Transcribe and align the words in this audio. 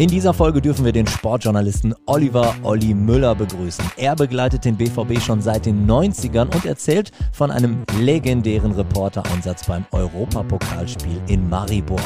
In 0.00 0.08
dieser 0.08 0.32
Folge 0.32 0.62
dürfen 0.62 0.86
wir 0.86 0.92
den 0.92 1.06
Sportjournalisten 1.06 1.94
Oliver 2.06 2.54
Olli 2.62 2.94
Müller 2.94 3.34
begrüßen. 3.34 3.84
Er 3.98 4.16
begleitet 4.16 4.64
den 4.64 4.74
BVB 4.74 5.20
schon 5.20 5.42
seit 5.42 5.66
den 5.66 5.86
90ern 5.86 6.46
und 6.54 6.64
erzählt 6.64 7.12
von 7.32 7.50
einem 7.50 7.82
legendären 7.98 8.72
Reportereinsatz 8.72 9.66
beim 9.66 9.84
Europapokalspiel 9.90 11.20
in 11.26 11.50
Maribor. 11.50 12.00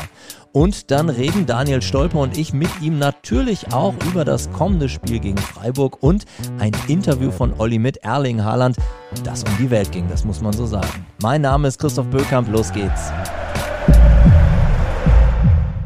Und 0.51 0.91
dann 0.91 1.09
reden 1.09 1.47
Daniel 1.47 1.83
Stolper 1.83 2.19
und 2.19 2.37
ich 2.37 2.53
mit 2.53 2.83
ihm 2.83 2.99
natürlich 2.99 3.73
auch 3.73 3.95
über 4.11 4.25
das 4.25 4.51
kommende 4.51 4.89
Spiel 4.89 5.21
gegen 5.21 5.39
Freiburg 5.39 6.03
und 6.03 6.25
ein 6.59 6.73
Interview 6.89 7.31
von 7.31 7.53
Olli 7.59 7.79
mit 7.79 7.99
Erling 7.99 8.43
Haaland, 8.43 8.77
das 9.23 9.45
um 9.45 9.57
die 9.61 9.71
Welt 9.71 9.93
ging, 9.93 10.09
das 10.09 10.25
muss 10.25 10.41
man 10.41 10.53
so 10.53 10.67
sagen. 10.67 11.07
Mein 11.23 11.43
Name 11.43 11.69
ist 11.69 11.79
Christoph 11.79 12.09
Böckamp, 12.09 12.51
los 12.51 12.73
geht's. 12.73 13.13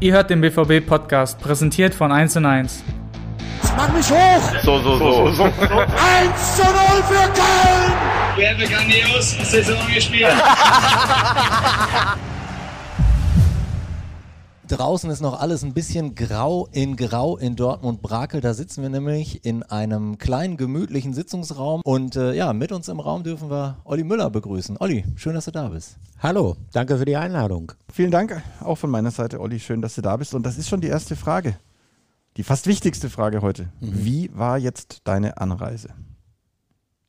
Ihr 0.00 0.12
hört 0.12 0.30
den 0.30 0.40
BVB-Podcast, 0.40 1.40
präsentiert 1.40 1.92
von 1.92 2.12
1 2.12 2.36
und 2.36 2.46
1. 2.46 2.84
Mach 3.76 3.92
mich 3.92 4.08
hoch! 4.08 4.52
So, 4.62 4.78
so, 4.78 4.96
so. 4.96 5.32
so. 5.32 5.42
1 5.42 5.52
zu 6.56 6.62
0 6.62 6.72
für 7.02 7.14
Köln! 7.14 7.92
Wer 8.36 8.50
hat 8.50 8.58
grandios 8.70 9.30
Saison 9.50 9.76
gespielt? 9.92 10.28
Draußen 14.68 15.08
ist 15.10 15.22
noch 15.22 15.40
alles 15.40 15.64
ein 15.64 15.72
bisschen 15.72 16.14
grau 16.14 16.68
in 16.72 16.96
grau 16.96 17.38
in 17.38 17.56
Dortmund-Brakel. 17.56 18.42
Da 18.42 18.52
sitzen 18.52 18.82
wir 18.82 18.90
nämlich 18.90 19.44
in 19.46 19.62
einem 19.62 20.18
kleinen, 20.18 20.58
gemütlichen 20.58 21.14
Sitzungsraum. 21.14 21.80
Und 21.84 22.16
äh, 22.16 22.34
ja, 22.34 22.52
mit 22.52 22.70
uns 22.70 22.88
im 22.88 23.00
Raum 23.00 23.22
dürfen 23.22 23.50
wir 23.50 23.78
Olli 23.84 24.04
Müller 24.04 24.28
begrüßen. 24.28 24.76
Olli, 24.78 25.04
schön, 25.16 25.34
dass 25.34 25.46
du 25.46 25.52
da 25.52 25.68
bist. 25.68 25.96
Hallo, 26.18 26.56
danke 26.72 26.98
für 26.98 27.06
die 27.06 27.16
Einladung. 27.16 27.72
Vielen 27.90 28.10
Dank 28.10 28.42
auch 28.60 28.76
von 28.76 28.90
meiner 28.90 29.10
Seite, 29.10 29.40
Olli. 29.40 29.58
Schön, 29.58 29.80
dass 29.80 29.94
du 29.94 30.02
da 30.02 30.16
bist. 30.16 30.34
Und 30.34 30.44
das 30.44 30.58
ist 30.58 30.68
schon 30.68 30.82
die 30.82 30.88
erste 30.88 31.16
Frage. 31.16 31.56
Die 32.36 32.42
fast 32.42 32.66
wichtigste 32.66 33.08
Frage 33.08 33.40
heute. 33.40 33.70
Mhm. 33.80 34.04
Wie 34.04 34.30
war 34.34 34.58
jetzt 34.58 35.00
deine 35.04 35.38
Anreise? 35.38 35.88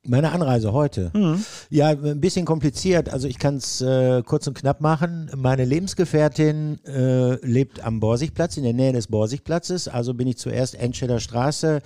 Meine 0.06 0.32
Anreise 0.32 0.72
heute. 0.72 1.10
Mhm. 1.14 1.44
Ja, 1.68 1.88
ein 1.88 2.20
bisschen 2.20 2.46
kompliziert. 2.46 3.10
Also 3.10 3.28
ich 3.28 3.38
kann 3.38 3.56
es 3.56 3.82
äh, 3.82 4.22
kurz 4.24 4.46
und 4.46 4.54
knapp 4.54 4.80
machen. 4.80 5.30
Meine 5.36 5.66
Lebensgefährtin 5.66 6.78
äh, 6.86 7.34
lebt 7.46 7.84
am 7.84 8.00
Borsigplatz, 8.00 8.56
in 8.56 8.64
der 8.64 8.72
Nähe 8.72 8.94
des 8.94 9.08
Borsigplatzes. 9.08 9.88
Also 9.88 10.14
bin 10.14 10.26
ich 10.26 10.38
zuerst 10.38 10.74
Enscheder 10.74 11.20
Straße 11.20 11.82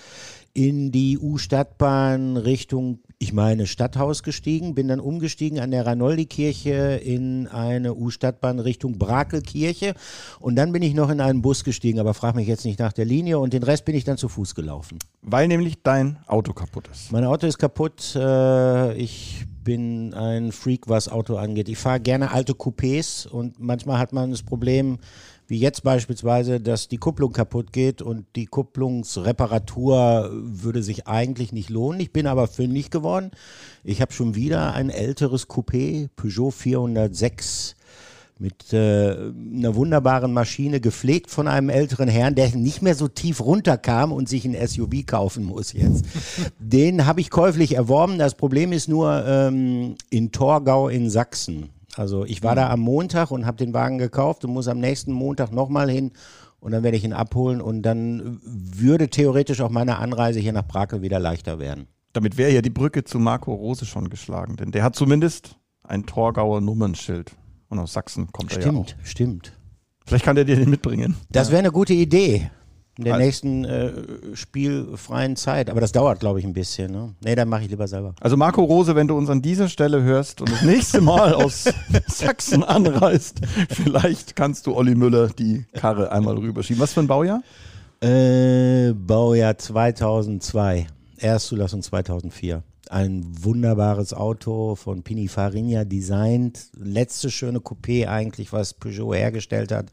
in 0.52 0.92
die 0.92 1.18
U-Stadtbahn 1.18 2.36
Richtung, 2.36 3.00
ich 3.24 3.32
meine, 3.32 3.66
Stadthaus 3.66 4.22
gestiegen, 4.22 4.74
bin 4.74 4.86
dann 4.86 5.00
umgestiegen 5.00 5.58
an 5.58 5.70
der 5.70 5.86
Ranoldi-Kirche 5.86 7.00
in 7.02 7.48
eine 7.48 7.94
U-Stadtbahn 7.94 8.58
Richtung 8.58 8.98
Brakelkirche 8.98 9.94
und 10.40 10.56
dann 10.56 10.72
bin 10.72 10.82
ich 10.82 10.92
noch 10.92 11.08
in 11.08 11.22
einen 11.22 11.40
Bus 11.40 11.64
gestiegen, 11.64 12.00
aber 12.00 12.12
frag 12.12 12.34
mich 12.34 12.46
jetzt 12.46 12.66
nicht 12.66 12.78
nach 12.78 12.92
der 12.92 13.06
Linie 13.06 13.38
und 13.38 13.54
den 13.54 13.62
Rest 13.62 13.86
bin 13.86 13.94
ich 13.94 14.04
dann 14.04 14.18
zu 14.18 14.28
Fuß 14.28 14.54
gelaufen. 14.54 14.98
Weil 15.22 15.48
nämlich 15.48 15.82
dein 15.82 16.18
Auto 16.26 16.52
kaputt 16.52 16.86
ist. 16.92 17.12
Mein 17.12 17.24
Auto 17.24 17.46
ist 17.46 17.56
kaputt. 17.56 18.14
Äh, 18.14 18.94
ich 18.98 19.46
bin 19.64 20.12
ein 20.12 20.52
Freak, 20.52 20.90
was 20.90 21.08
Auto 21.08 21.36
angeht. 21.36 21.70
Ich 21.70 21.78
fahre 21.78 22.00
gerne 22.00 22.30
alte 22.30 22.52
Coupés 22.52 23.26
und 23.26 23.58
manchmal 23.58 23.98
hat 23.98 24.12
man 24.12 24.32
das 24.32 24.42
Problem, 24.42 24.98
wie 25.46 25.58
jetzt 25.58 25.82
beispielsweise, 25.82 26.60
dass 26.60 26.88
die 26.88 26.96
Kupplung 26.96 27.32
kaputt 27.32 27.72
geht 27.72 28.02
und 28.02 28.26
die 28.36 28.46
Kupplungsreparatur 28.46 30.30
würde 30.32 30.82
sich 30.82 31.06
eigentlich 31.06 31.52
nicht 31.52 31.70
lohnen. 31.70 32.00
Ich 32.00 32.12
bin 32.12 32.26
aber 32.26 32.46
fündig 32.46 32.90
geworden. 32.90 33.30
Ich 33.82 34.00
habe 34.00 34.12
schon 34.12 34.34
wieder 34.34 34.74
ein 34.74 34.90
älteres 34.90 35.48
Coupé, 35.48 36.08
Peugeot 36.16 36.50
406 36.50 37.76
mit 38.38 38.72
äh, 38.72 39.16
einer 39.16 39.74
wunderbaren 39.76 40.32
Maschine, 40.32 40.80
gepflegt 40.80 41.30
von 41.30 41.46
einem 41.46 41.68
älteren 41.68 42.08
Herrn, 42.08 42.34
der 42.34 42.54
nicht 42.56 42.82
mehr 42.82 42.94
so 42.94 43.06
tief 43.06 43.40
runterkam 43.40 44.12
und 44.12 44.28
sich 44.28 44.44
ein 44.44 44.56
SUV 44.66 45.06
kaufen 45.06 45.44
muss 45.44 45.72
jetzt. 45.72 46.04
Den 46.58 47.06
habe 47.06 47.20
ich 47.20 47.30
käuflich 47.30 47.74
erworben. 47.76 48.18
Das 48.18 48.34
Problem 48.34 48.72
ist 48.72 48.88
nur 48.88 49.24
ähm, 49.26 49.94
in 50.10 50.32
Torgau 50.32 50.88
in 50.88 51.10
Sachsen. 51.10 51.70
Also 51.96 52.24
ich 52.24 52.42
war 52.42 52.52
mhm. 52.52 52.56
da 52.56 52.70
am 52.70 52.80
Montag 52.80 53.30
und 53.30 53.46
habe 53.46 53.56
den 53.56 53.72
Wagen 53.72 53.98
gekauft 53.98 54.44
und 54.44 54.52
muss 54.52 54.68
am 54.68 54.78
nächsten 54.80 55.12
Montag 55.12 55.52
nochmal 55.52 55.90
hin 55.90 56.12
und 56.60 56.72
dann 56.72 56.82
werde 56.82 56.96
ich 56.96 57.04
ihn 57.04 57.12
abholen 57.12 57.60
und 57.60 57.82
dann 57.82 58.40
würde 58.42 59.08
theoretisch 59.08 59.60
auch 59.60 59.70
meine 59.70 59.98
Anreise 59.98 60.40
hier 60.40 60.52
nach 60.52 60.66
Brakel 60.66 61.02
wieder 61.02 61.18
leichter 61.18 61.58
werden. 61.58 61.86
Damit 62.12 62.36
wäre 62.36 62.52
ja 62.52 62.62
die 62.62 62.70
Brücke 62.70 63.04
zu 63.04 63.18
Marco 63.18 63.52
Rose 63.52 63.84
schon 63.86 64.08
geschlagen, 64.08 64.56
denn 64.56 64.70
der 64.70 64.82
hat 64.82 64.96
zumindest 64.96 65.56
ein 65.82 66.06
Torgauer 66.06 66.60
Nummernschild. 66.60 67.32
Und 67.68 67.78
aus 67.78 67.92
Sachsen 67.92 68.30
kommt 68.30 68.52
stimmt, 68.52 68.66
er 68.66 68.72
ja 68.72 68.78
auch. 68.78 68.86
Stimmt, 68.86 69.08
stimmt. 69.08 69.52
Vielleicht 70.06 70.24
kann 70.24 70.36
der 70.36 70.44
dir 70.44 70.56
den 70.56 70.70
mitbringen. 70.70 71.16
Das 71.30 71.50
wäre 71.50 71.58
eine 71.58 71.72
gute 71.72 71.94
Idee 71.94 72.50
in 72.96 73.04
der 73.04 73.14
also, 73.14 73.24
nächsten 73.24 73.64
äh, 73.64 73.92
spielfreien 74.34 75.34
Zeit. 75.36 75.68
Aber 75.68 75.80
das 75.80 75.92
dauert, 75.92 76.20
glaube 76.20 76.38
ich, 76.38 76.44
ein 76.44 76.52
bisschen. 76.52 76.92
Ne? 76.92 77.14
Nee, 77.24 77.34
dann 77.34 77.48
mache 77.48 77.62
ich 77.64 77.70
lieber 77.70 77.88
selber. 77.88 78.14
Also 78.20 78.36
Marco 78.36 78.62
Rose, 78.62 78.94
wenn 78.94 79.08
du 79.08 79.16
uns 79.16 79.28
an 79.30 79.42
dieser 79.42 79.68
Stelle 79.68 80.02
hörst 80.02 80.40
und 80.40 80.52
das 80.52 80.62
nächste 80.62 81.00
Mal 81.00 81.34
aus 81.34 81.64
Sachsen 82.06 82.62
anreist, 82.62 83.40
vielleicht 83.68 84.36
kannst 84.36 84.66
du 84.66 84.76
Olli 84.76 84.94
Müller 84.94 85.28
die 85.28 85.64
Karre 85.72 86.12
einmal 86.12 86.36
rüberschieben. 86.36 86.80
Was 86.80 86.92
für 86.92 87.00
ein 87.00 87.08
Baujahr? 87.08 87.42
Äh, 88.00 88.92
Baujahr 88.92 89.58
2002. 89.58 90.86
Erstzulassung 91.18 91.82
2004. 91.82 92.62
Ein 92.94 93.24
wunderbares 93.42 94.14
Auto 94.14 94.76
von 94.76 95.02
Pininfarina 95.02 95.84
designt. 95.84 96.68
Letzte 96.76 97.28
schöne 97.28 97.58
Coupé 97.58 98.06
eigentlich, 98.06 98.52
was 98.52 98.72
Peugeot 98.72 99.14
hergestellt 99.14 99.72
hat. 99.72 99.86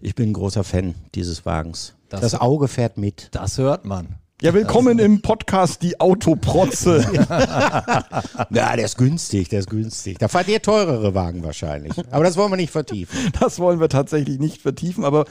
Ich 0.00 0.14
bin 0.14 0.30
ein 0.30 0.32
großer 0.32 0.64
Fan 0.64 0.94
dieses 1.14 1.44
Wagens. 1.44 1.92
Das, 2.08 2.22
das 2.22 2.34
Auge 2.40 2.68
fährt 2.68 2.96
mit. 2.96 3.28
Das 3.32 3.58
hört 3.58 3.84
man. 3.84 4.14
Ja, 4.40 4.54
willkommen 4.54 4.98
im 4.98 5.20
Podcast 5.20 5.82
Die 5.82 6.00
Autoprotze. 6.00 7.04
ja, 7.28 8.06
der 8.48 8.84
ist 8.86 8.96
günstig, 8.96 9.50
der 9.50 9.58
ist 9.58 9.68
günstig. 9.68 10.18
Da 10.18 10.28
fahrt 10.28 10.48
ihr 10.48 10.62
teurere 10.62 11.14
Wagen 11.14 11.44
wahrscheinlich. 11.44 11.92
Aber 12.10 12.24
das 12.24 12.38
wollen 12.38 12.52
wir 12.52 12.56
nicht 12.56 12.72
vertiefen. 12.72 13.18
Das 13.38 13.58
wollen 13.58 13.80
wir 13.80 13.90
tatsächlich 13.90 14.38
nicht 14.38 14.62
vertiefen, 14.62 15.04
aber 15.04 15.26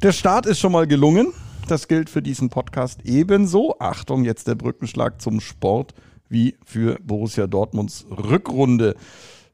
der 0.00 0.12
Start 0.12 0.46
ist 0.46 0.60
schon 0.60 0.70
mal 0.70 0.86
gelungen. 0.86 1.32
Das 1.66 1.88
gilt 1.88 2.08
für 2.08 2.22
diesen 2.22 2.50
Podcast 2.50 3.00
ebenso. 3.02 3.74
Achtung, 3.80 4.24
jetzt 4.24 4.46
der 4.46 4.54
Brückenschlag 4.54 5.20
zum 5.20 5.40
Sport 5.40 5.92
wie 6.28 6.56
für 6.64 6.98
Borussia 7.02 7.46
Dortmunds 7.46 8.06
Rückrunde. 8.10 8.94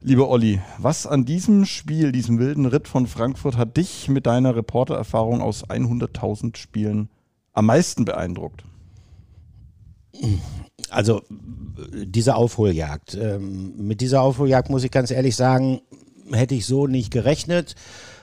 Lieber 0.00 0.28
Olli, 0.28 0.60
was 0.78 1.06
an 1.06 1.24
diesem 1.24 1.64
Spiel, 1.64 2.10
diesem 2.10 2.38
wilden 2.38 2.66
Ritt 2.66 2.88
von 2.88 3.06
Frankfurt, 3.06 3.56
hat 3.56 3.76
dich 3.76 4.08
mit 4.08 4.26
deiner 4.26 4.56
Reportererfahrung 4.56 5.40
aus 5.40 5.64
100.000 5.64 6.56
Spielen 6.56 7.08
am 7.52 7.66
meisten 7.66 8.04
beeindruckt? 8.04 8.64
Also 10.90 11.22
diese 11.92 12.34
Aufholjagd. 12.34 13.14
Ähm, 13.14 13.74
mit 13.76 14.00
dieser 14.00 14.22
Aufholjagd 14.22 14.70
muss 14.70 14.84
ich 14.84 14.90
ganz 14.90 15.10
ehrlich 15.10 15.36
sagen, 15.36 15.80
hätte 16.32 16.54
ich 16.54 16.66
so 16.66 16.86
nicht 16.86 17.10
gerechnet, 17.10 17.76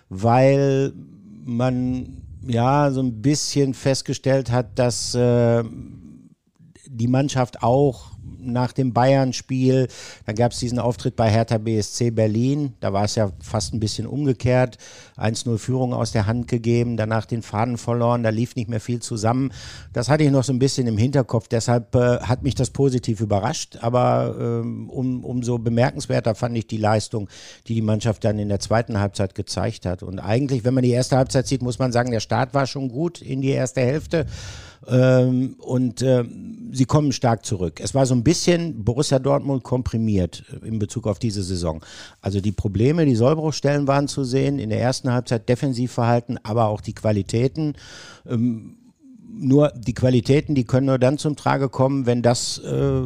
weil 0.10 0.94
man 1.46 2.22
ja 2.46 2.92
so 2.92 3.02
ein 3.02 3.22
bisschen 3.22 3.74
festgestellt 3.74 4.52
hat, 4.52 4.78
dass 4.78 5.16
äh, 5.16 5.64
die 6.88 7.08
Mannschaft 7.08 7.64
auch 7.64 8.12
nach 8.40 8.72
dem 8.72 8.94
Bayern-Spiel, 8.94 9.88
dann 10.26 10.36
gab 10.36 10.52
es 10.52 10.60
diesen 10.60 10.80
Auftritt 10.80 11.16
bei 11.16 11.30
Hertha 11.30 11.58
BSC 11.58 12.12
Berlin, 12.12 12.74
da 12.80 12.94
war 12.94 13.06
es 13.06 13.16
ja 13.16 13.32
fast 13.42 13.74
ein 13.74 13.80
bisschen 13.80 14.08
umgekehrt, 14.08 14.78
1-0 15.18 15.58
Führung 15.58 15.94
aus 15.94 16.12
der 16.12 16.26
Hand 16.26 16.48
gegeben, 16.48 16.98
danach 16.98 17.26
den 17.26 17.42
Faden 17.42 17.78
verloren, 17.78 18.24
da 18.24 18.30
lief 18.30 18.56
nicht 18.56 18.70
mehr 18.70 18.80
viel 18.80 19.02
zusammen. 19.02 19.52
Das 19.94 20.10
hatte 20.10 20.24
ich 20.24 20.32
noch 20.32 20.44
so 20.44 20.54
ein 20.54 20.60
bisschen 20.60 20.88
im 20.88 20.98
Hinterkopf, 20.98 21.48
deshalb 21.48 21.96
äh, 21.96 22.20
hat 22.20 22.44
mich 22.44 22.56
das 22.56 22.70
positiv 22.70 23.22
überrascht, 23.22 23.78
aber 23.82 24.36
ähm, 24.40 24.90
um, 24.90 25.24
umso 25.24 25.58
bemerkenswerter 25.58 26.36
fand 26.36 26.58
ich 26.58 26.68
die 26.68 26.78
Leistung, 26.78 27.30
die 27.68 27.76
die 27.76 27.82
Mannschaft 27.82 28.24
dann 28.24 28.40
in 28.40 28.50
der 28.50 28.60
zweiten 28.60 29.00
Halbzeit 29.00 29.36
gezeigt 29.36 29.86
hat. 29.86 30.04
Und 30.04 30.20
eigentlich, 30.20 30.64
wenn 30.64 30.74
man 30.74 30.84
die 30.84 30.92
erste 30.92 31.18
Halbzeit 31.18 31.48
sieht, 31.48 31.62
muss 31.62 31.80
man 31.80 31.92
sagen, 31.92 32.12
der 32.12 32.20
Start 32.20 32.54
war 32.54 32.68
schon 32.68 32.90
gut 32.90 33.22
in 33.22 33.42
die 33.42 33.50
erste 33.50 33.82
Hälfte. 33.82 34.26
Ähm, 34.88 35.56
und 35.60 36.02
äh, 36.02 36.24
sie 36.72 36.86
kommen 36.86 37.12
stark 37.12 37.46
zurück. 37.46 37.80
Es 37.82 37.94
war 37.94 38.06
so 38.06 38.16
ein 38.16 38.19
bisschen 38.24 38.84
Borussia 38.84 39.20
Dortmund 39.20 39.64
komprimiert 39.64 40.44
in 40.64 40.80
Bezug 40.80 41.08
auf 41.08 41.20
diese 41.20 41.44
Saison. 41.44 41.82
Also 42.22 42.42
die 42.42 42.52
Probleme, 42.52 43.06
die 43.06 43.16
Sollbruchstellen 43.16 43.88
waren 43.88 44.08
zu 44.08 44.24
sehen, 44.24 44.60
in 44.60 44.70
der 44.70 44.82
ersten 44.82 45.12
Halbzeit 45.12 45.48
Defensivverhalten, 45.50 46.40
aber 46.44 46.68
auch 46.68 46.82
die 46.82 46.94
Qualitäten. 46.94 47.74
Ähm, 48.28 48.78
nur 49.32 49.72
die 49.76 49.94
Qualitäten, 49.94 50.56
die 50.56 50.66
können 50.66 50.88
nur 50.88 51.00
dann 51.00 51.18
zum 51.18 51.36
Trage 51.36 51.70
kommen, 51.70 52.06
wenn 52.06 52.22
das 52.22 52.60
äh, 52.60 53.02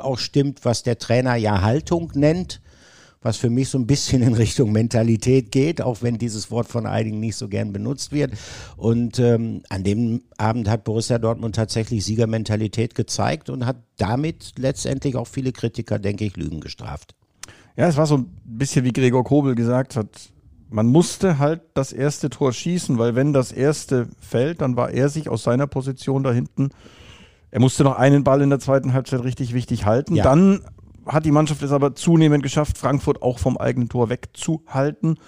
auch 0.00 0.18
stimmt, 0.18 0.64
was 0.64 0.82
der 0.82 0.98
Trainer 0.98 1.36
ja 1.36 1.62
Haltung 1.62 2.12
nennt 2.14 2.60
was 3.26 3.36
für 3.36 3.50
mich 3.50 3.68
so 3.68 3.78
ein 3.78 3.88
bisschen 3.88 4.22
in 4.22 4.34
Richtung 4.34 4.70
Mentalität 4.70 5.50
geht, 5.50 5.82
auch 5.82 6.00
wenn 6.00 6.16
dieses 6.16 6.52
Wort 6.52 6.68
von 6.68 6.86
einigen 6.86 7.18
nicht 7.18 7.34
so 7.34 7.48
gern 7.48 7.72
benutzt 7.72 8.12
wird. 8.12 8.32
Und 8.76 9.18
ähm, 9.18 9.62
an 9.68 9.82
dem 9.82 10.22
Abend 10.38 10.70
hat 10.70 10.84
Borussia 10.84 11.18
Dortmund 11.18 11.56
tatsächlich 11.56 12.04
Siegermentalität 12.04 12.94
gezeigt 12.94 13.50
und 13.50 13.66
hat 13.66 13.78
damit 13.96 14.52
letztendlich 14.58 15.16
auch 15.16 15.26
viele 15.26 15.50
Kritiker, 15.50 15.98
denke 15.98 16.24
ich, 16.24 16.36
Lügen 16.36 16.60
gestraft. 16.60 17.16
Ja, 17.76 17.88
es 17.88 17.96
war 17.96 18.06
so 18.06 18.18
ein 18.18 18.30
bisschen 18.44 18.84
wie 18.84 18.92
Gregor 18.92 19.24
Kobel 19.24 19.56
gesagt 19.56 19.96
hat, 19.96 20.08
man 20.70 20.86
musste 20.86 21.38
halt 21.38 21.62
das 21.74 21.92
erste 21.92 22.30
Tor 22.30 22.52
schießen, 22.52 22.96
weil 22.96 23.16
wenn 23.16 23.32
das 23.32 23.50
erste 23.50 24.08
fällt, 24.20 24.60
dann 24.60 24.76
war 24.76 24.90
er 24.90 25.08
sich 25.08 25.28
aus 25.28 25.42
seiner 25.42 25.66
Position 25.66 26.22
da 26.22 26.32
hinten. 26.32 26.70
Er 27.50 27.60
musste 27.60 27.82
noch 27.84 27.96
einen 27.96 28.22
Ball 28.22 28.42
in 28.42 28.50
der 28.50 28.60
zweiten 28.60 28.92
Halbzeit 28.92 29.22
richtig 29.24 29.52
wichtig 29.52 29.84
halten. 29.84 30.14
Ja. 30.14 30.24
Dann 30.24 30.60
hat 31.06 31.24
die 31.24 31.30
Mannschaft 31.30 31.62
es 31.62 31.72
aber 31.72 31.94
zunehmend 31.94 32.42
geschafft, 32.42 32.78
Frankfurt 32.78 33.22
auch 33.22 33.38
vom 33.38 33.56
eigenen 33.56 33.88
Tor 33.88 34.08
wegzuhalten. 34.08 35.18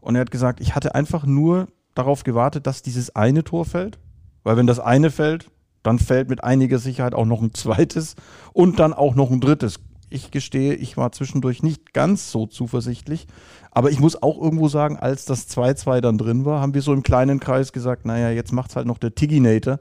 Und 0.00 0.14
er 0.14 0.22
hat 0.22 0.30
gesagt, 0.30 0.60
ich 0.60 0.74
hatte 0.74 0.94
einfach 0.94 1.24
nur 1.24 1.68
darauf 1.94 2.24
gewartet, 2.24 2.66
dass 2.66 2.82
dieses 2.82 3.14
eine 3.16 3.44
Tor 3.44 3.64
fällt. 3.64 3.98
Weil 4.44 4.56
wenn 4.56 4.66
das 4.66 4.80
eine 4.80 5.10
fällt, 5.10 5.50
dann 5.82 5.98
fällt 5.98 6.28
mit 6.28 6.44
einiger 6.44 6.78
Sicherheit 6.78 7.14
auch 7.14 7.26
noch 7.26 7.42
ein 7.42 7.54
zweites 7.54 8.14
und 8.52 8.78
dann 8.78 8.92
auch 8.92 9.14
noch 9.14 9.30
ein 9.30 9.40
drittes. 9.40 9.80
Ich 10.10 10.30
gestehe, 10.30 10.74
ich 10.74 10.96
war 10.96 11.12
zwischendurch 11.12 11.62
nicht 11.62 11.92
ganz 11.92 12.30
so 12.30 12.46
zuversichtlich. 12.46 13.26
Aber 13.70 13.90
ich 13.90 14.00
muss 14.00 14.22
auch 14.22 14.40
irgendwo 14.40 14.68
sagen, 14.68 14.96
als 14.96 15.24
das 15.24 15.48
2-2 15.50 16.00
dann 16.00 16.18
drin 16.18 16.44
war, 16.44 16.60
haben 16.60 16.74
wir 16.74 16.82
so 16.82 16.92
im 16.92 17.02
kleinen 17.02 17.40
Kreis 17.40 17.72
gesagt, 17.72 18.06
naja, 18.06 18.30
jetzt 18.30 18.52
macht's 18.52 18.74
halt 18.74 18.86
noch 18.86 18.98
der 18.98 19.14
Tiginator. 19.14 19.78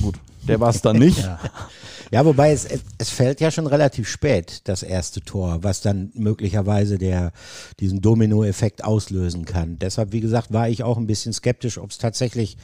Gut, 0.00 0.18
der 0.48 0.60
war 0.60 0.70
es 0.70 0.82
dann 0.82 0.98
nicht. 0.98 1.18
Ja. 1.18 1.38
Ja, 2.10 2.24
wobei 2.24 2.52
es, 2.52 2.66
es 2.96 3.10
fällt 3.10 3.40
ja 3.40 3.50
schon 3.50 3.66
relativ 3.66 4.08
spät, 4.08 4.62
das 4.64 4.82
erste 4.82 5.20
Tor, 5.20 5.62
was 5.62 5.82
dann 5.82 6.10
möglicherweise 6.14 6.96
der, 6.96 7.32
diesen 7.80 8.00
Dominoeffekt 8.00 8.82
auslösen 8.82 9.44
kann. 9.44 9.78
Deshalb, 9.78 10.12
wie 10.12 10.20
gesagt, 10.20 10.52
war 10.52 10.68
ich 10.68 10.82
auch 10.82 10.96
ein 10.96 11.06
bisschen 11.06 11.32
skeptisch, 11.32 11.76
ob 11.76 11.90
es 11.90 11.98
tatsächlich 11.98 12.56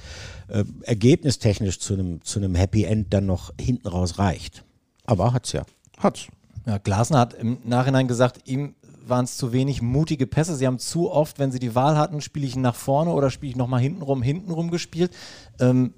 äh, 0.48 0.64
ergebnistechnisch 0.82 1.78
zu 1.78 1.94
einem, 1.94 2.22
zu 2.22 2.38
einem 2.38 2.54
Happy 2.54 2.84
End 2.84 3.12
dann 3.12 3.26
noch 3.26 3.52
hinten 3.60 3.88
raus 3.88 4.18
reicht. 4.18 4.64
Aber 5.04 5.34
hat's 5.34 5.52
ja. 5.52 5.64
Hat's. 5.98 6.26
Ja, 6.66 6.78
Glasner 6.78 7.18
hat 7.18 7.34
im 7.34 7.58
Nachhinein 7.64 8.08
gesagt, 8.08 8.48
ihm 8.48 8.74
waren 9.06 9.26
es 9.26 9.36
zu 9.36 9.52
wenig 9.52 9.82
mutige 9.82 10.26
Pässe. 10.26 10.56
Sie 10.56 10.66
haben 10.66 10.78
zu 10.78 11.10
oft, 11.10 11.38
wenn 11.38 11.52
sie 11.52 11.58
die 11.58 11.74
Wahl 11.74 11.98
hatten, 11.98 12.22
spiele 12.22 12.46
ich 12.46 12.56
ihn 12.56 12.62
nach 12.62 12.74
vorne 12.74 13.12
oder 13.12 13.28
spiele 13.28 13.50
ich 13.50 13.56
nochmal 13.56 13.80
hintenrum, 13.80 14.22
hintenrum 14.22 14.70
gespielt. 14.70 15.12
Ähm, 15.60 15.92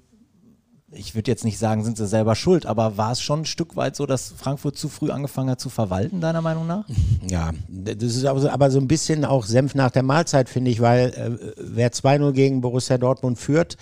ich 0.97 1.15
würde 1.15 1.31
jetzt 1.31 1.45
nicht 1.45 1.57
sagen, 1.57 1.83
sind 1.83 1.97
sie 1.97 2.07
selber 2.07 2.35
schuld, 2.35 2.65
aber 2.65 2.97
war 2.97 3.11
es 3.11 3.21
schon 3.21 3.41
ein 3.41 3.45
Stück 3.45 3.75
weit 3.75 3.95
so, 3.95 4.05
dass 4.05 4.33
Frankfurt 4.35 4.77
zu 4.77 4.89
früh 4.89 5.11
angefangen 5.11 5.49
hat 5.49 5.59
zu 5.59 5.69
verwalten, 5.69 6.21
deiner 6.21 6.41
Meinung 6.41 6.67
nach? 6.67 6.85
Ja, 7.29 7.51
das 7.67 8.15
ist 8.15 8.25
aber 8.25 8.39
so, 8.39 8.49
aber 8.49 8.71
so 8.71 8.79
ein 8.79 8.87
bisschen 8.87 9.25
auch 9.25 9.45
Senf 9.45 9.75
nach 9.75 9.91
der 9.91 10.03
Mahlzeit, 10.03 10.49
finde 10.49 10.71
ich, 10.71 10.81
weil 10.81 11.09
äh, 11.09 11.53
wer 11.57 11.91
2-0 11.91 12.31
gegen 12.31 12.61
Borussia 12.61 12.97
Dortmund 12.97 13.37
führt, 13.37 13.77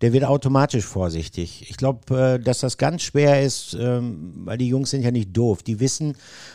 der 0.00 0.12
wird 0.12 0.24
automatisch 0.24 0.84
vorsichtig. 0.84 1.66
Ich 1.68 1.76
glaube, 1.76 2.16
äh, 2.16 2.38
dass 2.38 2.60
das 2.60 2.78
ganz 2.78 3.02
schwer 3.02 3.42
ist, 3.42 3.76
ähm, 3.78 4.32
weil 4.44 4.56
die 4.56 4.68
Jungs 4.68 4.90
sind 4.90 5.02
ja 5.02 5.10
nicht 5.10 5.36
doof. 5.36 5.62
Die 5.64 5.80
wissen 5.80 6.14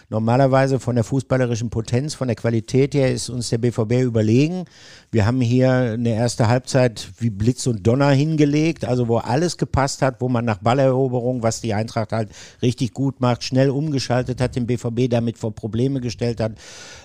normalerweise 0.10 0.80
von 0.80 0.96
der 0.96 1.04
fußballerischen 1.04 1.70
Potenz, 1.70 2.14
von 2.14 2.28
der 2.28 2.36
Qualität 2.36 2.94
her 2.94 3.12
ist 3.12 3.30
uns 3.30 3.50
der 3.50 3.58
BVB 3.58 4.04
überlegen. 4.04 4.66
Wir 5.12 5.26
haben 5.26 5.42
hier 5.42 5.72
eine 5.72 6.16
erste 6.16 6.48
Halbzeit 6.48 7.10
wie 7.20 7.30
Blitz 7.30 7.68
und 7.68 7.86
Donner 7.86 8.12
hingelegt, 8.12 8.86
also 8.86 9.08
wo 9.10 9.18
alles 9.18 9.58
gepasst 9.58 10.02
hat, 10.02 10.22
wo 10.22 10.30
man 10.30 10.46
nach 10.46 10.60
Balleroberung, 10.60 11.44
was 11.44 11.60
die 11.60 11.74
Eintracht 11.74 12.14
halt 12.14 12.30
richtig 12.62 12.94
gut 12.94 13.20
macht, 13.20 13.44
schnell 13.44 13.70
umgeschaltet 13.70 14.40
hat, 14.40 14.56
den 14.56 14.68
BVB 14.68 15.10
damit 15.10 15.38
vor 15.38 15.54
Probleme 15.54 16.00
gestellt 16.00 16.40
hat. 16.40 16.54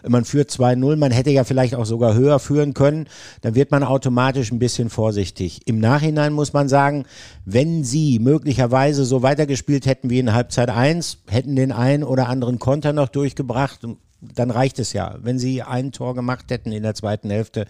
Man 0.07 0.25
führt 0.25 0.51
2-0, 0.51 0.97
man 0.97 1.11
hätte 1.11 1.31
ja 1.31 1.43
vielleicht 1.43 1.75
auch 1.75 1.87
sogar 1.87 2.15
höher 2.15 2.39
führen 2.39 2.75
können, 2.75 3.09
dann 3.41 3.57
wird 3.57 3.73
man 3.73 3.83
automatisch 3.83 4.53
ein 4.53 4.61
bisschen 4.61 4.89
vorsichtig. 4.89 5.63
Im 5.67 5.81
Nachhinein 5.81 6.28
muss 6.33 6.53
man 6.53 6.69
sagen, 6.69 7.05
wenn 7.45 7.85
sie 7.85 8.19
möglicherweise 8.19 9.05
so 9.05 9.23
weitergespielt 9.23 9.87
hätten 9.87 10.11
wie 10.11 10.19
in 10.19 10.35
Halbzeit 10.35 10.71
1, 10.71 11.25
hätten 11.29 11.57
den 11.57 11.73
einen 11.73 12.05
oder 12.05 12.29
anderen 12.29 12.59
Konter 12.59 12.93
noch 12.93 13.09
durchgebracht, 13.09 13.81
dann 14.21 14.51
reicht 14.51 14.79
es 14.79 14.93
ja. 14.93 15.17
Wenn 15.23 15.39
sie 15.39 15.63
ein 15.63 15.93
Tor 15.93 16.15
gemacht 16.15 16.47
hätten 16.51 16.73
in 16.73 16.83
der 16.83 16.95
zweiten 16.95 17.31
Hälfte, 17.31 17.67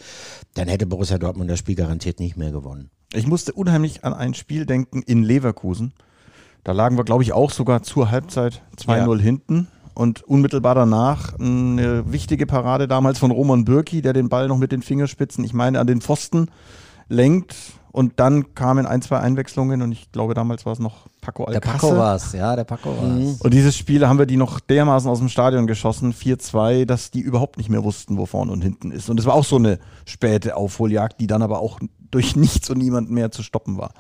dann 0.55 0.69
hätte 0.69 0.87
Borussia 0.87 1.19
Dortmund 1.19 1.51
das 1.51 1.59
Spiel 1.59 1.75
garantiert 1.75 2.21
nicht 2.21 2.37
mehr 2.37 2.51
gewonnen. 2.51 2.91
Ich 3.13 3.27
musste 3.27 3.53
unheimlich 3.53 4.05
an 4.05 4.13
ein 4.13 4.35
Spiel 4.35 4.67
denken 4.67 5.03
in 5.03 5.23
Leverkusen. 5.23 5.93
Da 6.65 6.73
lagen 6.73 6.97
wir, 6.97 7.05
glaube 7.05 7.23
ich, 7.23 7.33
auch 7.33 7.51
sogar 7.51 7.83
zur 7.83 8.11
Halbzeit 8.11 8.63
2-0 8.77 9.17
Ja. 9.17 9.23
hinten. 9.23 9.69
Und 9.95 10.23
unmittelbar 10.23 10.77
danach 10.77 11.37
eine 11.41 12.13
wichtige 12.13 12.47
Parade 12.47 12.87
damals 12.87 13.19
von 13.19 13.33
Roman 13.33 13.65
Bürki, 13.65 14.01
der 14.01 14.13
den 14.13 14.29
Ball 14.29 14.47
noch 14.47 14.57
mit 14.57 14.71
den 14.71 14.81
Fingerspitzen, 14.81 15.43
ich 15.43 15.55
meine, 15.55 15.81
an 15.81 15.89
den 15.89 16.01
Pfosten 16.01 16.51
lenkt. 17.09 17.57
Und 17.99 18.21
dann 18.21 18.55
kamen 18.55 18.87
ein, 18.87 19.03
zwei 19.03 19.19
Einwechslungen 19.19 19.83
und 19.83 19.91
ich 19.91 20.13
glaube, 20.13 20.33
damals 20.33 20.65
war 20.65 20.73
es 20.73 20.79
noch 20.79 21.09
Paco 21.21 21.47
Der 21.47 21.57
Alcacer. 21.57 21.79
Paco 21.79 21.97
war 21.97 22.15
es, 22.15 22.33
ja, 22.33 22.55
der 22.55 22.63
Paco 22.63 22.91
war 22.91 23.17
es. 23.19 23.41
Und 23.41 23.53
dieses 23.53 23.77
Spiel 23.77 24.07
haben 24.07 24.21
wir 24.21 24.27
die 24.27 24.37
noch 24.37 24.61
dermaßen 24.61 25.11
aus 25.11 25.19
dem 25.19 25.29
Stadion 25.29 25.67
geschossen, 25.67 26.15
4-2, 26.15 26.85
dass 26.85 27.11
die 27.11 27.19
überhaupt 27.19 27.59
nicht 27.59 27.71
mehr 27.71 27.83
wussten, 27.83 28.17
wo 28.17 28.25
vorne 28.25 28.53
und 28.53 28.63
hinten 28.63 28.93
ist. 28.93 29.11
Und 29.11 29.19
es 29.19 29.27
war 29.27 29.35
auch 29.35 29.45
so 29.45 29.57
eine 29.57 29.81
späte 30.05 30.55
Aufholjagd, 30.55 31.21
die 31.21 31.27
dann 31.27 31.43
aber 31.43 31.59
auch 31.59 31.81
durch 32.13 32.37
nichts 32.37 32.71
und 32.71 32.79
niemanden 32.79 33.15
mehr 33.15 33.33
zu 33.33 33.43
stoppen 33.43 33.79
war. 33.79 33.95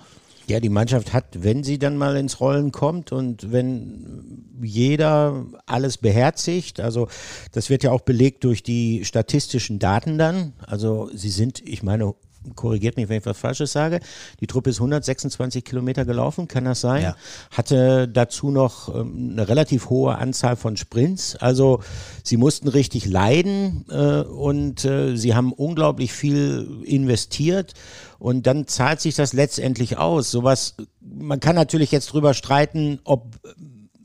Ja, 0.46 0.60
die 0.60 0.68
Mannschaft 0.68 1.12
hat, 1.12 1.42
wenn 1.42 1.64
sie 1.64 1.80
dann 1.80 1.96
mal 1.96 2.16
ins 2.16 2.38
Rollen 2.38 2.70
kommt 2.70 3.10
und 3.10 3.50
wenn 3.50 4.44
jeder 4.62 5.44
alles 5.66 5.98
beherzigt, 5.98 6.78
also 6.78 7.08
das 7.50 7.68
wird 7.68 7.82
ja 7.82 7.90
auch 7.90 8.02
belegt 8.02 8.44
durch 8.44 8.62
die 8.62 9.04
statistischen 9.04 9.80
Daten 9.80 10.18
dann. 10.18 10.52
Also 10.64 11.10
sie 11.12 11.30
sind, 11.30 11.60
ich 11.66 11.82
meine, 11.82 12.14
korrigiert 12.54 12.96
mich, 12.96 13.08
wenn 13.08 13.18
ich 13.18 13.26
was 13.26 13.38
Falsches 13.38 13.72
sage. 13.72 14.00
Die 14.40 14.46
Truppe 14.46 14.70
ist 14.70 14.76
126 14.76 15.64
Kilometer 15.64 16.04
gelaufen, 16.04 16.48
kann 16.48 16.64
das 16.64 16.80
sein? 16.80 17.02
Ja. 17.02 17.16
Hatte 17.50 18.08
dazu 18.08 18.50
noch 18.50 18.94
ähm, 18.94 19.30
eine 19.32 19.48
relativ 19.48 19.90
hohe 19.90 20.16
Anzahl 20.16 20.56
von 20.56 20.76
Sprints. 20.76 21.36
Also 21.36 21.80
sie 22.22 22.36
mussten 22.36 22.68
richtig 22.68 23.06
leiden 23.06 23.84
äh, 23.90 24.22
und 24.22 24.84
äh, 24.84 25.16
sie 25.16 25.34
haben 25.34 25.52
unglaublich 25.52 26.12
viel 26.12 26.82
investiert. 26.84 27.74
Und 28.18 28.46
dann 28.46 28.66
zahlt 28.66 29.00
sich 29.00 29.14
das 29.14 29.32
letztendlich 29.32 29.96
aus. 29.96 30.30
Sowas, 30.30 30.74
man 31.00 31.38
kann 31.38 31.54
natürlich 31.54 31.92
jetzt 31.92 32.12
drüber 32.12 32.34
streiten, 32.34 32.98
ob 33.04 33.38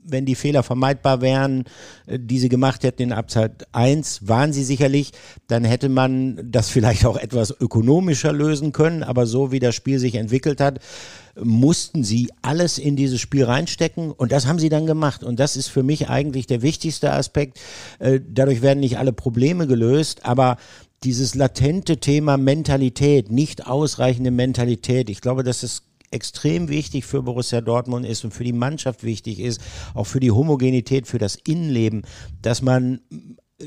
wenn 0.05 0.25
die 0.25 0.35
Fehler 0.35 0.63
vermeidbar 0.63 1.21
wären, 1.21 1.65
äh, 2.05 2.19
die 2.19 2.39
sie 2.39 2.49
gemacht 2.49 2.83
hätten 2.83 3.01
in 3.01 3.13
Abzeit 3.13 3.67
1, 3.71 4.27
waren 4.27 4.53
sie 4.53 4.63
sicherlich, 4.63 5.11
dann 5.47 5.63
hätte 5.63 5.89
man 5.89 6.39
das 6.43 6.69
vielleicht 6.69 7.05
auch 7.05 7.17
etwas 7.17 7.53
ökonomischer 7.59 8.33
lösen 8.33 8.71
können, 8.71 9.03
aber 9.03 9.25
so 9.25 9.51
wie 9.51 9.59
das 9.59 9.75
Spiel 9.75 9.99
sich 9.99 10.15
entwickelt 10.15 10.61
hat, 10.61 10.79
mussten 11.35 12.03
sie 12.03 12.31
alles 12.41 12.77
in 12.77 12.95
dieses 12.95 13.19
Spiel 13.19 13.45
reinstecken. 13.45 14.11
Und 14.11 14.31
das 14.31 14.45
haben 14.45 14.59
sie 14.59 14.69
dann 14.69 14.85
gemacht. 14.85 15.23
Und 15.23 15.39
das 15.39 15.55
ist 15.55 15.67
für 15.67 15.83
mich 15.83 16.09
eigentlich 16.09 16.47
der 16.47 16.61
wichtigste 16.61 17.11
Aspekt. 17.11 17.59
Äh, 17.99 18.19
Dadurch 18.27 18.61
werden 18.61 18.79
nicht 18.79 18.97
alle 18.97 19.13
Probleme 19.13 19.67
gelöst, 19.67 20.25
aber 20.25 20.57
dieses 21.03 21.35
latente 21.35 21.97
Thema 21.97 22.37
Mentalität, 22.37 23.31
nicht 23.31 23.67
ausreichende 23.67 24.31
Mentalität, 24.31 25.09
ich 25.09 25.21
glaube, 25.21 25.43
dass 25.43 25.63
es 25.63 25.83
extrem 26.13 26.69
wichtig 26.69 27.05
für 27.05 27.23
Borussia 27.23 27.61
Dortmund 27.61 28.05
ist 28.05 28.23
und 28.23 28.33
für 28.33 28.43
die 28.43 28.53
Mannschaft 28.53 29.03
wichtig 29.03 29.39
ist, 29.39 29.61
auch 29.93 30.05
für 30.05 30.19
die 30.19 30.31
Homogenität, 30.31 31.07
für 31.07 31.19
das 31.19 31.35
Innenleben, 31.35 32.03
dass 32.41 32.61
man 32.61 33.01
äh, 33.59 33.65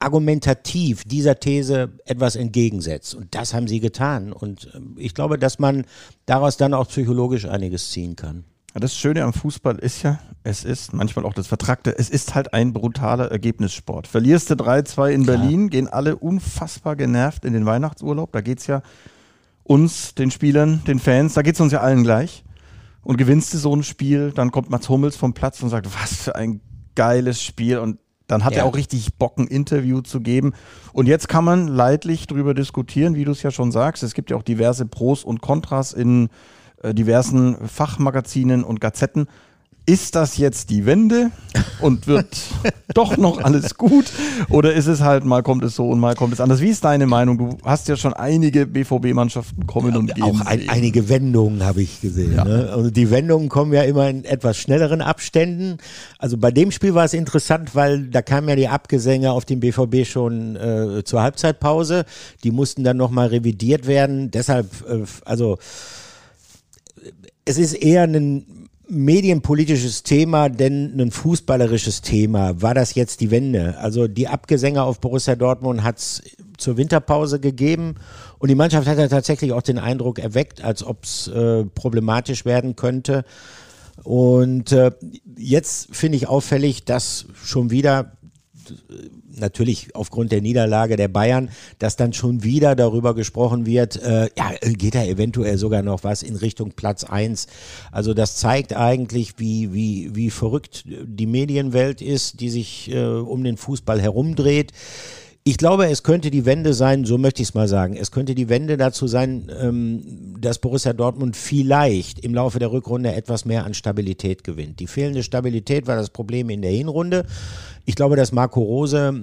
argumentativ 0.00 1.04
dieser 1.04 1.40
These 1.40 1.92
etwas 2.04 2.36
entgegensetzt. 2.36 3.14
Und 3.14 3.34
das 3.34 3.54
haben 3.54 3.68
sie 3.68 3.80
getan. 3.80 4.32
Und 4.32 4.70
ähm, 4.74 4.96
ich 4.98 5.14
glaube, 5.14 5.38
dass 5.38 5.58
man 5.58 5.84
daraus 6.26 6.56
dann 6.56 6.74
auch 6.74 6.88
psychologisch 6.88 7.46
einiges 7.46 7.90
ziehen 7.90 8.16
kann. 8.16 8.44
Das 8.74 8.94
Schöne 8.94 9.24
am 9.24 9.32
Fußball 9.32 9.78
ist 9.78 10.02
ja, 10.02 10.20
es 10.44 10.64
ist 10.64 10.92
manchmal 10.92 11.24
auch 11.24 11.32
das 11.32 11.46
Vertragte, 11.46 11.98
es 11.98 12.10
ist 12.10 12.34
halt 12.34 12.52
ein 12.52 12.72
brutaler 12.72 13.30
Ergebnissport. 13.30 14.06
Verlierst 14.06 14.50
du 14.50 14.54
3-2 14.54 15.10
in 15.10 15.26
Berlin, 15.26 15.70
gehen 15.70 15.88
alle 15.88 16.16
unfassbar 16.16 16.94
genervt 16.94 17.44
in 17.44 17.54
den 17.54 17.66
Weihnachtsurlaub. 17.66 18.30
Da 18.30 18.40
geht's 18.40 18.66
ja 18.66 18.82
uns, 19.68 20.14
den 20.14 20.30
Spielern, 20.30 20.82
den 20.86 20.98
Fans, 20.98 21.34
da 21.34 21.42
geht's 21.42 21.60
uns 21.60 21.72
ja 21.72 21.80
allen 21.80 22.02
gleich. 22.02 22.44
Und 23.02 23.16
gewinnst 23.16 23.54
du 23.54 23.58
so 23.58 23.74
ein 23.74 23.82
Spiel, 23.84 24.32
dann 24.32 24.50
kommt 24.50 24.70
Mats 24.70 24.88
Hummels 24.88 25.16
vom 25.16 25.32
Platz 25.32 25.62
und 25.62 25.68
sagt, 25.68 25.86
was 26.02 26.14
für 26.14 26.34
ein 26.34 26.60
geiles 26.94 27.42
Spiel. 27.42 27.78
Und 27.78 27.98
dann 28.26 28.44
hat 28.44 28.52
Ja. 28.54 28.60
er 28.60 28.64
auch 28.66 28.76
richtig 28.76 29.14
Bock, 29.14 29.38
ein 29.38 29.46
Interview 29.46 30.00
zu 30.02 30.20
geben. 30.20 30.52
Und 30.92 31.06
jetzt 31.06 31.28
kann 31.28 31.44
man 31.44 31.68
leidlich 31.68 32.26
drüber 32.26 32.52
diskutieren, 32.54 33.14
wie 33.14 33.24
du 33.24 33.30
es 33.32 33.42
ja 33.42 33.50
schon 33.50 33.72
sagst. 33.72 34.02
Es 34.02 34.14
gibt 34.14 34.30
ja 34.30 34.36
auch 34.36 34.42
diverse 34.42 34.84
Pros 34.84 35.24
und 35.24 35.40
Kontras 35.40 35.92
in 35.92 36.28
äh, 36.82 36.92
diversen 36.92 37.56
Fachmagazinen 37.66 38.64
und 38.64 38.80
Gazetten. 38.80 39.26
Ist 39.88 40.16
das 40.16 40.36
jetzt 40.36 40.68
die 40.68 40.84
Wende 40.84 41.30
und 41.80 42.06
wird 42.06 42.36
doch 42.94 43.16
noch 43.16 43.42
alles 43.42 43.74
gut? 43.74 44.04
Oder 44.50 44.74
ist 44.74 44.86
es 44.86 45.00
halt, 45.00 45.24
mal 45.24 45.42
kommt 45.42 45.64
es 45.64 45.76
so 45.76 45.88
und 45.88 45.98
mal 45.98 46.14
kommt 46.14 46.34
es 46.34 46.42
anders? 46.42 46.60
Wie 46.60 46.68
ist 46.68 46.84
deine 46.84 47.06
Meinung? 47.06 47.38
Du 47.38 47.56
hast 47.64 47.88
ja 47.88 47.96
schon 47.96 48.12
einige 48.12 48.66
BVB-Mannschaften 48.66 49.66
kommen 49.66 49.96
und 49.96 50.14
gehen. 50.14 50.24
Auch 50.24 50.42
ein, 50.42 50.68
einige 50.68 51.08
Wendungen 51.08 51.64
habe 51.64 51.80
ich 51.80 52.02
gesehen. 52.02 52.36
Ne? 52.36 52.76
Und 52.76 52.98
die 52.98 53.10
Wendungen 53.10 53.48
kommen 53.48 53.72
ja 53.72 53.80
immer 53.80 54.10
in 54.10 54.26
etwas 54.26 54.58
schnelleren 54.58 55.00
Abständen. 55.00 55.78
Also 56.18 56.36
bei 56.36 56.50
dem 56.50 56.70
Spiel 56.70 56.92
war 56.92 57.06
es 57.06 57.14
interessant, 57.14 57.74
weil 57.74 58.08
da 58.08 58.20
kamen 58.20 58.46
ja 58.50 58.56
die 58.56 58.68
Abgesänge 58.68 59.32
auf 59.32 59.46
dem 59.46 59.60
BVB 59.60 60.04
schon 60.04 60.54
äh, 60.56 61.02
zur 61.02 61.22
Halbzeitpause. 61.22 62.04
Die 62.44 62.50
mussten 62.50 62.84
dann 62.84 62.98
nochmal 62.98 63.28
revidiert 63.28 63.86
werden. 63.86 64.30
Deshalb, 64.30 64.66
äh, 64.86 65.04
also 65.24 65.56
es 67.46 67.56
ist 67.56 67.72
eher 67.72 68.02
ein 68.02 68.57
medienpolitisches 68.88 70.02
Thema 70.02 70.48
denn 70.48 70.98
ein 70.98 71.10
fußballerisches 71.10 72.00
Thema? 72.00 72.60
War 72.60 72.74
das 72.74 72.94
jetzt 72.94 73.20
die 73.20 73.30
Wende? 73.30 73.78
Also 73.78 74.08
die 74.08 74.28
Abgesänge 74.28 74.82
auf 74.82 75.00
Borussia 75.00 75.36
Dortmund 75.36 75.82
hat 75.82 75.98
es 75.98 76.22
zur 76.56 76.76
Winterpause 76.76 77.38
gegeben 77.40 77.96
und 78.38 78.48
die 78.48 78.54
Mannschaft 78.54 78.88
hat 78.88 78.98
ja 78.98 79.08
tatsächlich 79.08 79.52
auch 79.52 79.62
den 79.62 79.78
Eindruck 79.78 80.18
erweckt, 80.18 80.62
als 80.62 80.82
ob 80.82 81.04
es 81.04 81.28
äh, 81.28 81.64
problematisch 81.64 82.44
werden 82.44 82.76
könnte. 82.76 83.24
Und 84.04 84.72
äh, 84.72 84.92
jetzt 85.36 85.94
finde 85.94 86.16
ich 86.16 86.28
auffällig, 86.28 86.84
dass 86.84 87.26
schon 87.34 87.70
wieder 87.70 88.12
natürlich 89.40 89.94
aufgrund 89.94 90.32
der 90.32 90.40
Niederlage 90.40 90.96
der 90.96 91.08
Bayern, 91.08 91.50
dass 91.78 91.96
dann 91.96 92.12
schon 92.12 92.42
wieder 92.42 92.74
darüber 92.76 93.14
gesprochen 93.14 93.66
wird, 93.66 93.96
äh, 94.02 94.28
ja, 94.36 94.52
geht 94.62 94.94
da 94.94 95.04
eventuell 95.04 95.58
sogar 95.58 95.82
noch 95.82 96.04
was 96.04 96.22
in 96.22 96.36
Richtung 96.36 96.72
Platz 96.72 97.04
eins. 97.04 97.46
Also 97.92 98.14
das 98.14 98.36
zeigt 98.36 98.74
eigentlich, 98.74 99.34
wie, 99.38 99.72
wie, 99.72 100.14
wie 100.14 100.30
verrückt 100.30 100.84
die 100.86 101.26
Medienwelt 101.26 102.02
ist, 102.02 102.40
die 102.40 102.50
sich 102.50 102.90
äh, 102.90 103.04
um 103.04 103.44
den 103.44 103.56
Fußball 103.56 104.00
herumdreht. 104.00 104.72
Ich 105.48 105.56
glaube, 105.56 105.86
es 105.86 106.02
könnte 106.02 106.30
die 106.30 106.44
Wende 106.44 106.74
sein, 106.74 107.06
so 107.06 107.16
möchte 107.16 107.40
ich 107.40 107.48
es 107.48 107.54
mal 107.54 107.68
sagen, 107.68 107.96
es 107.96 108.10
könnte 108.10 108.34
die 108.34 108.50
Wende 108.50 108.76
dazu 108.76 109.06
sein, 109.06 109.50
ähm, 109.58 110.36
dass 110.38 110.58
Borussia 110.58 110.92
Dortmund 110.92 111.38
vielleicht 111.38 112.18
im 112.18 112.34
Laufe 112.34 112.58
der 112.58 112.70
Rückrunde 112.70 113.14
etwas 113.14 113.46
mehr 113.46 113.64
an 113.64 113.72
Stabilität 113.72 114.44
gewinnt. 114.44 114.78
Die 114.78 114.86
fehlende 114.86 115.22
Stabilität 115.22 115.86
war 115.86 115.96
das 115.96 116.10
Problem 116.10 116.50
in 116.50 116.60
der 116.60 116.72
Hinrunde. 116.72 117.24
Ich 117.86 117.94
glaube, 117.94 118.14
dass 118.14 118.30
Marco 118.30 118.60
Rose 118.60 119.18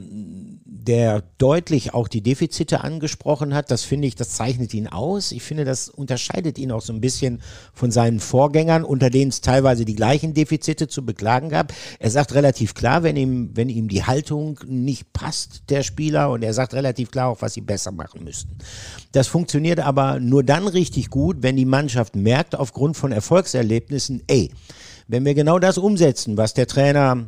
der 0.88 1.24
deutlich 1.38 1.94
auch 1.94 2.08
die 2.08 2.22
Defizite 2.22 2.84
angesprochen 2.84 3.54
hat. 3.54 3.72
Das 3.72 3.84
finde 3.84 4.08
ich, 4.08 4.16
das 4.16 4.30
zeichnet 4.32 4.74
ihn 4.74 4.88
aus. 4.88 5.32
Ich 5.32 5.44
finde, 5.44 5.66
das 5.66 5.90
unterscheidet 5.90 6.58
ihn 6.58 6.72
auch 6.72 6.82
so 6.82 6.94
ein 6.94 7.02
bisschen 7.02 7.42
von 7.74 7.92
seinen 7.92 8.20
Vorgängern, 8.20 8.84
unter 8.84 9.10
denen 9.10 9.30
es 9.30 9.42
teilweise 9.42 9.86
die 9.86 9.96
gleichen 9.96 10.34
Defizite 10.34 10.88
zu 10.88 11.06
beklagen 11.06 11.50
gab. 11.50 11.74
Er 12.00 12.12
sagt 12.12 12.34
relativ 12.34 12.74
klar, 12.74 13.04
wenn 13.04 13.16
ihm, 13.16 13.52
wenn 13.56 13.70
ihm 13.70 13.88
die 13.88 14.04
Haltung 14.04 14.60
nicht 14.66 15.12
passt, 15.14 15.64
der 15.70 15.84
Spieler, 15.84 16.32
und 16.32 16.44
er 16.44 16.54
sagt 16.54 16.74
relativ 16.74 17.12
klar 17.12 17.30
auch, 17.30 17.42
was 17.42 17.54
sie 17.54 17.62
besser 17.62 17.92
machen 17.92 18.24
müssten. 18.24 18.58
Das 19.12 19.28
funktioniert 19.28 19.80
aber 19.80 20.20
nur 20.20 20.44
dann 20.44 20.68
richtig 20.68 21.10
gut, 21.10 21.38
wenn 21.42 21.56
die 21.56 21.66
Mannschaft 21.66 22.16
merkt, 22.16 22.56
aufgrund 22.56 22.96
von 22.96 23.12
Erfolgserlebnissen, 23.12 24.24
ey, 24.28 24.52
wenn 25.08 25.26
wir 25.26 25.34
genau 25.34 25.60
das 25.60 25.78
umsetzen, 25.78 26.38
was 26.38 26.54
der 26.54 26.68
Trainer 26.68 27.28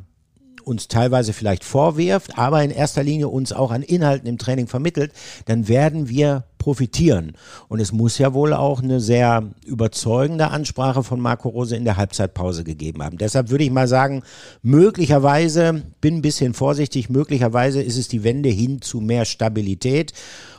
uns 0.68 0.88
teilweise 0.88 1.34
vielleicht 1.34 1.64
vorwirft, 1.64 2.38
aber 2.38 2.64
in 2.64 2.72
erster 2.72 3.04
Linie 3.04 3.30
uns 3.30 3.54
auch 3.54 3.72
an 3.72 3.82
Inhalten 3.82 4.28
im 4.28 4.38
Training 4.38 4.68
vermittelt, 4.68 5.14
dann 5.46 5.68
werden 5.68 6.10
wir 6.10 6.44
profitieren. 6.58 7.34
Und 7.70 7.80
es 7.80 7.94
muss 7.94 8.18
ja 8.18 8.34
wohl 8.34 8.54
auch 8.54 8.84
eine 8.84 9.00
sehr 9.00 9.44
überzeugende 9.66 10.50
Ansprache 10.50 11.02
von 11.04 11.20
Marco 11.20 11.48
Rose 11.50 11.76
in 11.76 11.86
der 11.86 11.96
Halbzeitpause 11.96 12.66
gegeben 12.66 13.02
haben. 13.02 13.18
Deshalb 13.18 13.50
würde 13.50 13.64
ich 13.64 13.72
mal 13.72 13.88
sagen, 13.88 14.24
möglicherweise, 14.62 15.84
bin 16.02 16.16
ein 16.16 16.22
bisschen 16.22 16.54
vorsichtig, 16.54 17.10
möglicherweise 17.10 17.82
ist 17.82 17.98
es 17.98 18.10
die 18.10 18.24
Wende 18.24 18.50
hin 18.50 18.82
zu 18.82 19.00
mehr 19.00 19.24
Stabilität. 19.24 20.12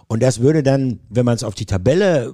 Und 0.06 0.22
das 0.22 0.40
würde 0.40 0.62
dann, 0.62 1.00
wenn 1.10 1.26
man 1.26 1.34
es 1.34 1.44
auf 1.44 1.54
die 1.54 1.66
Tabelle 1.66 2.32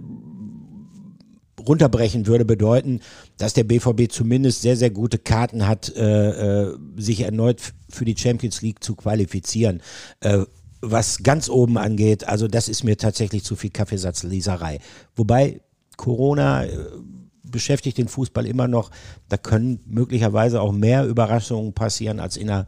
runterbrechen 1.67 2.27
würde, 2.27 2.45
bedeuten, 2.45 3.01
dass 3.39 3.55
der 3.55 3.65
BVB 3.65 4.11
zumindest 4.11 4.63
sehr, 4.63 4.77
sehr 4.77 4.91
gute 4.91 5.19
Karten 5.19 5.67
hat, 5.67 5.95
äh, 5.97 6.63
äh, 6.63 6.77
sich 6.97 7.21
erneut 7.23 7.61
für 7.89 8.05
die 8.05 8.17
Champions 8.17 8.63
League 8.63 8.83
zu 8.83 8.95
qualifizieren. 8.95 9.81
Äh, 10.21 10.45
was 10.81 11.23
ganz 11.23 11.49
oben 11.49 11.79
angeht, 11.79 12.29
also 12.29 12.47
das 12.47 12.69
ist 12.69 12.85
mir 12.85 12.99
tatsächlich 12.99 13.43
zu 13.45 13.57
viel 13.57 13.71
Kaffeesatzleserei. 13.71 14.81
Wobei 15.17 15.61
Corona 15.97 16.65
äh, 16.65 16.77
beschäftigt 17.43 17.99
den 17.99 18.09
Fußball 18.09 18.47
immer 18.47 18.69
noch. 18.69 18.91
Da 19.29 19.37
können 19.37 19.81
möglicherweise 19.87 20.61
auch 20.61 20.73
mehr 20.73 21.07
Überraschungen 21.07 21.73
passieren 21.73 22.21
als 22.21 22.37
in 22.37 22.51
einer 22.51 22.67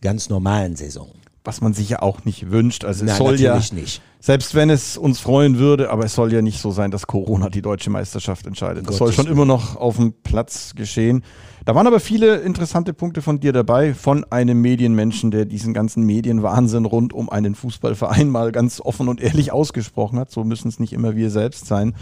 ganz 0.00 0.28
normalen 0.28 0.76
Saison 0.76 1.12
was 1.48 1.62
man 1.62 1.72
sich 1.72 1.88
ja 1.88 2.02
auch 2.02 2.26
nicht 2.26 2.50
wünscht. 2.50 2.84
Also 2.84 3.06
es 3.06 3.12
Nein, 3.12 3.18
soll 3.18 3.40
ja 3.40 3.58
nicht. 3.72 4.02
Selbst 4.20 4.56
wenn 4.56 4.68
es 4.68 4.96
uns 4.96 5.20
freuen 5.20 5.58
würde, 5.58 5.90
aber 5.90 6.04
es 6.04 6.14
soll 6.14 6.32
ja 6.32 6.42
nicht 6.42 6.60
so 6.60 6.72
sein, 6.72 6.90
dass 6.90 7.06
Corona 7.06 7.50
die 7.50 7.62
deutsche 7.62 7.88
Meisterschaft 7.88 8.46
entscheidet. 8.46 8.88
Das 8.88 8.98
Gottes 8.98 8.98
soll 8.98 9.24
schon 9.24 9.32
immer 9.32 9.44
noch 9.44 9.76
auf 9.76 9.96
dem 9.96 10.12
Platz 10.12 10.74
geschehen. 10.74 11.22
Da 11.64 11.74
waren 11.76 11.86
aber 11.86 12.00
viele 12.00 12.36
interessante 12.36 12.94
Punkte 12.94 13.22
von 13.22 13.38
dir 13.38 13.52
dabei, 13.52 13.94
von 13.94 14.24
einem 14.24 14.60
Medienmenschen, 14.60 15.30
der 15.30 15.44
diesen 15.44 15.72
ganzen 15.72 16.02
Medienwahnsinn 16.02 16.84
rund 16.84 17.12
um 17.12 17.30
einen 17.30 17.54
Fußballverein 17.54 18.28
mal 18.28 18.50
ganz 18.50 18.80
offen 18.80 19.08
und 19.08 19.20
ehrlich 19.20 19.52
ausgesprochen 19.52 20.18
hat. 20.18 20.32
So 20.32 20.42
müssen 20.42 20.68
es 20.68 20.80
nicht 20.80 20.92
immer 20.92 21.14
wir 21.14 21.30
selbst 21.30 21.66
sein. 21.66 21.94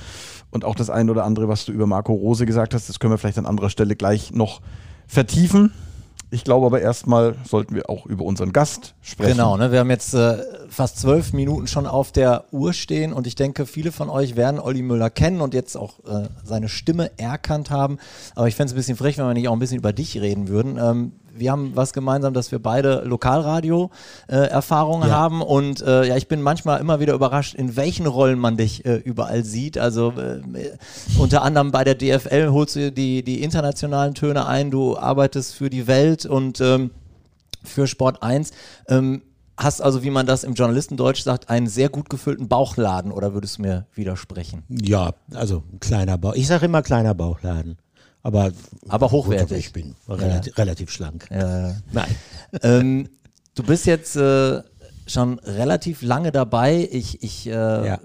Und 0.50 0.64
auch 0.64 0.75
das 0.75 0.88
eine 0.88 1.11
oder 1.11 1.25
andere, 1.25 1.49
was 1.49 1.66
du 1.66 1.73
über 1.73 1.87
Marco 1.87 2.14
Rose 2.14 2.46
gesagt 2.46 2.73
hast, 2.73 2.88
das 2.88 2.99
können 2.99 3.12
wir 3.12 3.18
vielleicht 3.18 3.38
an 3.38 3.46
anderer 3.46 3.68
Stelle 3.68 3.94
gleich 3.94 4.32
noch 4.32 4.62
vertiefen. 5.06 5.73
Ich 6.30 6.42
glaube 6.42 6.66
aber 6.66 6.80
erstmal 6.80 7.37
sollten 7.45 7.75
wir 7.75 7.88
auch 7.88 8.04
über 8.06 8.25
unseren 8.25 8.52
Gast 8.52 8.95
sprechen. 9.00 9.33
Genau, 9.33 9.56
ne? 9.56 9.71
wir 9.71 9.78
haben 9.78 9.90
jetzt 9.90 10.12
äh, 10.14 10.38
fast 10.68 10.99
zwölf 10.99 11.33
Minuten 11.33 11.68
schon 11.68 11.87
auf 11.87 12.11
der 12.11 12.45
Uhr 12.50 12.73
stehen 12.73 13.12
und 13.12 13.26
ich 13.28 13.37
denke, 13.37 13.64
viele 13.64 13.92
von 13.92 14.11
euch 14.11 14.35
werden 14.35 14.59
Olli 14.59 14.83
Müller 14.83 15.09
kennen 15.09 15.40
und 15.40 15.54
jetzt 15.54 15.76
auch 15.76 16.00
äh, 16.04 16.28
seine 16.42 16.68
Stimme 16.68 17.12
erkannt 17.16 17.71
haben. 17.71 17.99
Aber 18.35 18.49
ich 18.49 18.56
fände 18.56 18.71
es 18.71 18.75
ein 18.75 18.76
bisschen 18.76 18.97
frech, 18.97 19.18
wenn 19.18 19.26
wir 19.26 19.35
nicht 19.35 19.49
auch 19.49 19.52
ein 19.52 19.61
bisschen 19.61 19.78
über 19.78 19.92
dich 19.92 20.21
reden 20.21 20.49
würden. 20.49 20.78
Ähm, 20.78 21.12
wir 21.38 21.52
haben 21.52 21.73
was 21.75 21.93
gemeinsam, 21.93 22.35
dass 22.35 22.52
wir 22.52 22.59
beide 22.59 23.02
Lokalradio-Erfahrungen 23.05 25.09
äh, 25.09 25.11
ja. 25.11 25.14
haben 25.14 25.43
und 25.43 25.83
äh, 25.83 26.09
ja, 26.09 26.16
ich 26.16 26.28
bin 26.28 26.43
manchmal 26.43 26.81
immer 26.81 27.00
wieder 27.00 27.14
überrascht, 27.14 27.55
in 27.55 27.76
welchen 27.76 28.07
Rollen 28.07 28.38
man 28.38 28.57
dich 28.57 28.85
äh, 28.85 28.97
überall 28.97 29.45
sieht. 29.45 29.78
Also 29.78 30.12
unter 31.19 31.43
anderem 31.43 31.71
bei 31.71 31.85
der 31.85 31.95
DFL 31.95 32.50
holst 32.50 32.76
du 32.76 32.93
die, 32.93 33.23
die 33.23 33.43
internationalen 33.43 34.14
Töne 34.14 34.47
ein, 34.47 34.71
du 34.71 34.97
arbeitest 34.97 35.55
für 35.55 35.71
die 35.71 35.87
Welt 35.87 36.26
und 36.26 36.61
ähm, 36.61 36.90
für 37.66 37.87
Sport 37.87 38.23
1. 38.23 38.52
Ähm, 38.88 39.23
hast 39.57 39.81
also, 39.81 40.02
wie 40.02 40.11
man 40.11 40.26
das 40.26 40.45
im 40.45 40.55
Journalistendeutsch 40.55 41.23
sagt, 41.23 41.50
einen 41.50 41.66
sehr 41.66 41.88
gut 41.88 42.11
gefüllten 42.11 42.49
Bauchladen 42.49 43.12
oder 43.12 43.35
würdest 43.35 43.59
du 43.59 43.62
mir 43.62 43.87
widersprechen? 43.95 44.62
Ja, 44.69 45.14
also 45.35 45.62
kleiner 45.81 46.19
Bauch. 46.19 46.35
Ich 46.35 46.47
sage 46.47 46.66
immer 46.66 46.83
kleiner 46.83 47.14
Bauchladen. 47.14 47.78
Aber, 48.26 48.50
aber 48.88 49.12
hochwertig. 49.12 49.56
Ich 49.56 49.73
bin 49.73 49.95
relativ, 50.09 50.56
ja. 50.56 50.62
relativ 50.64 50.90
schlank. 50.90 51.28
Ja. 51.30 51.76
Nein. 51.92 52.16
Ähm, 52.61 53.09
du 53.54 53.62
bist 53.62 53.87
jetzt 53.87 54.16
äh, 54.16 54.62
schon 55.06 55.38
relativ 55.38 56.02
lange 56.02 56.33
dabei. 56.33 56.88
Ich, 56.90 57.23
ich 57.23 57.47
äh, 57.47 57.52
ja. 57.52 58.00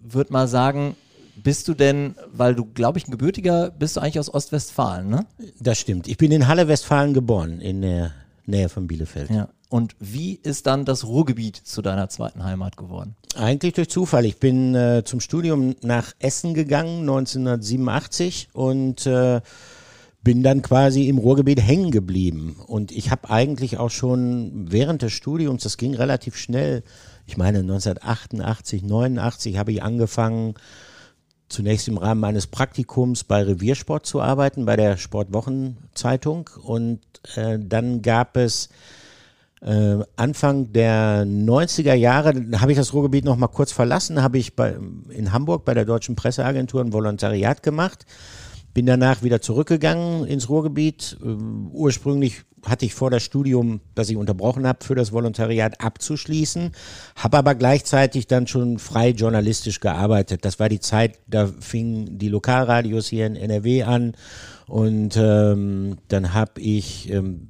würde 0.00 0.32
mal 0.32 0.46
sagen, 0.46 0.94
bist 1.42 1.66
du 1.66 1.74
denn, 1.74 2.14
weil 2.32 2.54
du, 2.54 2.66
glaube 2.66 2.98
ich, 2.98 3.08
ein 3.08 3.10
gebürtiger, 3.10 3.72
bist 3.72 3.96
du 3.96 4.00
eigentlich 4.00 4.20
aus 4.20 4.32
Ostwestfalen, 4.32 5.08
ne? 5.08 5.26
Das 5.58 5.80
stimmt. 5.80 6.06
Ich 6.06 6.18
bin 6.18 6.30
in 6.30 6.46
Halle 6.46 6.68
Westfalen 6.68 7.12
geboren, 7.12 7.60
in 7.60 7.82
der 7.82 8.12
Nähe 8.46 8.68
von 8.68 8.86
Bielefeld. 8.86 9.30
Ja. 9.30 9.48
Und 9.74 9.96
wie 9.98 10.36
ist 10.36 10.68
dann 10.68 10.84
das 10.84 11.04
Ruhrgebiet 11.04 11.56
zu 11.56 11.82
deiner 11.82 12.08
zweiten 12.08 12.44
Heimat 12.44 12.76
geworden? 12.76 13.16
Eigentlich 13.34 13.72
durch 13.72 13.90
Zufall. 13.90 14.24
Ich 14.24 14.36
bin 14.36 14.72
äh, 14.76 15.02
zum 15.04 15.18
Studium 15.18 15.74
nach 15.82 16.12
Essen 16.20 16.54
gegangen 16.54 17.00
1987 17.00 18.50
und 18.52 19.04
äh, 19.04 19.40
bin 20.22 20.44
dann 20.44 20.62
quasi 20.62 21.08
im 21.08 21.18
Ruhrgebiet 21.18 21.60
hängen 21.60 21.90
geblieben. 21.90 22.54
Und 22.64 22.92
ich 22.92 23.10
habe 23.10 23.30
eigentlich 23.30 23.78
auch 23.78 23.90
schon 23.90 24.70
während 24.70 25.02
des 25.02 25.12
Studiums, 25.12 25.64
das 25.64 25.76
ging 25.76 25.96
relativ 25.96 26.36
schnell, 26.36 26.84
ich 27.26 27.36
meine 27.36 27.58
1988, 27.58 28.84
89 28.84 29.58
habe 29.58 29.72
ich 29.72 29.82
angefangen, 29.82 30.54
zunächst 31.48 31.88
im 31.88 31.98
Rahmen 31.98 32.20
meines 32.20 32.46
Praktikums 32.46 33.24
bei 33.24 33.42
Reviersport 33.42 34.06
zu 34.06 34.20
arbeiten, 34.20 34.66
bei 34.66 34.76
der 34.76 34.98
Sportwochenzeitung. 34.98 36.48
Und 36.62 37.00
äh, 37.34 37.58
dann 37.58 38.02
gab 38.02 38.36
es 38.36 38.68
äh, 39.62 39.98
Anfang 40.16 40.72
der 40.72 41.24
90er 41.24 41.94
Jahre, 41.94 42.34
habe 42.60 42.72
ich 42.72 42.78
das 42.78 42.92
Ruhrgebiet 42.92 43.24
noch 43.24 43.36
mal 43.36 43.48
kurz 43.48 43.72
verlassen, 43.72 44.22
habe 44.22 44.38
ich 44.38 44.54
bei, 44.56 44.76
in 45.08 45.32
Hamburg 45.32 45.64
bei 45.64 45.74
der 45.74 45.84
Deutschen 45.84 46.16
Presseagentur 46.16 46.80
ein 46.80 46.92
Volontariat 46.92 47.62
gemacht. 47.62 48.04
Bin 48.74 48.86
danach 48.86 49.22
wieder 49.22 49.40
zurückgegangen 49.40 50.26
ins 50.26 50.48
Ruhrgebiet. 50.48 51.16
Äh, 51.22 51.26
ursprünglich 51.72 52.44
hatte 52.66 52.86
ich 52.86 52.94
vor, 52.94 53.10
das 53.10 53.22
Studium, 53.22 53.80
das 53.94 54.08
ich 54.10 54.16
unterbrochen 54.16 54.66
habe, 54.66 54.84
für 54.84 54.94
das 54.94 55.12
Volontariat 55.12 55.80
abzuschließen, 55.80 56.72
habe 57.16 57.38
aber 57.38 57.54
gleichzeitig 57.54 58.26
dann 58.26 58.46
schon 58.46 58.78
frei 58.78 59.10
journalistisch 59.10 59.80
gearbeitet. 59.80 60.44
Das 60.44 60.58
war 60.58 60.68
die 60.68 60.80
Zeit, 60.80 61.18
da 61.26 61.46
fingen 61.46 62.18
die 62.18 62.28
Lokalradios 62.28 63.08
hier 63.08 63.26
in 63.26 63.36
NRW 63.36 63.82
an 63.82 64.12
und 64.66 65.16
ähm, 65.16 65.98
dann 66.08 66.32
habe 66.32 66.60
ich 66.60 67.10
ähm, 67.10 67.48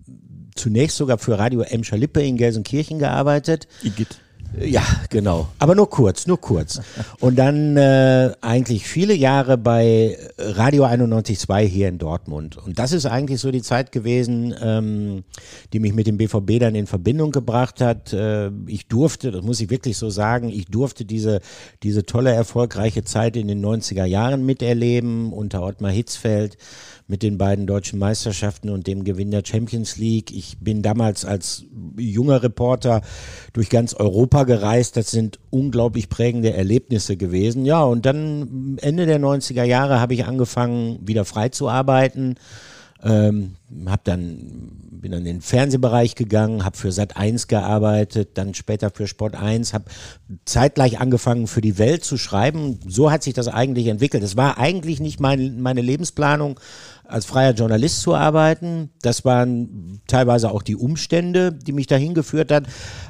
zunächst 0.55 0.97
sogar 0.97 1.19
für 1.19 1.39
Radio 1.39 1.61
Emscher 1.63 1.97
Lippe 1.97 2.23
in 2.23 2.37
Gelsenkirchen 2.37 2.99
gearbeitet. 2.99 3.69
Igitt. 3.83 4.19
Ja, 4.61 4.85
genau. 5.11 5.49
Aber 5.59 5.75
nur 5.75 5.91
kurz, 5.91 6.27
nur 6.27 6.41
kurz. 6.41 6.81
Und 7.21 7.37
dann 7.37 7.77
äh, 7.77 8.33
eigentlich 8.41 8.87
viele 8.87 9.15
Jahre 9.15 9.59
bei 9.59 10.17
Radio 10.39 10.85
91.2 10.85 11.63
hier 11.63 11.89
in 11.89 11.99
Dortmund. 11.99 12.57
Und 12.57 12.79
das 12.79 12.93
ist 12.93 13.07
eigentlich 13.07 13.41
so 13.41 13.51
die 13.51 13.63
Zeit 13.63 13.91
gewesen, 13.91 14.55
ähm, 14.61 15.25
die 15.73 15.81
mich 15.81 15.93
mit 15.93 16.07
dem 16.07 16.19
BVB 16.19 16.61
dann 16.61 16.75
in 16.75 16.87
Verbindung 16.87 17.33
gebracht 17.33 17.81
hat. 17.81 18.13
Äh, 18.13 18.51
ich 18.67 18.87
durfte, 18.87 19.33
das 19.33 19.43
muss 19.43 19.61
ich 19.61 19.71
wirklich 19.71 19.97
so 19.97 20.11
sagen, 20.11 20.51
ich 20.51 20.67
durfte 20.67 21.05
diese, 21.05 21.41
diese 21.83 22.07
tolle, 22.07 22.33
erfolgreiche 22.33 23.05
Zeit 23.05 23.37
in 23.37 23.49
den 23.49 23.65
90er 23.65 24.05
Jahren 24.05 24.47
miterleben 24.47 25.33
unter 25.33 25.63
Ottmar 25.63 25.91
Hitzfeld 25.91 26.57
mit 27.07 27.23
den 27.23 27.37
beiden 27.37 27.67
deutschen 27.67 27.99
Meisterschaften 27.99 28.71
und 28.71 28.87
dem 28.87 29.05
Gewinn 29.05 29.31
der 29.31 29.43
Champions 29.45 29.99
League. 29.99 30.31
Ich 30.31 30.59
bin 30.59 30.83
damals 30.83 31.25
als 31.25 31.65
junger 31.99 32.43
Reporter 32.43 33.03
durch 33.53 33.69
ganz 33.69 33.93
Europa 33.93 34.45
gereist. 34.45 34.97
Das 34.97 35.11
sind 35.11 35.39
unglaublich 35.51 36.09
prägende 36.09 36.55
Erlebnisse 36.55 37.17
gewesen. 37.17 37.67
Ja, 37.67 37.83
und 37.83 38.07
dann 38.07 38.79
Ende 38.81 39.05
der 39.05 39.21
90er 39.21 39.65
Jahre 39.65 40.01
habe 40.01 40.15
ich 40.15 40.25
angefangen, 40.25 40.99
wieder 41.07 41.27
frei 41.27 41.51
zu 41.51 41.69
arbeiten. 41.69 42.37
Ähm, 43.05 43.57
hab 43.87 44.05
dann 44.05 44.85
bin 45.05 45.13
dann 45.13 45.21
in 45.21 45.27
den 45.27 45.41
Fernsehbereich 45.43 46.15
gegangen, 46.15 46.65
habe 46.65 46.79
für 46.79 46.91
Sat 46.91 47.19
1 47.19 47.47
gearbeitet, 47.47 48.39
dann 48.39 48.55
später 48.55 48.89
für 48.89 49.07
Sport 49.07 49.35
1, 49.35 49.75
habe 49.75 49.85
zeitgleich 50.47 50.99
angefangen 50.99 51.47
für 51.47 51.61
die 51.61 51.77
Welt 51.77 52.05
zu 52.05 52.17
schreiben. 52.17 52.81
So 52.89 53.11
hat 53.11 53.23
sich 53.23 53.35
das 53.35 53.49
eigentlich 53.49 53.89
entwickelt. 53.89 54.23
Es 54.23 54.39
war 54.39 54.57
eigentlich 54.57 55.01
nicht 55.01 55.21
mein, 55.21 55.61
meine 55.61 55.83
Lebensplanung, 55.83 56.59
als 57.05 57.27
freier 57.27 57.53
Journalist 57.53 58.01
zu 58.01 58.15
arbeiten. 58.15 58.89
Das 59.03 59.27
waren 59.27 60.01
teilweise 60.07 60.51
auch 60.51 60.63
die 60.63 60.75
Umstände, 60.75 61.53
die 61.53 61.73
mich 61.73 61.87
dahin 61.87 62.15
geführt 62.15 62.51
hat. 62.51 62.65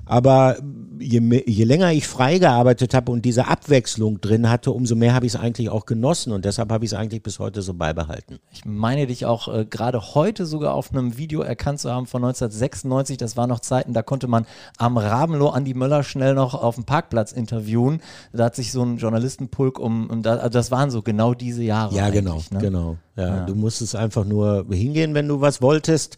Aber 0.05 0.57
je, 0.99 1.43
je 1.47 1.65
länger 1.65 1.93
ich 1.93 2.07
frei 2.07 2.39
gearbeitet 2.39 2.95
habe 2.95 3.13
und 3.13 3.25
diese 3.25 3.47
Abwechslung 3.49 4.21
drin 4.21 4.49
hatte, 4.49 4.71
umso 4.71 4.95
mehr 4.95 5.15
habe 5.15 5.27
ich 5.27 5.35
es 5.35 5.41
eigentlich 5.41 5.71
auch 5.71 5.87
genossen 5.87 6.33
und 6.33 6.45
deshalb 6.45 6.71
habe 6.71 6.85
ich 6.85 6.93
es 6.93 6.99
eigentlich 6.99 7.23
bis 7.23 7.39
heute 7.39 7.63
so 7.63 7.75
beibehalten. 7.75 8.39
Ich 8.53 8.65
meine 8.65 9.07
dich 9.07 9.27
auch 9.27 9.49
äh, 9.49 9.65
gerade 9.65 10.15
heute 10.15 10.47
sogar 10.47 10.75
auf 10.75 10.93
einem 10.93 11.17
Video 11.17 11.41
erkannt 11.41 11.81
zu 11.81 11.91
haben 11.91 12.07
von 12.07 12.25
1996. 12.25 13.17
Das 13.17 13.37
waren 13.37 13.49
noch 13.49 13.61
Zeiten, 13.61 13.93
da 13.93 14.03
konnte 14.03 14.27
man 14.27 14.47
am 14.79 14.97
Rabenloh 14.97 15.49
Andi 15.49 15.75
Möller 15.75 16.03
schnell 16.03 16.35
noch 16.35 16.55
auf 16.55 16.75
dem 16.77 16.85
Parkplatz 16.85 17.33
interviewen. 17.33 18.01
Da 18.33 18.45
hat 18.45 18.57
sich 18.57 18.73
so 18.73 18.83
ein 18.83 18.97
Journalistenpulk 18.97 19.79
um, 19.79 20.11
um 20.11 20.23
da, 20.23 20.37
also 20.37 20.51
das 20.51 20.71
waren 20.71 20.91
so 20.91 21.03
genau 21.03 21.35
diese 21.35 21.63
Jahre. 21.63 21.95
Ja, 21.95 22.11
genau, 22.11 22.43
ne? 22.51 22.59
genau. 22.59 22.97
Ja, 23.17 23.27
ja. 23.27 23.47
Du 23.47 23.55
musstest 23.55 23.95
einfach 23.95 24.25
nur 24.25 24.67
hingehen, 24.71 25.15
wenn 25.15 25.29
du 25.29 25.41
was 25.41 25.63
wolltest. 25.63 26.17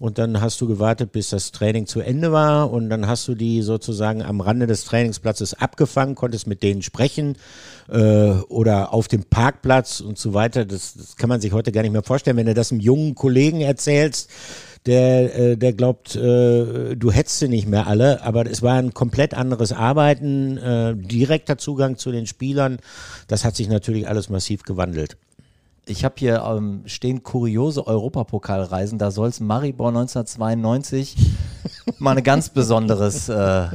Und 0.00 0.16
dann 0.16 0.40
hast 0.40 0.58
du 0.62 0.66
gewartet, 0.66 1.12
bis 1.12 1.28
das 1.28 1.52
Training 1.52 1.86
zu 1.86 2.00
Ende 2.00 2.32
war. 2.32 2.72
Und 2.72 2.88
dann 2.88 3.06
hast 3.06 3.28
du 3.28 3.34
die 3.34 3.60
sozusagen 3.60 4.22
am 4.22 4.40
Rande 4.40 4.66
des 4.66 4.86
Trainingsplatzes 4.86 5.52
abgefangen, 5.52 6.14
konntest 6.14 6.46
mit 6.46 6.62
denen 6.62 6.80
sprechen 6.80 7.36
äh, 7.90 8.30
oder 8.48 8.94
auf 8.94 9.08
dem 9.08 9.24
Parkplatz 9.24 10.00
und 10.00 10.16
so 10.16 10.32
weiter. 10.32 10.64
Das, 10.64 10.94
das 10.94 11.16
kann 11.16 11.28
man 11.28 11.42
sich 11.42 11.52
heute 11.52 11.70
gar 11.70 11.82
nicht 11.82 11.92
mehr 11.92 12.02
vorstellen. 12.02 12.38
Wenn 12.38 12.46
du 12.46 12.54
das 12.54 12.72
einem 12.72 12.80
jungen 12.80 13.14
Kollegen 13.14 13.60
erzählst, 13.60 14.30
der, 14.86 15.38
äh, 15.38 15.56
der 15.58 15.74
glaubt, 15.74 16.16
äh, 16.16 16.96
du 16.96 17.12
hättest 17.12 17.40
sie 17.40 17.48
nicht 17.48 17.68
mehr 17.68 17.86
alle, 17.86 18.22
aber 18.22 18.46
es 18.46 18.62
war 18.62 18.78
ein 18.78 18.94
komplett 18.94 19.34
anderes 19.34 19.70
Arbeiten, 19.70 20.56
äh, 20.56 20.96
direkter 20.96 21.58
Zugang 21.58 21.98
zu 21.98 22.10
den 22.10 22.26
Spielern. 22.26 22.78
Das 23.28 23.44
hat 23.44 23.54
sich 23.54 23.68
natürlich 23.68 24.08
alles 24.08 24.30
massiv 24.30 24.62
gewandelt. 24.62 25.18
Ich 25.90 26.04
habe 26.04 26.14
hier 26.18 26.44
ähm, 26.46 26.82
stehen 26.86 27.24
kuriose 27.24 27.84
Europapokalreisen. 27.84 28.96
Da 28.96 29.10
soll 29.10 29.28
es 29.28 29.40
Maribor 29.40 29.88
1992 29.88 31.16
mal 31.98 32.16
ein 32.16 32.22
ganz 32.22 32.48
besonderes 32.48 33.28
äh, 33.28 33.66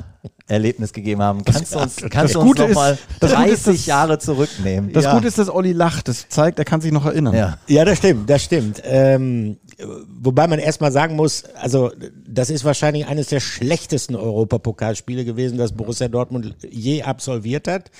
Erlebnis 0.47 0.93
gegeben 0.93 1.21
haben. 1.21 1.43
Kannst 1.43 1.75
du 1.75 1.79
uns, 1.79 1.97
kannst 2.09 2.35
du 2.35 2.39
uns 2.39 2.57
noch 2.57 2.73
mal 2.73 2.97
30 3.19 3.65
das, 3.65 3.85
Jahre 3.85 4.17
zurücknehmen? 4.17 4.93
Das 4.93 5.03
ja. 5.03 5.13
Gute 5.13 5.27
ist, 5.27 5.37
dass 5.37 5.49
Olli 5.49 5.73
lacht. 5.73 6.07
Das 6.07 6.29
zeigt, 6.29 6.57
er 6.57 6.63
kann 6.63 6.79
sich 6.79 6.93
noch 6.93 7.05
erinnern. 7.05 7.35
Ja, 7.35 7.57
ja 7.67 7.83
das 7.83 7.97
stimmt, 7.97 8.29
das 8.29 8.43
stimmt. 8.43 8.81
Ähm, 8.85 9.57
wobei 9.77 10.47
man 10.47 10.59
erstmal 10.59 10.91
sagen 10.91 11.15
muss, 11.15 11.43
also 11.55 11.91
das 12.25 12.49
ist 12.49 12.63
wahrscheinlich 12.63 13.07
eines 13.07 13.27
der 13.27 13.39
schlechtesten 13.39 14.15
Europapokalspiele 14.15 15.25
gewesen, 15.25 15.57
das 15.57 15.73
Borussia 15.73 16.07
Dortmund 16.07 16.55
je 16.69 17.03
absolviert 17.03 17.67
hat. 17.67 17.91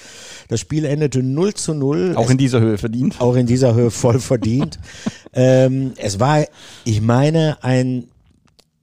Das 0.48 0.60
Spiel 0.60 0.86
endete 0.86 1.22
0 1.22 1.53
zu 1.53 1.74
0. 1.74 2.13
Auch 2.15 2.25
es, 2.25 2.32
in 2.32 2.38
dieser 2.38 2.62
Höhe 2.62 2.77
verdient. 2.77 3.20
Auch 3.20 3.36
in 3.36 3.46
dieser 3.46 3.75
Höhe 3.75 3.91
voll 3.91 4.20
verdient. 4.20 4.79
ähm, 5.34 5.94
es 5.98 6.20
war, 6.20 6.46
ich 6.86 7.01
meine, 7.01 7.58
ein 7.62 8.05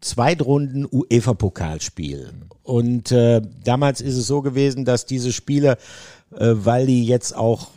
Zweitrunden 0.01 0.87
UEFA-Pokalspiel. 0.91 2.31
Und 2.63 3.11
äh, 3.11 3.41
damals 3.65 4.01
ist 4.01 4.17
es 4.17 4.27
so 4.27 4.43
gewesen, 4.43 4.85
dass 4.85 5.07
diese 5.07 5.33
Spiele, 5.33 5.79
äh, 6.33 6.53
weil 6.53 6.87
die 6.87 7.07
jetzt 7.07 7.35
auch 7.35 7.71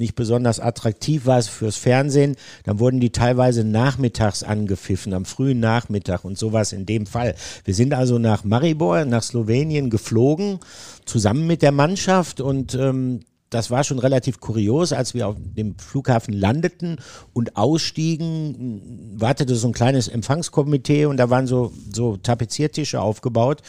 nicht 0.00 0.16
besonders 0.16 0.58
attraktiv 0.58 1.26
war 1.26 1.40
fürs 1.42 1.76
Fernsehen, 1.76 2.34
dann 2.64 2.80
wurden 2.80 2.98
die 2.98 3.10
teilweise 3.10 3.62
nachmittags 3.62 4.42
angepfiffen, 4.42 5.14
am 5.14 5.24
frühen 5.24 5.60
Nachmittag 5.60 6.24
und 6.24 6.36
sowas 6.36 6.72
in 6.72 6.86
dem 6.86 7.06
Fall. 7.06 7.36
Wir 7.64 7.74
sind 7.74 7.94
also 7.94 8.18
nach 8.18 8.42
Maribor, 8.42 9.04
nach 9.04 9.22
Slowenien 9.22 9.90
geflogen, 9.90 10.58
zusammen 11.04 11.46
mit 11.46 11.62
der 11.62 11.72
Mannschaft 11.72 12.40
und 12.40 12.74
ähm, 12.74 13.20
das 13.50 13.70
war 13.70 13.82
schon 13.82 13.98
relativ 13.98 14.38
kurios, 14.38 14.92
als 14.92 15.12
wir 15.12 15.26
auf 15.26 15.36
dem 15.38 15.76
Flughafen 15.76 16.32
landeten 16.32 16.98
und 17.32 17.56
ausstiegen, 17.56 19.16
wartete 19.16 19.56
so 19.56 19.66
ein 19.66 19.72
kleines 19.72 20.06
Empfangskomitee 20.06 21.06
und 21.06 21.16
da 21.16 21.30
waren 21.30 21.48
so, 21.48 21.72
so 21.92 22.16
Tapeziertische 22.16 23.00
aufgebaut 23.00 23.60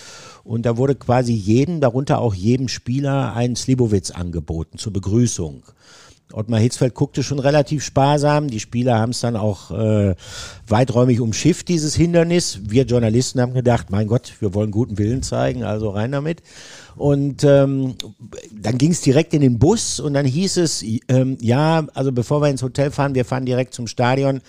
und 0.44 0.68
da 0.68 0.78
wurde 0.78 0.96
quasi 0.96 1.34
jedem, 1.34 1.82
darunter 1.82 2.20
auch 2.20 2.36
jedem 2.36 2.68
Spieler, 2.68 3.34
ein 3.34 3.56
Slibowitz 3.56 4.12
angeboten 4.12 4.78
zur 4.78 4.94
Begrüßung. 4.94 5.64
Ottmar 6.34 6.60
Hitzfeld 6.60 6.94
guckte 6.94 7.24
schon 7.24 7.40
relativ 7.40 7.84
sparsam. 7.84 8.48
Die 8.48 8.60
Spieler 8.60 9.00
haben 9.00 9.12
es 9.12 9.22
dann 9.22 9.36
auch 9.36 9.72
äh, 9.72 10.16
weiträumig 10.68 11.20
umschifft, 11.20 11.68
dieses 11.68 11.96
Hindernis. 11.96 12.60
Wir 12.64 12.84
Journalisten 12.84 13.42
haben 13.42 13.54
gedacht, 13.54 13.90
mein 13.90 14.08
Gott, 14.08 14.34
wir 14.40 14.54
wollen 14.54 14.72
guten 14.72 14.98
Willen 14.98 15.24
zeigen, 15.24 15.64
also 15.64 15.90
rein 15.90 16.12
damit. 16.12 16.42
Und 16.96 17.44
ähm, 17.44 17.96
dann 18.52 18.78
ging 18.78 18.92
es 18.92 19.02
direkt 19.02 19.34
in 19.34 19.42
den 19.42 19.60
Bus 19.60 20.00
und 20.00 20.14
dann 20.14 20.26
hieß 20.26 20.58
es, 20.58 20.84
ähm, 21.08 21.38
ja, 21.40 21.88
also 21.94 22.12
bevor 22.12 22.42
wir 22.42 22.50
ins 22.50 22.64
Hotel 22.64 22.92
fahren, 22.92 23.16
wir 23.16 23.26
fahren 23.26 23.46
direkt 23.46 23.74
zum 23.74 23.88
Stadion. 23.88 24.42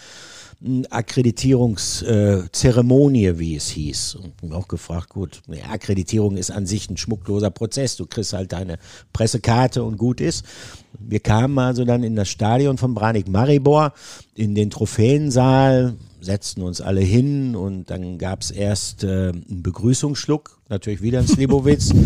Akkreditierungszeremonie, 0.91 3.27
äh, 3.27 3.39
wie 3.39 3.57
es 3.57 3.69
hieß. 3.71 4.19
Und 4.43 4.53
auch 4.53 4.69
gefragt, 4.69 5.09
gut, 5.09 5.41
eine 5.49 5.65
Akkreditierung 5.69 6.37
ist 6.37 6.51
an 6.51 6.67
sich 6.67 6.89
ein 6.89 6.97
schmuckloser 6.97 7.51
Prozess. 7.51 7.97
Du 7.97 8.07
kriegst 8.07 8.33
halt 8.33 8.53
deine 8.53 8.79
Pressekarte 9.13 9.83
und 9.83 9.99
gut 9.99 10.21
ist. 10.21 10.45
Wir 10.99 11.19
kamen 11.21 11.59
also 11.59 11.85
dann 11.85 12.05
in 12.05 12.17
das 12.17 12.29
Stadion 12.29 12.79
von 12.79 12.95
Branik 12.95 13.29
Maribor, 13.29 13.93
in 14.35 14.55
den 14.55 14.71
Trophäensaal, 14.71 15.95
setzten 16.21 16.63
uns 16.63 16.81
alle 16.81 17.01
hin 17.01 17.57
und 17.57 17.91
dann 17.91 18.19
gab 18.19 18.43
es 18.43 18.53
erst 18.53 19.05
äh, 19.05 19.31
einen 19.31 19.63
Begrüßungsschluck, 19.63 20.59
natürlich 20.69 21.03
wieder 21.03 21.19
ein 21.19 21.27
Slibowitz. 21.27 21.93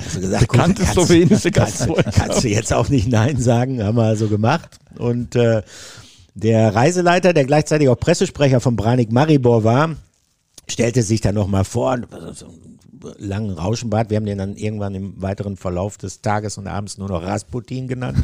Also 0.00 0.20
gesagt, 0.20 0.52
Bekannte 0.52 0.86
slowenische 0.86 1.50
kannst, 1.50 1.88
kannst 2.14 2.44
du 2.44 2.48
jetzt 2.48 2.72
auch 2.72 2.88
nicht 2.88 3.08
Nein 3.08 3.40
sagen, 3.40 3.82
haben 3.82 3.96
wir 3.96 4.04
also 4.04 4.28
gemacht. 4.28 4.78
Und 4.96 5.34
äh, 5.34 5.62
der 6.38 6.74
Reiseleiter, 6.74 7.32
der 7.32 7.44
gleichzeitig 7.44 7.88
auch 7.88 7.98
Pressesprecher 7.98 8.60
von 8.60 8.76
Branik 8.76 9.10
Maribor 9.10 9.64
war, 9.64 9.96
stellte 10.68 11.02
sich 11.02 11.20
dann 11.20 11.34
nochmal 11.34 11.64
vor, 11.64 11.98
so 12.32 12.46
langen 13.18 13.50
Rauschenbart. 13.50 14.10
Wir 14.10 14.16
haben 14.16 14.26
den 14.26 14.38
dann 14.38 14.56
irgendwann 14.56 14.94
im 14.94 15.20
weiteren 15.20 15.56
Verlauf 15.56 15.98
des 15.98 16.20
Tages 16.20 16.58
und 16.58 16.66
abends 16.66 16.98
nur 16.98 17.08
noch 17.08 17.22
Rasputin 17.22 17.88
genannt. 17.88 18.18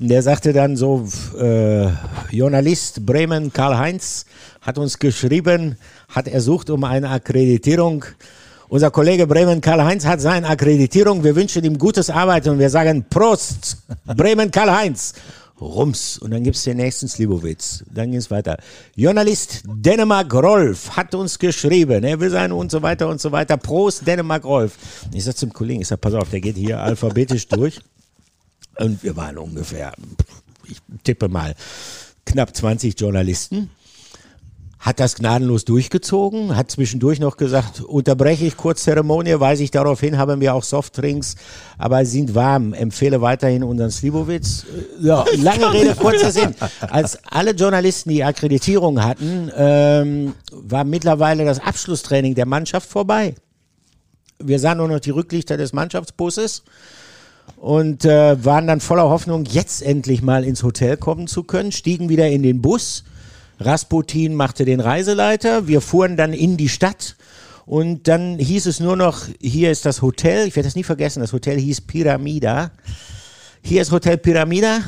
Und 0.00 0.08
der 0.08 0.22
sagte 0.22 0.52
dann 0.52 0.76
so, 0.76 1.06
äh, 1.38 1.88
Journalist 2.30 3.04
Bremen 3.06 3.52
Karl-Heinz 3.52 4.26
hat 4.60 4.78
uns 4.78 4.98
geschrieben, 4.98 5.76
hat 6.08 6.28
ersucht 6.28 6.70
um 6.70 6.84
eine 6.84 7.10
Akkreditierung. 7.10 8.04
Unser 8.68 8.90
Kollege 8.90 9.26
Bremen 9.26 9.60
Karl-Heinz 9.60 10.06
hat 10.06 10.20
seine 10.20 10.48
Akkreditierung. 10.48 11.22
Wir 11.22 11.36
wünschen 11.36 11.64
ihm 11.64 11.78
gutes 11.78 12.08
Arbeiten 12.08 12.50
und 12.50 12.58
wir 12.58 12.70
sagen 12.70 13.04
Prost, 13.08 13.78
Bremen 14.06 14.50
Karl-Heinz. 14.50 15.14
Rums. 15.62 16.18
Und 16.18 16.30
dann 16.32 16.42
gibt 16.42 16.56
es 16.56 16.64
den 16.64 16.76
nächsten 16.76 17.08
Slibowitz. 17.08 17.84
Dann 17.90 18.10
geht 18.10 18.20
es 18.20 18.30
weiter. 18.30 18.58
Journalist 18.94 19.62
Dänemark 19.66 20.32
Rolf 20.34 20.90
hat 20.90 21.14
uns 21.14 21.38
geschrieben, 21.38 22.04
er 22.04 22.20
will 22.20 22.30
sein 22.30 22.52
und 22.52 22.70
so 22.70 22.82
weiter 22.82 23.08
und 23.08 23.20
so 23.20 23.32
weiter. 23.32 23.56
Prost 23.56 24.06
Dänemark 24.06 24.44
Rolf. 24.44 24.76
Ich 25.12 25.24
sag 25.24 25.36
zum 25.36 25.52
Kollegen, 25.52 25.80
ich 25.80 25.88
sag, 25.88 26.00
pass 26.00 26.14
auf, 26.14 26.30
der 26.30 26.40
geht 26.40 26.56
hier 26.56 26.80
alphabetisch 26.80 27.48
durch. 27.48 27.80
Und 28.78 29.02
wir 29.02 29.16
waren 29.16 29.38
ungefähr, 29.38 29.92
ich 30.66 30.78
tippe 31.04 31.28
mal, 31.28 31.54
knapp 32.24 32.54
20 32.54 32.98
Journalisten 32.98 33.70
hat 34.82 34.98
das 34.98 35.14
gnadenlos 35.14 35.64
durchgezogen, 35.64 36.56
hat 36.56 36.72
zwischendurch 36.72 37.20
noch 37.20 37.36
gesagt, 37.36 37.80
unterbreche 37.80 38.44
ich 38.44 38.56
kurz 38.56 38.82
Zeremonie, 38.82 39.38
weise 39.38 39.62
ich 39.62 39.70
darauf 39.70 40.00
hin, 40.00 40.18
haben 40.18 40.40
wir 40.40 40.54
auch 40.54 40.64
Softdrinks, 40.64 41.36
aber 41.78 42.04
sind 42.04 42.34
warm, 42.34 42.72
empfehle 42.72 43.20
weiterhin 43.20 43.62
unseren 43.62 43.92
Slivovitz. 43.92 44.64
Äh, 45.00 45.06
ja, 45.06 45.24
lange 45.36 45.72
Rede, 45.72 45.94
kurzer 45.94 46.32
Sinn. 46.32 46.56
Als 46.80 47.16
alle 47.30 47.52
Journalisten 47.52 48.10
die 48.10 48.24
Akkreditierung 48.24 49.04
hatten, 49.04 49.52
ähm, 49.56 50.34
war 50.50 50.82
mittlerweile 50.82 51.44
das 51.44 51.60
Abschlusstraining 51.60 52.34
der 52.34 52.46
Mannschaft 52.46 52.90
vorbei. 52.90 53.36
wir 54.40 54.58
sahen 54.58 54.78
nur 54.78 54.88
noch 54.88 54.98
die 54.98 55.10
Rücklichter 55.10 55.56
des 55.56 55.72
Mannschaftsbusses 55.72 56.64
und 57.56 58.04
äh, 58.04 58.44
waren 58.44 58.66
dann 58.66 58.80
voller 58.80 59.08
Hoffnung, 59.08 59.44
jetzt 59.44 59.80
endlich 59.80 60.22
mal 60.22 60.42
ins 60.42 60.64
Hotel 60.64 60.96
kommen 60.96 61.28
zu 61.28 61.44
können, 61.44 61.70
stiegen 61.70 62.08
wieder 62.08 62.28
in 62.28 62.42
den 62.42 62.60
Bus. 62.60 63.04
Rasputin 63.64 64.34
machte 64.34 64.64
den 64.64 64.80
Reiseleiter. 64.80 65.66
Wir 65.66 65.80
fuhren 65.80 66.16
dann 66.16 66.32
in 66.32 66.56
die 66.56 66.68
Stadt 66.68 67.16
und 67.64 68.08
dann 68.08 68.38
hieß 68.38 68.66
es 68.66 68.80
nur 68.80 68.96
noch, 68.96 69.26
hier 69.40 69.70
ist 69.70 69.86
das 69.86 70.02
Hotel. 70.02 70.46
Ich 70.48 70.56
werde 70.56 70.66
das 70.66 70.76
nie 70.76 70.84
vergessen, 70.84 71.20
das 71.20 71.32
Hotel 71.32 71.58
hieß 71.58 71.82
Pyramida. 71.82 72.70
Hier 73.62 73.82
ist 73.82 73.92
Hotel 73.92 74.18
Pyramida. 74.18 74.80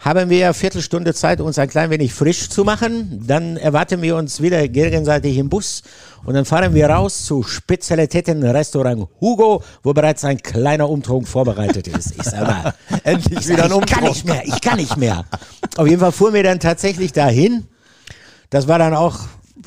Haben 0.00 0.30
wir 0.30 0.54
Viertelstunde 0.54 1.12
Zeit, 1.12 1.40
uns 1.40 1.58
ein 1.58 1.68
klein 1.68 1.90
wenig 1.90 2.14
frisch 2.14 2.48
zu 2.50 2.62
machen. 2.62 3.24
Dann 3.26 3.56
erwarten 3.56 4.00
wir 4.00 4.14
uns 4.14 4.40
wieder 4.40 4.68
gegenseitig 4.68 5.36
im 5.38 5.48
Bus 5.48 5.82
und 6.24 6.34
dann 6.34 6.44
fahren 6.44 6.72
wir 6.72 6.88
raus 6.88 7.24
zu 7.24 7.42
Spezialitätenrestaurant 7.42 9.08
Hugo, 9.20 9.64
wo 9.82 9.92
bereits 9.92 10.24
ein 10.24 10.38
kleiner 10.38 10.88
Umtrunk 10.88 11.26
vorbereitet 11.26 11.88
ist. 11.88 12.12
Ich 12.16 12.22
sag 12.22 12.42
mal, 12.42 12.74
Endlich 13.02 13.48
wieder 13.48 13.64
ein 13.64 13.72
ich 13.72 13.86
kann 13.86 14.04
Umtrunk. 14.04 14.08
nicht 14.08 14.24
mehr, 14.24 14.42
ich 14.46 14.60
kann 14.60 14.76
nicht 14.76 14.96
mehr. 14.96 15.24
Auf 15.76 15.88
jeden 15.88 15.98
Fall 15.98 16.12
fuhren 16.12 16.34
wir 16.34 16.44
dann 16.44 16.60
tatsächlich 16.60 17.12
dahin. 17.12 17.64
Das 18.50 18.68
war 18.68 18.78
dann 18.78 18.94
auch, 18.94 19.20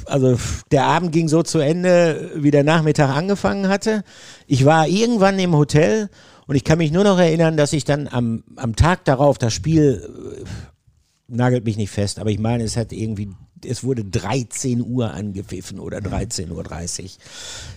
also 0.06 0.38
der 0.72 0.86
Abend 0.86 1.12
ging 1.12 1.28
so 1.28 1.44
zu 1.44 1.60
Ende, 1.60 2.32
wie 2.36 2.52
der 2.52 2.64
Nachmittag 2.64 3.10
angefangen 3.16 3.68
hatte. 3.68 4.04
Ich 4.48 4.66
war 4.66 4.88
irgendwann 4.88 5.38
im 5.40 5.56
Hotel 5.56 6.10
und 6.48 6.56
ich 6.56 6.64
kann 6.64 6.80
mich 6.80 6.92
nur 6.92 7.04
noch 7.04 7.20
erinnern, 7.20 7.58
dass 7.58 7.74
ich 7.74 7.86
dann 7.86 8.08
am, 8.08 8.44
am 8.56 8.76
Tag 8.76 9.06
darauf 9.06 9.38
das 9.38 9.54
Spiel, 9.54 10.08
äh, 10.40 10.46
nagelt 11.28 11.64
mich 11.64 11.78
nicht 11.78 11.92
fest, 11.92 12.20
aber 12.20 12.30
ich 12.30 12.40
meine, 12.40 12.64
es 12.64 12.76
hat 12.76 12.92
irgendwie, 12.92 13.30
es 13.64 13.84
wurde 13.84 14.04
13 14.04 14.82
Uhr 14.82 15.14
angepfiffen 15.14 15.80
oder 15.80 16.00
13.30 16.00 16.50
Uhr. 17.04 17.10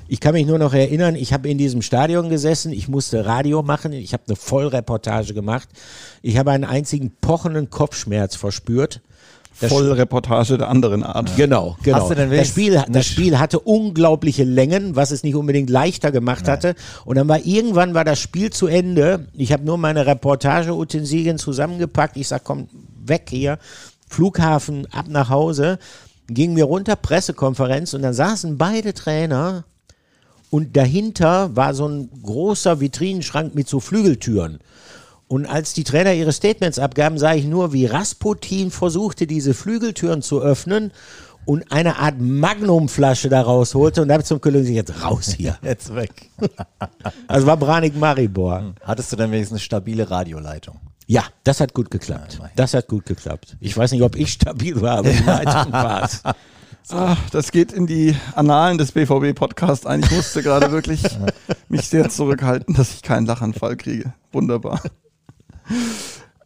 Ich 0.09 0.19
kann 0.19 0.33
mich 0.33 0.47
nur 0.47 0.59
noch 0.59 0.75
erinnern, 0.75 1.15
ich 1.15 1.33
habe 1.33 1.49
in 1.49 1.59
diesem 1.59 1.83
Stadion 1.83 2.31
gesessen, 2.31 2.73
ich 2.73 2.89
musste 2.89 3.27
Radio 3.27 3.63
machen, 3.63 3.93
ich 3.93 4.13
habe 4.13 4.25
eine 4.27 4.37
Vollreportage 4.37 5.35
gemacht, 5.35 5.69
ich 6.23 6.37
habe 6.37 6.51
einen 6.51 6.65
einzigen 6.65 7.13
pochenden 7.21 7.71
Kopfschmerz 7.71 8.35
verspürt. 8.35 9.03
Das 9.61 9.71
Vollreportage 9.71 10.59
der 10.59 10.69
anderen 10.69 11.03
Art. 11.03 11.37
Genau, 11.37 11.77
genau. 11.83 11.99
Hast 11.99 12.11
du 12.11 12.15
denn 12.15 12.31
das, 12.31 12.49
Spiel, 12.49 12.83
das 12.89 13.07
Spiel 13.07 13.39
hatte 13.39 13.61
unglaubliche 13.61 14.45
Längen, 14.45 14.97
was 14.97 15.11
es 15.11 15.23
nicht 15.23 15.37
unbedingt 15.37 15.71
leichter 15.71 16.11
gemacht 16.11 16.49
hatte. 16.49 16.75
Und 17.05 17.17
dann 17.17 17.29
war 17.29 17.45
irgendwann 17.45 17.95
war 17.95 18.05
das 18.05 18.19
Spiel 18.19 18.51
zu 18.51 18.67
Ende. 18.67 19.29
Ich 19.33 19.53
habe 19.53 19.65
nur 19.65 19.79
meine 19.79 20.07
Reportage-Utensilien 20.07 21.39
zusammengepackt. 21.39 22.17
Ich 22.17 22.29
sag, 22.29 22.43
komm, 22.45 22.69
weg 23.05 23.27
hier. 23.31 23.59
Flughafen, 24.09 24.87
ab 24.93 25.07
nach 25.09 25.31
Hause. 25.31 25.79
Ging 26.27 26.55
mir 26.55 26.65
runter, 26.65 26.97
Pressekonferenz 26.97 27.95
und 27.95 28.03
dann 28.03 28.15
saßen 28.15 28.59
beide 28.59 28.95
Trainer 28.95 29.65
und 30.55 30.77
dahinter 30.77 31.57
war 31.57 31.75
so 31.75 31.89
ein 31.89 32.09
großer 32.23 32.81
Vitrinenschrank 32.81 33.57
mit 33.57 33.69
so 33.69 33.81
Flügeltüren. 33.81 34.61
Und 35.29 35.47
als 35.47 35.73
die 35.73 35.85
Trainer 35.85 36.13
ihre 36.13 36.33
Statements 36.33 36.79
abgaben, 36.79 37.19
sah 37.19 37.35
ich 37.35 37.47
nur, 37.47 37.73
wie 37.73 37.87
Rasputin 37.87 38.71
versuchte, 38.71 39.27
diese 39.27 39.55
Flügeltüren 39.55 40.23
zu 40.23 40.41
öffnen 40.41 40.93
und 41.47 41.71
eine 41.73 41.99
Art 41.99 42.21
Magnumflasche 42.21 43.29
da 43.29 43.43
rausholte. 43.43 44.03
Und 44.03 44.09
da 44.09 44.15
habe 44.15 44.23
ich 44.23 44.29
zum 44.29 44.41
Kollegen 44.41 44.67
gesagt, 44.67 44.89
jetzt 44.89 45.03
raus 45.03 45.35
hier. 45.37 45.59
Jetzt 45.63 45.95
weg. 45.95 46.31
Also 47.27 47.47
war 47.47 47.57
Branik 47.57 47.97
Maribor. 47.97 48.75
Hattest 48.83 49.13
du 49.13 49.17
dann 49.17 49.31
wenigstens 49.31 49.57
eine 49.57 49.61
stabile 49.61 50.11
Radioleitung? 50.11 50.79
Ja, 51.07 51.25
das 51.43 51.61
hat 51.61 51.75
gut 51.75 51.91
geklappt. 51.91 52.41
Das 52.57 52.75
hat 52.75 52.89
gut 52.89 53.07
geklappt. 53.07 53.57
Ich 53.61 53.77
weiß 53.77 53.93
nicht, 53.93 54.03
ob 54.03 54.17
ich 54.17 54.33
stabil 54.33 54.81
war, 54.81 54.99
aber 54.99 55.11
die 55.11 55.23
Leitung 55.23 55.73
war 55.73 56.05
es. 56.05 56.23
Ah, 56.91 57.17
das 57.33 57.53
geht 57.53 57.73
in 57.73 57.87
die 57.87 58.17
Annalen 58.35 58.79
des 58.79 58.93
BVB-Podcasts 58.93 59.87
ein. 59.87 60.01
Ich 60.03 60.11
musste 60.11 60.43
gerade 60.43 60.71
wirklich 60.71 61.03
mich 61.69 61.89
sehr 61.89 62.09
zurückhalten, 62.09 62.75
dass 62.75 62.95
ich 62.95 63.03
keinen 63.03 63.27
Lachanfall 63.27 63.77
kriege. 63.77 64.15
Wunderbar. 64.33 64.81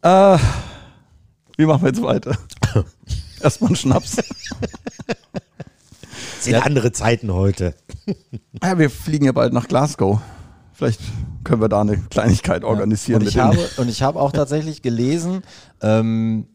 Äh, 0.01 0.37
wie 1.57 1.65
machen 1.65 1.81
wir 1.81 1.89
jetzt 1.89 2.01
weiter? 2.01 2.37
Erstmal 3.41 3.69
einen 3.69 3.75
Schnaps. 3.75 4.17
sind 6.39 6.55
andere 6.55 6.91
Zeiten 6.91 7.33
heute. 7.33 7.75
Ja, 8.61 8.77
wir 8.77 8.89
fliegen 8.89 9.25
ja 9.25 9.31
bald 9.31 9.53
nach 9.53 9.67
Glasgow. 9.67 10.19
Vielleicht 10.73 10.99
können 11.43 11.61
wir 11.61 11.69
da 11.69 11.81
eine 11.81 11.97
Kleinigkeit 11.97 12.63
organisieren. 12.63 13.21
Und 13.21 13.27
ich, 13.27 13.37
habe, 13.37 13.57
und 13.77 13.87
ich 13.87 14.01
habe 14.01 14.19
auch 14.19 14.31
tatsächlich 14.31 14.81
gelesen, 14.81 15.43
ähm, 15.81 16.47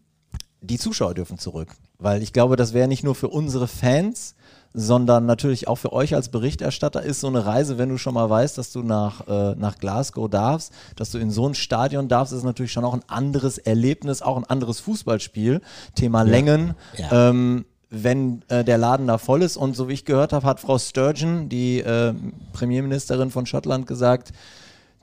die 0.61 0.79
Zuschauer 0.79 1.14
dürfen 1.14 1.38
zurück. 1.38 1.68
Weil 1.98 2.22
ich 2.22 2.33
glaube, 2.33 2.57
das 2.57 2.74
wäre 2.74 2.88
nicht 2.88 3.05
nur 3.05 3.14
für 3.14 3.29
unsere 3.29 3.68
Fans, 3.68 4.35
sondern 4.74 5.24
natürlich 5.24 5.68
auch 5.68 5.76
für 5.76 5.92
euch 5.92 6.14
als 6.16 6.28
Berichterstatter 6.28 7.02
ist 7.02 7.20
so 7.20 7.28
eine 7.28 7.46
Reise, 7.46 7.78
wenn 7.78 7.88
du 7.88 7.96
schon 7.96 8.14
mal 8.14 8.28
weißt, 8.28 8.58
dass 8.58 8.72
du 8.72 8.82
nach, 8.82 9.26
äh, 9.28 9.54
nach 9.54 9.78
Glasgow 9.78 10.28
darfst, 10.28 10.72
dass 10.96 11.12
du 11.12 11.18
in 11.18 11.30
so 11.30 11.48
ein 11.48 11.54
Stadion 11.54 12.08
darfst, 12.08 12.32
ist 12.32 12.42
natürlich 12.42 12.72
schon 12.72 12.84
auch 12.84 12.92
ein 12.92 13.04
anderes 13.06 13.56
Erlebnis, 13.56 14.20
auch 14.20 14.37
ein 14.37 14.44
anderes 14.44 14.80
Fußballspiel. 14.80 15.60
Thema 15.94 16.22
Längen. 16.22 16.74
Ja. 16.96 17.30
Ähm, 17.30 17.64
wenn 17.90 18.42
äh, 18.48 18.64
der 18.64 18.76
Laden 18.76 19.06
da 19.06 19.18
voll 19.18 19.42
ist 19.42 19.56
und 19.56 19.76
so 19.76 19.88
wie 19.88 19.92
ich 19.92 20.04
gehört 20.04 20.32
habe, 20.32 20.44
hat 20.44 20.58
Frau 20.58 20.78
Sturgeon, 20.78 21.48
die 21.48 21.78
äh, 21.78 22.12
Premierministerin 22.52 23.30
von 23.30 23.46
Schottland, 23.46 23.87
gesagt, 23.87 24.32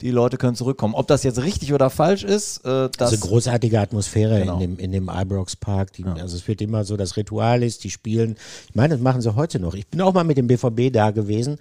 die 0.01 0.11
Leute 0.11 0.37
können 0.37 0.55
zurückkommen. 0.55 0.93
Ob 0.95 1.07
das 1.07 1.23
jetzt 1.23 1.41
richtig 1.43 1.73
oder 1.73 1.89
falsch 1.89 2.23
ist, 2.23 2.65
äh, 2.65 2.89
das 2.97 3.11
Also 3.11 3.27
großartige 3.27 3.79
Atmosphäre 3.79 4.39
Genau. 4.39 4.55
in 4.55 4.59
dem, 4.59 4.79
in 4.79 4.91
dem 4.91 5.09
Ibrox 5.13 5.55
Park. 5.55 5.93
Die, 5.93 6.05
Also 6.05 6.35
es 6.35 6.47
wird 6.47 6.61
immer 6.61 6.83
so, 6.83 6.97
das 6.97 7.17
Ritual 7.17 7.63
ist, 7.63 7.83
die 7.83 7.89
spielen, 7.91 8.35
ich 8.67 8.75
meine, 8.75 8.95
das 8.95 9.01
machen 9.01 9.21
sie 9.21 9.35
heute 9.35 9.59
noch. 9.59 9.73
Ich 9.75 9.87
bin 9.87 10.01
auch 10.01 10.13
mal 10.13 10.23
mit 10.23 10.37
dem 10.37 10.47
BVB 10.47 10.91
da 10.91 11.11
gewesen. 11.11 11.57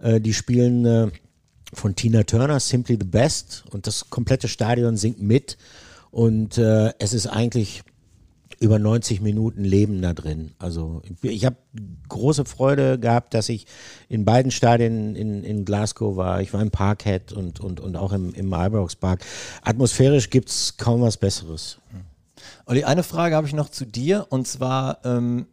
Äh, 0.00 0.20
die 0.20 0.32
spielen 0.34 0.84
äh, 0.86 1.08
von 1.72 1.94
Tina 1.94 2.22
Turner, 2.24 2.60
Simply 2.60 2.96
the 3.00 3.06
Best 3.06 3.64
und 3.70 3.86
das 3.86 4.10
komplette 4.10 4.48
Stadion 4.48 4.96
singt 4.96 5.20
mit. 5.20 5.56
Und 6.10 6.58
äh, 6.58 6.92
es 6.98 7.12
ist 7.12 7.26
eigentlich 7.26 7.82
über 8.60 8.78
90 8.78 9.22
Minuten 9.22 9.64
Leben 9.64 10.02
da 10.02 10.12
drin. 10.12 10.52
Also 10.58 11.00
ich, 11.22 11.46
habe 11.46 11.56
große 12.08 12.44
Freude 12.44 12.98
gehabt, 12.98 13.32
dass 13.32 13.48
ich 13.48 13.66
in 14.10 14.26
beiden 14.26 14.50
Stadien 14.50 15.16
in, 15.16 15.42
in 15.42 15.64
Glasgow 15.64 16.16
war. 16.16 16.42
Ich 16.42 16.52
war 16.52 16.60
im 16.60 16.70
Parkhead 16.70 17.32
und, 17.32 17.58
und, 17.58 17.80
und 17.80 17.96
auch 17.96 18.12
im, 18.12 18.34
im 18.34 18.52
Ibrox 18.52 18.96
Park. 18.96 19.24
Atmosphärisch 19.62 20.28
gibt's 20.28 20.76
kaum 20.76 21.00
was 21.00 21.16
Besseres. 21.16 21.78
Olli, 22.66 22.84
eine 22.84 23.02
Frage 23.02 23.34
habe 23.34 23.46
ich 23.46 23.54
noch 23.54 23.70
zu 23.70 23.86
dir 23.86 24.26
und 24.28 24.46
zwar, 24.46 24.98
ähm, 25.04 25.46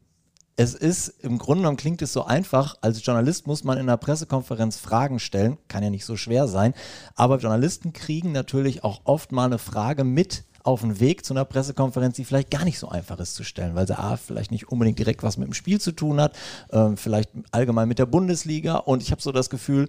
es 0.58 0.74
ist, 0.74 1.08
im 1.22 1.38
Grunde 1.38 1.62
genommen 1.62 1.78
klingt 1.78 2.02
es 2.02 2.12
so 2.12 2.26
einfach, 2.26 2.76
als 2.82 3.06
Journalist 3.06 3.48
muss 3.48 3.64
man 3.64 3.78
in 3.78 3.84
einer 3.84 3.98
Pressekonferenz 3.98 4.78
Fragen 4.78 5.20
stellen, 5.20 5.58
kann 5.70 5.84
ja 5.84 5.90
nicht 5.90 6.06
so 6.06 6.18
schwer 6.18 6.48
sein, 6.48 6.74
aber 7.16 7.38
Journalisten 7.38 7.94
kriegen 7.94 8.34
natürlich 8.34 8.84
auch 8.84 9.02
oft 9.06 9.32
mal 9.32 9.46
eine 9.46 9.60
Frage 9.60 10.04
mit 10.04 10.44
auf 10.68 10.82
den 10.82 11.00
Weg 11.00 11.26
zu 11.26 11.34
einer 11.34 11.46
Pressekonferenz, 11.46 12.18
die 12.18 12.26
vielleicht 12.26 12.52
gar 12.52 12.66
nicht 12.66 12.78
so 12.78 12.90
einfach 12.90 13.18
ist 13.20 13.36
zu 13.36 13.46
stellen, 13.46 13.74
weil 13.74 13.88
sie 13.88 13.98
A, 13.98 14.18
vielleicht 14.18 14.52
nicht 14.52 14.70
unbedingt 14.70 15.00
direkt 15.00 15.24
was 15.24 15.38
mit 15.38 15.48
dem 15.48 15.54
Spiel 15.54 15.80
zu 15.80 15.94
tun 15.94 16.20
hat, 16.20 16.36
ähm, 16.74 16.98
vielleicht 16.98 17.30
allgemein 17.52 17.88
mit 17.88 18.00
der 18.00 18.06
Bundesliga. 18.06 18.76
Und 18.76 19.02
ich 19.02 19.12
habe 19.12 19.22
so 19.22 19.32
das 19.32 19.50
Gefühl, 19.50 19.88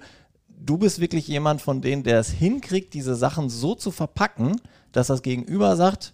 du 0.49 0.79
bist 0.79 1.01
wirklich 1.01 1.27
jemand 1.27 1.61
von 1.63 1.81
denen, 1.81 2.05
der 2.05 2.21
es 2.21 2.31
hinkriegt, 2.31 2.95
diese 2.95 3.17
Sachen 3.17 3.51
so 3.51 3.75
zu 3.75 3.91
verpacken, 3.91 4.61
dass 4.93 5.09
das 5.09 5.23
Gegenüber 5.23 5.75
sagt, 5.75 6.13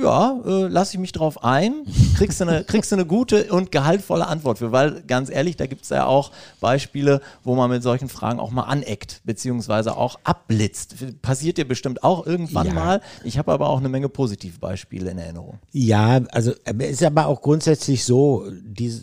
ja, 0.00 0.40
äh, 0.46 0.68
lass 0.68 0.92
ich 0.94 1.00
mich 1.00 1.12
drauf 1.12 1.42
ein, 1.44 1.84
kriegst 2.16 2.40
du 2.40 2.46
eine, 2.46 2.64
kriegst 2.64 2.92
du 2.92 2.96
eine 2.96 3.04
gute 3.06 3.52
und 3.52 3.72
gehaltvolle 3.72 4.26
Antwort 4.26 4.58
für, 4.58 4.72
weil 4.72 5.02
ganz 5.06 5.30
ehrlich, 5.30 5.56
da 5.56 5.66
gibt 5.66 5.82
es 5.82 5.88
ja 5.90 6.06
auch 6.06 6.30
Beispiele, 6.60 7.20
wo 7.44 7.54
man 7.54 7.70
mit 7.70 7.82
solchen 7.82 8.08
Fragen 8.08 8.38
auch 8.40 8.50
mal 8.50 8.62
aneckt, 8.62 9.20
beziehungsweise 9.24 9.96
auch 9.96 10.18
abblitzt. 10.24 10.94
Passiert 11.22 11.58
dir 11.58 11.66
bestimmt 11.66 12.02
auch 12.04 12.26
irgendwann 12.26 12.68
Ja. 12.68 12.72
mal. 12.74 13.00
Ich 13.24 13.38
habe 13.38 13.52
aber 13.52 13.68
auch 13.68 13.78
eine 13.78 13.88
Menge 13.88 14.08
Positivbeispiele 14.08 15.10
in 15.10 15.18
Erinnerung. 15.18 15.58
Ja, 15.72 16.20
also 16.32 16.52
es 16.64 16.90
ist 16.90 17.02
aber 17.02 17.26
auch 17.26 17.42
grundsätzlich 17.42 18.04
so, 18.04 18.44
die, 18.50 19.00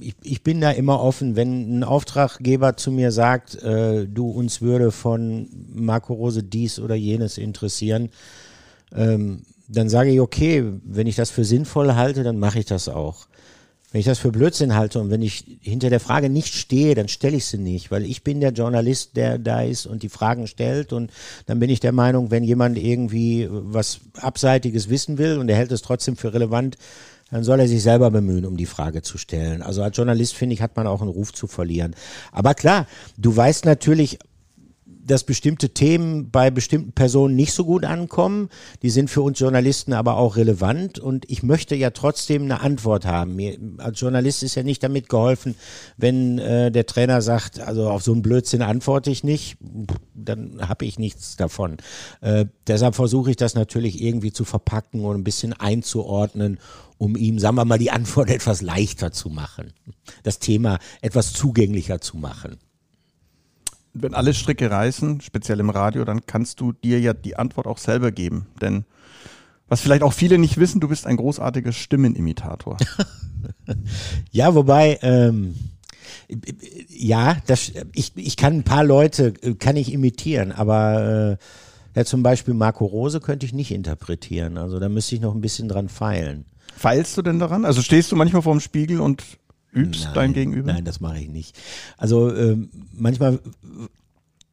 ich, 0.00 0.14
ich 0.22 0.42
bin 0.42 0.60
da 0.60 0.70
immer 0.70 1.00
offen, 1.00 1.36
wenn 1.36 1.78
ein 1.78 1.84
Auftraggeber 1.84 2.76
zu 2.76 2.90
mir 2.90 3.12
sagt, 3.12 3.62
äh, 3.62 4.06
du 4.06 4.30
uns 4.30 4.60
würde 4.60 4.90
von 4.92 5.48
Marco 5.72 6.14
Rose 6.14 6.42
dies 6.42 6.78
oder 6.80 6.94
jenes 6.94 7.38
interessieren, 7.38 8.10
ähm, 8.94 9.42
dann 9.72 9.88
sage 9.88 10.10
ich, 10.10 10.20
okay, 10.20 10.64
wenn 10.84 11.06
ich 11.06 11.16
das 11.16 11.30
für 11.30 11.44
sinnvoll 11.44 11.94
halte, 11.94 12.22
dann 12.22 12.38
mache 12.38 12.58
ich 12.58 12.66
das 12.66 12.88
auch. 12.88 13.26
Wenn 13.90 14.00
ich 14.00 14.06
das 14.06 14.18
für 14.18 14.32
Blödsinn 14.32 14.74
halte 14.74 15.00
und 15.00 15.10
wenn 15.10 15.20
ich 15.20 15.58
hinter 15.60 15.90
der 15.90 16.00
Frage 16.00 16.30
nicht 16.30 16.54
stehe, 16.54 16.94
dann 16.94 17.08
stelle 17.08 17.36
ich 17.36 17.44
sie 17.44 17.58
nicht, 17.58 17.90
weil 17.90 18.04
ich 18.04 18.24
bin 18.24 18.40
der 18.40 18.52
Journalist, 18.52 19.16
der 19.16 19.38
da 19.38 19.62
ist 19.62 19.84
und 19.84 20.02
die 20.02 20.08
Fragen 20.08 20.46
stellt 20.46 20.94
und 20.94 21.10
dann 21.44 21.58
bin 21.58 21.68
ich 21.68 21.80
der 21.80 21.92
Meinung, 21.92 22.30
wenn 22.30 22.42
jemand 22.42 22.78
irgendwie 22.78 23.48
was 23.50 24.00
Abseitiges 24.18 24.88
wissen 24.88 25.18
will 25.18 25.36
und 25.36 25.50
er 25.50 25.56
hält 25.56 25.72
es 25.72 25.82
trotzdem 25.82 26.16
für 26.16 26.32
relevant, 26.32 26.78
dann 27.30 27.44
soll 27.44 27.60
er 27.60 27.68
sich 27.68 27.82
selber 27.82 28.10
bemühen, 28.10 28.46
um 28.46 28.56
die 28.56 28.66
Frage 28.66 29.02
zu 29.02 29.18
stellen. 29.18 29.60
Also 29.60 29.82
als 29.82 29.96
Journalist, 29.96 30.34
finde 30.34 30.54
ich, 30.54 30.62
hat 30.62 30.76
man 30.76 30.86
auch 30.86 31.02
einen 31.02 31.10
Ruf 31.10 31.32
zu 31.34 31.46
verlieren. 31.46 31.94
Aber 32.30 32.54
klar, 32.54 32.86
du 33.18 33.34
weißt 33.34 33.66
natürlich, 33.66 34.18
dass 35.04 35.24
bestimmte 35.24 35.70
Themen 35.70 36.30
bei 36.30 36.50
bestimmten 36.50 36.92
Personen 36.92 37.34
nicht 37.34 37.52
so 37.52 37.64
gut 37.64 37.84
ankommen. 37.84 38.48
Die 38.82 38.90
sind 38.90 39.10
für 39.10 39.22
uns 39.22 39.38
Journalisten 39.38 39.92
aber 39.92 40.16
auch 40.16 40.36
relevant 40.36 40.98
und 40.98 41.28
ich 41.30 41.42
möchte 41.42 41.74
ja 41.74 41.90
trotzdem 41.90 42.42
eine 42.42 42.60
Antwort 42.60 43.06
haben. 43.06 43.36
Mir, 43.36 43.58
als 43.78 44.00
Journalist 44.00 44.42
ist 44.42 44.54
ja 44.54 44.62
nicht 44.62 44.82
damit 44.82 45.08
geholfen, 45.08 45.54
wenn 45.96 46.38
äh, 46.38 46.70
der 46.70 46.86
Trainer 46.86 47.22
sagt, 47.22 47.60
also 47.60 47.90
auf 47.90 48.02
so 48.02 48.12
einen 48.12 48.22
Blödsinn 48.22 48.62
antworte 48.62 49.10
ich 49.10 49.24
nicht, 49.24 49.56
dann 50.14 50.68
habe 50.68 50.84
ich 50.84 50.98
nichts 50.98 51.36
davon. 51.36 51.78
Äh, 52.20 52.46
deshalb 52.66 52.94
versuche 52.94 53.30
ich 53.30 53.36
das 53.36 53.54
natürlich 53.54 54.00
irgendwie 54.02 54.32
zu 54.32 54.44
verpacken 54.44 55.04
und 55.04 55.16
ein 55.16 55.24
bisschen 55.24 55.52
einzuordnen 55.52 56.58
um 56.98 57.16
ihm, 57.16 57.40
sagen 57.40 57.56
wir 57.56 57.64
mal, 57.64 57.78
die 57.78 57.90
Antwort 57.90 58.30
etwas 58.30 58.62
leichter 58.62 59.10
zu 59.10 59.28
machen, 59.28 59.72
das 60.22 60.38
Thema 60.38 60.78
etwas 61.00 61.32
zugänglicher 61.32 62.00
zu 62.00 62.16
machen 62.16 62.58
wenn 63.94 64.14
alle 64.14 64.34
Stricke 64.34 64.70
reißen, 64.70 65.20
speziell 65.20 65.60
im 65.60 65.70
Radio, 65.70 66.04
dann 66.04 66.26
kannst 66.26 66.60
du 66.60 66.72
dir 66.72 67.00
ja 67.00 67.12
die 67.12 67.36
Antwort 67.36 67.66
auch 67.66 67.78
selber 67.78 68.10
geben. 68.10 68.46
Denn 68.60 68.84
was 69.68 69.80
vielleicht 69.80 70.02
auch 70.02 70.12
viele 70.12 70.38
nicht 70.38 70.58
wissen, 70.58 70.80
du 70.80 70.88
bist 70.88 71.06
ein 71.06 71.16
großartiger 71.16 71.72
Stimmenimitator. 71.72 72.76
ja, 74.30 74.54
wobei, 74.54 74.98
ähm, 75.02 75.54
ja, 76.88 77.36
das, 77.46 77.72
ich, 77.94 78.12
ich 78.16 78.36
kann 78.36 78.54
ein 78.54 78.64
paar 78.64 78.84
Leute, 78.84 79.32
kann 79.32 79.76
ich 79.76 79.92
imitieren, 79.92 80.52
aber 80.52 81.38
äh, 81.38 81.98
ja, 81.98 82.04
zum 82.04 82.22
Beispiel 82.22 82.54
Marco 82.54 82.86
Rose 82.86 83.20
könnte 83.20 83.46
ich 83.46 83.52
nicht 83.52 83.70
interpretieren. 83.70 84.56
Also 84.56 84.78
da 84.78 84.88
müsste 84.88 85.14
ich 85.14 85.20
noch 85.20 85.34
ein 85.34 85.40
bisschen 85.40 85.68
dran 85.68 85.88
feilen. 85.88 86.46
Feilst 86.76 87.16
du 87.18 87.22
denn 87.22 87.38
daran? 87.38 87.64
Also 87.64 87.82
stehst 87.82 88.10
du 88.12 88.16
manchmal 88.16 88.42
vor 88.42 88.54
dem 88.54 88.60
Spiegel 88.60 89.00
und 89.00 89.22
übst 89.72 90.04
nein, 90.04 90.14
dein 90.14 90.32
Gegenüber? 90.32 90.72
Nein, 90.72 90.84
das 90.84 91.00
mache 91.00 91.18
ich 91.18 91.28
nicht. 91.28 91.58
Also 91.96 92.34
ähm, 92.34 92.70
manchmal 92.92 93.40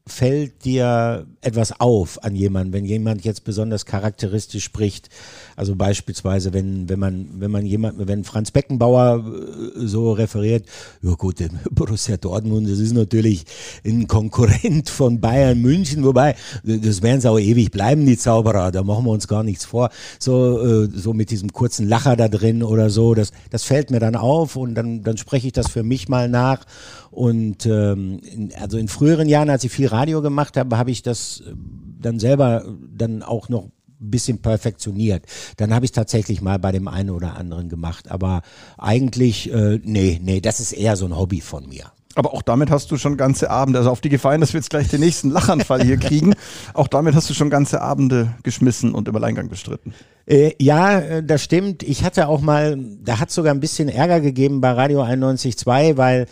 fällt 0.10 0.66
dir 0.66 1.28
etwas 1.42 1.80
auf 1.80 2.24
an 2.24 2.36
jemanden, 2.36 2.74
wenn 2.74 2.86
jemand 2.86 3.24
jetzt 3.24 3.44
besonders 3.44 3.86
charakteristisch 3.86 4.64
spricht. 4.64 5.10
Also 5.60 5.76
beispielsweise, 5.76 6.54
wenn, 6.54 6.88
wenn 6.88 7.00
man, 7.00 7.28
wenn 7.34 7.52
man 7.52 7.66
jemand, 7.66 8.08
wenn 8.08 8.24
Franz 8.24 8.50
Beckenbauer 8.50 9.26
äh, 9.26 9.86
so 9.86 10.14
referiert, 10.14 10.66
ja 11.02 11.16
gut, 11.16 11.44
Borussia 11.72 12.16
Dortmund, 12.16 12.70
das 12.70 12.80
ist 12.80 12.94
natürlich 12.94 13.44
ein 13.86 14.08
Konkurrent 14.08 14.90
von 14.90 15.20
Bayern 15.20 15.60
München, 15.60 16.06
wobei, 16.06 16.38
das 16.64 17.02
werden 17.02 17.20
sie 17.20 17.30
auch 17.30 17.38
ewig 17.38 17.72
bleiben, 17.72 18.06
die 18.06 18.18
Zauberer, 18.18 18.72
da 18.72 18.84
machen 18.84 19.04
wir 19.04 19.12
uns 19.12 19.28
gar 19.28 19.44
nichts 19.44 19.66
vor. 19.66 19.90
So, 20.18 20.86
äh, 20.86 20.90
so 20.96 21.12
mit 21.12 21.30
diesem 21.30 21.52
kurzen 21.52 21.90
Lacher 21.90 22.16
da 22.16 22.30
drin 22.30 22.64
oder 22.64 22.90
so, 22.90 23.14
das, 23.14 23.34
das 23.50 23.66
fällt 23.66 23.92
mir 23.92 24.00
dann 24.00 24.16
auf 24.16 24.56
und 24.56 24.76
dann, 24.76 25.04
dann 25.04 25.18
spreche 25.18 25.48
ich 25.48 25.54
das 25.54 25.70
für 25.70 25.84
mich 25.84 26.08
mal 26.08 26.30
nach 26.30 26.64
und 27.12 27.66
ähm, 27.66 28.22
in, 28.24 28.54
also 28.56 28.78
in 28.78 28.88
früheren 28.88 29.28
Jahren, 29.28 29.50
als 29.50 29.66
ich 29.66 29.74
viel 29.74 29.88
Radio 29.88 30.22
gemacht 30.22 30.56
habe, 30.56 30.78
habe 30.78 30.92
ich 30.92 31.02
das 31.02 31.42
äh, 31.42 31.52
dann 32.00 32.18
selber 32.18 32.64
dann 32.96 33.24
auch 33.24 33.50
noch 33.50 33.68
bisschen 34.00 34.40
perfektioniert. 34.40 35.26
Dann 35.58 35.74
habe 35.74 35.86
ich 35.86 35.92
tatsächlich 35.92 36.42
mal 36.42 36.60
bei 36.60 36.72
dem 36.72 36.88
einen 36.88 37.12
oder 37.12 37.36
anderen 37.36 37.70
gemacht. 37.70 38.10
Aber 38.10 38.42
eigentlich, 38.78 39.52
äh, 39.54 39.80
nee, 39.84 40.20
nee, 40.24 40.42
das 40.42 40.60
ist 40.60 40.72
eher 40.72 40.96
so 40.96 41.06
ein 41.06 41.18
Hobby 41.18 41.42
von 41.42 41.68
mir. 41.68 41.92
Aber 42.16 42.34
auch 42.34 42.42
damit 42.42 42.72
hast 42.72 42.90
du 42.92 42.98
schon 42.98 43.18
ganze 43.18 43.50
Abende, 43.50 43.80
also 43.80 43.92
auf 43.92 44.02
die 44.02 44.10
Gefallen, 44.10 44.42
dass 44.42 44.54
wir 44.54 44.60
jetzt 44.60 44.72
gleich 44.72 44.88
den 44.88 45.00
nächsten 45.00 45.30
Lachanfall 45.30 45.84
hier 45.84 45.98
kriegen, 45.98 46.34
auch 46.74 46.88
damit 46.88 47.16
hast 47.16 47.30
du 47.30 47.34
schon 47.34 47.50
ganze 47.50 47.82
Abende 47.82 48.34
geschmissen 48.44 48.94
und 48.94 49.08
im 49.08 49.16
Alleingang 49.16 49.48
bestritten. 49.48 49.94
Äh, 50.26 50.54
ja, 50.60 51.00
äh, 51.00 51.24
das 51.24 51.44
stimmt. 51.44 51.84
Ich 51.84 52.04
hatte 52.04 52.28
auch 52.28 52.42
mal, 52.42 52.78
da 53.04 53.20
hat 53.20 53.32
sogar 53.32 53.54
ein 53.54 53.60
bisschen 53.60 53.90
Ärger 53.90 54.22
gegeben 54.22 54.60
bei 54.60 54.72
Radio 54.72 55.02
91.2, 55.02 55.98
weil 55.98 56.26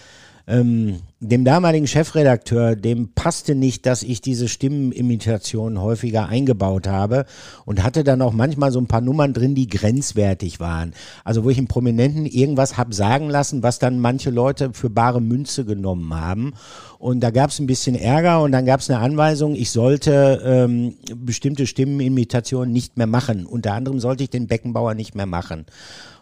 ähm, 0.48 1.02
dem 1.20 1.44
damaligen 1.44 1.88
Chefredakteur, 1.88 2.76
dem 2.76 3.10
passte 3.14 3.54
nicht, 3.54 3.86
dass 3.86 4.02
ich 4.02 4.22
diese 4.22 4.48
Stimmenimitation 4.48 5.82
häufiger 5.82 6.28
eingebaut 6.28 6.88
habe 6.88 7.26
und 7.66 7.84
hatte 7.84 8.04
dann 8.04 8.22
auch 8.22 8.32
manchmal 8.32 8.72
so 8.72 8.80
ein 8.80 8.88
paar 8.88 9.02
Nummern 9.02 9.34
drin, 9.34 9.56
die 9.56 9.68
grenzwertig 9.68 10.60
waren. 10.60 10.94
Also 11.26 11.44
wo 11.44 11.50
ich 11.50 11.58
im 11.58 11.68
Prominenten 11.68 12.26
irgendwas 12.26 12.78
hab 12.78 12.94
sagen 12.94 13.30
lassen, 13.30 13.62
was 13.62 13.80
dann 13.80 14.00
manche 14.00 14.30
Leute 14.30 14.72
für 14.74 14.90
bare 14.90 15.22
Münze 15.22 15.66
genommen 15.66 16.14
haben. 16.14 16.54
Und 16.98 17.20
da 17.22 17.32
gab 17.32 17.50
es 17.50 17.60
ein 17.60 17.68
bisschen 17.68 17.96
Ärger 17.96 18.42
und 18.42 18.52
dann 18.54 18.66
gab 18.66 18.80
es 18.80 18.90
eine 18.90 19.00
Anweisung, 19.00 19.54
ich 19.54 19.72
sollte 19.72 20.42
ähm, 20.46 20.96
bestimmte 21.16 21.68
Stimmenimitationen 21.68 22.72
nicht 22.72 22.96
mehr 22.96 23.08
machen. 23.08 23.46
Unter 23.46 23.74
anderem 23.74 24.00
sollte 24.00 24.24
ich 24.24 24.30
den 24.30 24.48
Beckenbauer 24.48 24.94
nicht 24.94 25.14
mehr 25.14 25.26
machen. 25.26 25.66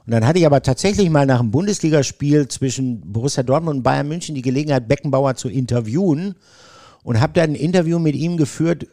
Und 0.05 0.11
dann 0.11 0.27
hatte 0.27 0.37
ich 0.37 0.45
aber 0.45 0.61
tatsächlich 0.61 1.09
mal 1.09 1.25
nach 1.25 1.39
einem 1.39 1.49
Bundesligaspiel 1.49 2.47
zwischen 2.47 3.11
Borussia 3.11 3.41
Dortmund 3.41 3.77
und 3.77 3.83
Bayern 3.83 4.07
München 4.07 4.35
die 4.35 4.43
Gelegenheit, 4.43 4.87
Beckenbauer 4.87 5.35
zu 5.35 5.49
interviewen 5.49 6.35
und 7.03 7.19
habe 7.19 7.33
dann 7.33 7.51
ein 7.51 7.55
Interview 7.55 7.97
mit 7.97 8.15
ihm 8.15 8.37
geführt 8.37 8.85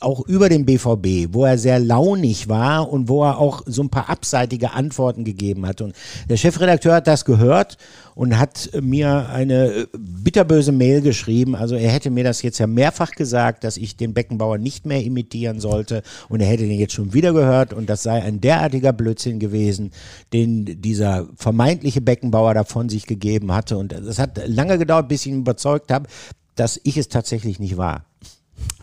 auch 0.00 0.26
über 0.26 0.48
den 0.48 0.66
BVB, 0.66 1.32
wo 1.32 1.44
er 1.44 1.56
sehr 1.56 1.78
launig 1.78 2.48
war 2.48 2.90
und 2.90 3.08
wo 3.08 3.24
er 3.24 3.38
auch 3.38 3.62
so 3.64 3.82
ein 3.82 3.88
paar 3.88 4.10
abseitige 4.10 4.72
Antworten 4.72 5.24
gegeben 5.24 5.66
hat. 5.66 5.80
Und 5.80 5.94
der 6.28 6.36
Chefredakteur 6.36 6.96
hat 6.96 7.06
das 7.06 7.24
gehört 7.24 7.78
und 8.14 8.38
hat 8.38 8.70
mir 8.80 9.28
eine 9.30 9.88
bitterböse 9.96 10.72
Mail 10.72 11.00
geschrieben. 11.00 11.56
Also 11.56 11.76
er 11.76 11.90
hätte 11.90 12.10
mir 12.10 12.24
das 12.24 12.42
jetzt 12.42 12.58
ja 12.58 12.66
mehrfach 12.66 13.12
gesagt, 13.12 13.64
dass 13.64 13.78
ich 13.78 13.96
den 13.96 14.12
Beckenbauer 14.12 14.58
nicht 14.58 14.84
mehr 14.84 15.02
imitieren 15.02 15.60
sollte 15.60 16.02
und 16.28 16.40
er 16.40 16.48
hätte 16.48 16.66
den 16.66 16.78
jetzt 16.78 16.92
schon 16.92 17.14
wieder 17.14 17.32
gehört 17.32 17.72
und 17.72 17.88
das 17.88 18.02
sei 18.02 18.22
ein 18.22 18.40
derartiger 18.40 18.92
Blödsinn 18.92 19.38
gewesen, 19.38 19.92
den 20.32 20.82
dieser 20.82 21.26
vermeintliche 21.36 22.02
Beckenbauer 22.02 22.52
davon 22.52 22.90
sich 22.90 23.06
gegeben 23.06 23.52
hatte. 23.52 23.78
Und 23.78 23.92
das 23.92 24.18
hat 24.18 24.40
lange 24.46 24.76
gedauert, 24.76 25.08
bis 25.08 25.24
ich 25.24 25.32
ihn 25.32 25.40
überzeugt 25.40 25.90
habe, 25.90 26.06
dass 26.54 26.80
ich 26.84 26.98
es 26.98 27.08
tatsächlich 27.08 27.60
nicht 27.60 27.76
war. 27.78 28.04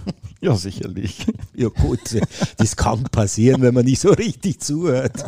Ja, 0.43 0.55
sicherlich. 0.55 1.25
Ja, 1.55 1.67
gut, 1.69 1.99
das 2.57 2.75
kann 2.75 3.03
passieren, 3.03 3.61
wenn 3.61 3.75
man 3.75 3.85
nicht 3.85 4.01
so 4.01 4.09
richtig 4.09 4.59
zuhört. 4.59 5.23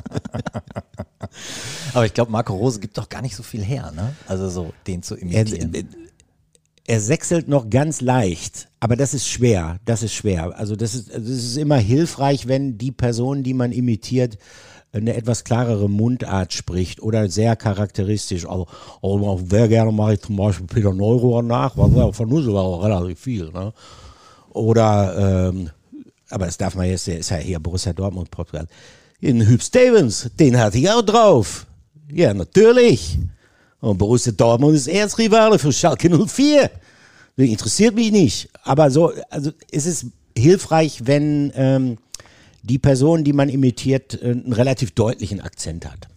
Aber 1.93 2.06
ich 2.08 2.15
glaube, 2.15 2.32
Marco 2.32 2.56
Rose 2.56 2.80
gibt 2.80 2.97
doch 2.97 3.10
gar 3.10 3.21
nicht 3.21 3.36
so 3.36 3.43
viel 3.43 3.63
her, 3.63 3.93
ne? 3.95 4.15
Also 4.28 4.49
so 4.49 4.73
den 4.88 5.04
zu 5.04 5.15
imitieren. 5.15 5.71
Er, 5.75 5.84
er 6.88 6.99
sechselt 6.99 7.47
noch 7.47 7.69
ganz 7.69 8.01
leicht, 8.01 8.69
aber 8.80 8.95
das 8.95 9.13
ist 9.13 9.28
schwer. 9.28 9.78
Das 9.86 10.01
ist 10.01 10.13
schwer. 10.13 10.58
Also 10.58 10.75
das 10.75 10.95
ist, 10.95 11.10
das 11.13 11.21
ist 11.21 11.58
immer 11.58 11.78
hilfreich, 11.78 12.47
wenn 12.47 12.80
die 12.80 12.91
Person, 12.91 13.43
die 13.43 13.54
man 13.54 13.71
imitiert, 13.71 14.39
eine 14.91 15.13
etwas 15.13 15.43
klarere 15.43 15.88
Mundart 15.88 16.54
spricht 16.54 17.04
oder 17.04 17.30
sehr 17.30 17.56
charakteristisch. 17.56 18.47
Also, 18.47 18.65
also 19.04 19.39
sehr 19.47 19.67
gerne 19.67 19.91
mache 19.91 20.15
ich 20.15 20.21
zum 20.21 20.38
Beispiel 20.38 20.65
Peter 20.65 20.93
Neuruhr 20.93 21.43
nach, 21.43 21.78
weil 21.78 22.13
von 22.13 22.32
uns 22.32 22.47
war 22.47 22.63
auch 22.63 22.84
relativ 22.84 23.19
viel. 23.19 23.51
Ne? 23.51 23.73
Oder, 24.55 25.49
ähm, 25.49 25.69
aber 26.29 26.45
das 26.45 26.57
darf 26.57 26.75
man 26.75 26.87
jetzt, 26.87 27.07
ist 27.07 27.29
ja 27.29 27.37
hier 27.37 27.59
Borussia 27.59 27.91
Dortmund 27.91 28.31
Podcast. 28.31 28.67
In 29.19 29.45
Hüb 29.45 29.61
Stevens, 29.61 30.29
den 30.39 30.57
hatte 30.57 30.77
ich 30.77 30.89
auch 30.89 31.01
drauf. 31.01 31.65
Ja, 32.09 32.33
natürlich. 32.33 33.19
Und 33.81 33.97
Borussia 33.97 34.31
Dortmund 34.31 34.75
ist 34.75 34.87
Erzrivale 34.87 35.59
für 35.59 35.73
Schalke 35.73 36.09
04. 36.09 36.71
Das 37.35 37.45
interessiert 37.45 37.95
mich 37.95 38.11
nicht. 38.11 38.49
Aber 38.63 38.89
so, 38.89 39.11
also 39.29 39.51
es 39.71 39.85
ist 39.85 40.05
hilfreich, 40.37 41.01
wenn 41.03 41.51
ähm, 41.55 41.97
die 42.63 42.79
Person, 42.79 43.25
die 43.25 43.33
man 43.33 43.49
imitiert, 43.49 44.21
äh, 44.21 44.31
einen 44.31 44.53
relativ 44.53 44.91
deutlichen 44.91 45.41
Akzent 45.41 45.85
hat. 45.85 46.07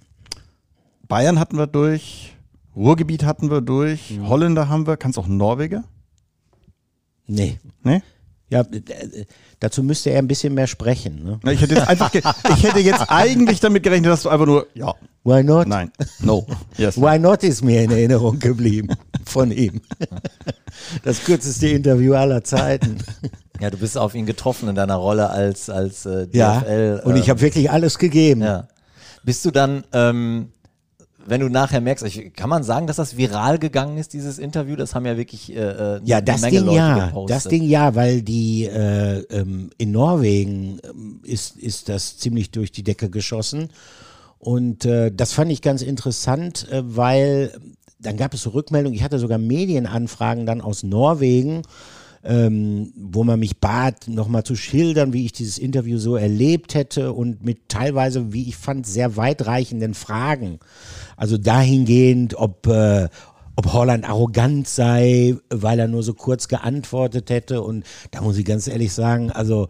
Bayern 1.08 1.40
hatten 1.40 1.58
wir 1.58 1.66
durch, 1.66 2.36
Ruhrgebiet 2.76 3.24
hatten 3.24 3.50
wir 3.50 3.62
durch, 3.62 4.12
mhm. 4.12 4.28
Holländer 4.28 4.68
haben 4.68 4.86
wir, 4.86 4.96
kannst 4.96 5.18
auch 5.18 5.26
Norweger? 5.26 5.82
Nee. 7.26 7.58
Nee? 7.82 8.02
Ja, 8.50 8.64
dazu 9.60 9.82
müsste 9.82 10.10
er 10.10 10.18
ein 10.18 10.28
bisschen 10.28 10.54
mehr 10.54 10.66
sprechen. 10.66 11.22
Ne? 11.22 11.52
Ich 11.52 11.60
hätte 11.60 11.74
jetzt 11.74 11.88
einfach, 11.88 12.12
ich 12.14 12.62
hätte 12.62 12.80
jetzt 12.80 13.04
eigentlich 13.08 13.60
damit 13.60 13.82
gerechnet, 13.82 14.10
dass 14.10 14.22
du 14.22 14.30
einfach 14.30 14.46
nur, 14.46 14.66
ja. 14.74 14.94
Why 15.24 15.42
not? 15.42 15.66
Nein. 15.66 15.92
No. 16.20 16.46
Yes. 16.78 16.96
Why 16.96 17.18
not 17.18 17.42
ist 17.42 17.62
mir 17.62 17.82
in 17.82 17.90
Erinnerung 17.90 18.38
geblieben 18.38 18.88
von 19.26 19.50
ihm. 19.50 19.82
Das 21.02 21.22
kürzeste 21.24 21.68
Interview 21.68 22.14
aller 22.14 22.42
Zeiten. 22.44 22.98
Ja, 23.60 23.68
du 23.68 23.76
bist 23.76 23.98
auf 23.98 24.14
ihn 24.14 24.24
getroffen 24.24 24.68
in 24.68 24.74
deiner 24.74 24.94
Rolle 24.94 25.28
als, 25.28 25.68
als 25.68 26.06
äh, 26.06 26.28
DFL. 26.28 26.36
Ja, 26.36 27.04
und 27.04 27.16
ich 27.16 27.24
ähm, 27.24 27.30
habe 27.30 27.40
wirklich 27.40 27.70
alles 27.70 27.98
gegeben. 27.98 28.42
Ja. 28.42 28.68
Bist 29.24 29.44
du 29.44 29.50
dann, 29.50 29.84
ähm, 29.92 30.52
wenn 31.28 31.40
du 31.40 31.48
nachher 31.48 31.80
merkst, 31.80 32.04
ich, 32.04 32.32
kann 32.34 32.48
man 32.48 32.62
sagen, 32.62 32.86
dass 32.86 32.96
das 32.96 33.16
viral 33.16 33.58
gegangen 33.58 33.98
ist, 33.98 34.12
dieses 34.12 34.38
Interview? 34.38 34.76
Das 34.76 34.94
haben 34.94 35.06
ja 35.06 35.16
wirklich 35.16 35.54
äh, 35.54 35.58
äh 35.58 36.00
ja, 36.04 36.20
das 36.20 36.40
Menge 36.40 36.56
Ding 36.56 36.66
Leute 36.66 36.76
ja, 36.76 37.06
gepostet. 37.06 37.36
Das 37.36 37.44
Ding 37.44 37.62
ja, 37.64 37.94
weil 37.94 38.22
die 38.22 38.64
äh, 38.64 39.18
ähm, 39.30 39.70
in 39.76 39.92
Norwegen 39.92 40.80
ähm, 40.84 41.20
ist, 41.24 41.56
ist 41.56 41.88
das 41.88 42.16
ziemlich 42.16 42.50
durch 42.50 42.72
die 42.72 42.82
Decke 42.82 43.10
geschossen. 43.10 43.68
Und 44.38 44.84
äh, 44.84 45.12
das 45.12 45.32
fand 45.32 45.52
ich 45.52 45.62
ganz 45.62 45.82
interessant, 45.82 46.68
äh, 46.70 46.82
weil 46.84 47.52
dann 48.00 48.16
gab 48.16 48.32
es 48.34 48.42
so 48.42 48.50
Rückmeldungen, 48.50 48.96
ich 48.96 49.02
hatte 49.02 49.18
sogar 49.18 49.38
Medienanfragen 49.38 50.46
dann 50.46 50.60
aus 50.60 50.82
Norwegen, 50.82 51.62
ähm, 52.24 52.92
wo 52.96 53.24
man 53.24 53.40
mich 53.40 53.58
bat, 53.58 54.08
nochmal 54.08 54.44
zu 54.44 54.56
schildern, 54.56 55.12
wie 55.12 55.24
ich 55.24 55.32
dieses 55.32 55.58
Interview 55.58 55.98
so 55.98 56.16
erlebt 56.16 56.74
hätte 56.74 57.12
und 57.12 57.44
mit 57.44 57.68
teilweise, 57.68 58.32
wie 58.32 58.48
ich 58.48 58.56
fand, 58.56 58.86
sehr 58.86 59.16
weitreichenden 59.16 59.94
Fragen. 59.94 60.58
Also 61.18 61.36
dahingehend, 61.36 62.34
ob, 62.36 62.66
äh, 62.68 63.08
ob 63.56 63.72
Holland 63.72 64.08
arrogant 64.08 64.68
sei, 64.68 65.34
weil 65.50 65.80
er 65.80 65.88
nur 65.88 66.04
so 66.04 66.14
kurz 66.14 66.48
geantwortet 66.48 67.28
hätte. 67.28 67.60
Und 67.62 67.84
da 68.12 68.22
muss 68.22 68.38
ich 68.38 68.44
ganz 68.44 68.68
ehrlich 68.68 68.92
sagen, 68.92 69.30
also 69.32 69.68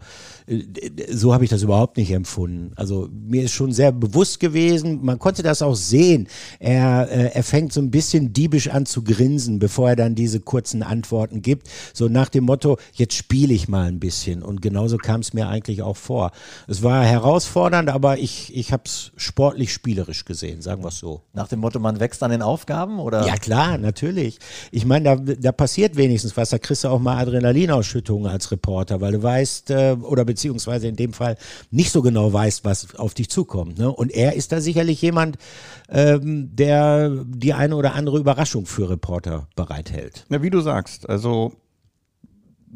so 1.11 1.33
habe 1.33 1.43
ich 1.43 1.49
das 1.49 1.61
überhaupt 1.61 1.97
nicht 1.97 2.11
empfunden. 2.11 2.71
Also 2.75 3.07
mir 3.11 3.43
ist 3.43 3.51
schon 3.51 3.71
sehr 3.71 3.91
bewusst 3.91 4.39
gewesen, 4.39 4.99
man 5.03 5.19
konnte 5.19 5.43
das 5.43 5.61
auch 5.61 5.75
sehen. 5.75 6.27
Er, 6.59 7.07
äh, 7.09 7.31
er 7.33 7.43
fängt 7.43 7.71
so 7.71 7.79
ein 7.81 7.91
bisschen 7.91 8.33
diebisch 8.33 8.69
an 8.69 8.87
zu 8.87 9.03
grinsen, 9.03 9.59
bevor 9.59 9.89
er 9.89 9.95
dann 9.95 10.15
diese 10.15 10.39
kurzen 10.39 10.81
Antworten 10.81 11.43
gibt. 11.43 11.69
So 11.93 12.07
nach 12.07 12.29
dem 12.29 12.45
Motto, 12.45 12.77
jetzt 12.93 13.13
spiele 13.13 13.53
ich 13.53 13.67
mal 13.67 13.87
ein 13.87 13.99
bisschen. 13.99 14.41
Und 14.41 14.61
genauso 14.61 14.97
kam 14.97 15.21
es 15.21 15.33
mir 15.33 15.47
eigentlich 15.47 15.83
auch 15.83 15.97
vor. 15.97 16.31
Es 16.67 16.81
war 16.81 17.05
herausfordernd, 17.05 17.89
aber 17.89 18.17
ich, 18.17 18.55
ich 18.55 18.73
habe 18.73 18.83
es 18.85 19.11
sportlich 19.17 19.71
spielerisch 19.71 20.25
gesehen, 20.25 20.63
sagen 20.63 20.83
wir 20.83 20.89
es 20.89 20.97
so. 20.97 21.21
Nach 21.33 21.47
dem 21.47 21.59
Motto, 21.59 21.79
man 21.79 21.99
wächst 21.99 22.23
an 22.23 22.31
den 22.31 22.41
Aufgaben? 22.41 22.99
Oder? 22.99 23.27
Ja 23.27 23.35
klar, 23.35 23.77
natürlich. 23.77 24.39
Ich 24.71 24.85
meine, 24.85 25.15
da, 25.15 25.35
da 25.35 25.51
passiert 25.51 25.95
wenigstens 25.95 26.35
was. 26.35 26.49
Da 26.49 26.57
kriegst 26.57 26.85
du 26.85 26.87
auch 26.87 26.99
mal 26.99 27.17
Adrenalinausschüttungen 27.17 28.31
als 28.31 28.51
Reporter, 28.51 28.99
weil 28.99 29.11
du 29.11 29.21
weißt, 29.21 29.69
äh, 29.69 29.97
oder 30.01 30.25
beziehungsweise 30.25 30.38
in 30.47 30.95
dem 30.95 31.13
Fall 31.13 31.37
nicht 31.71 31.91
so 31.91 32.01
genau 32.01 32.31
weißt, 32.31 32.65
was 32.65 32.95
auf 32.95 33.13
dich 33.13 33.29
zukommt. 33.29 33.77
Ne? 33.77 33.91
Und 33.91 34.11
er 34.11 34.33
ist 34.33 34.51
da 34.51 34.61
sicherlich 34.61 35.01
jemand, 35.01 35.37
ähm, 35.89 36.55
der 36.55 37.09
die 37.25 37.53
eine 37.53 37.75
oder 37.75 37.93
andere 37.95 38.17
Überraschung 38.19 38.65
für 38.65 38.89
Reporter 38.89 39.47
bereithält. 39.55 40.25
Na, 40.29 40.41
wie 40.41 40.49
du 40.49 40.61
sagst, 40.61 41.09
also 41.09 41.53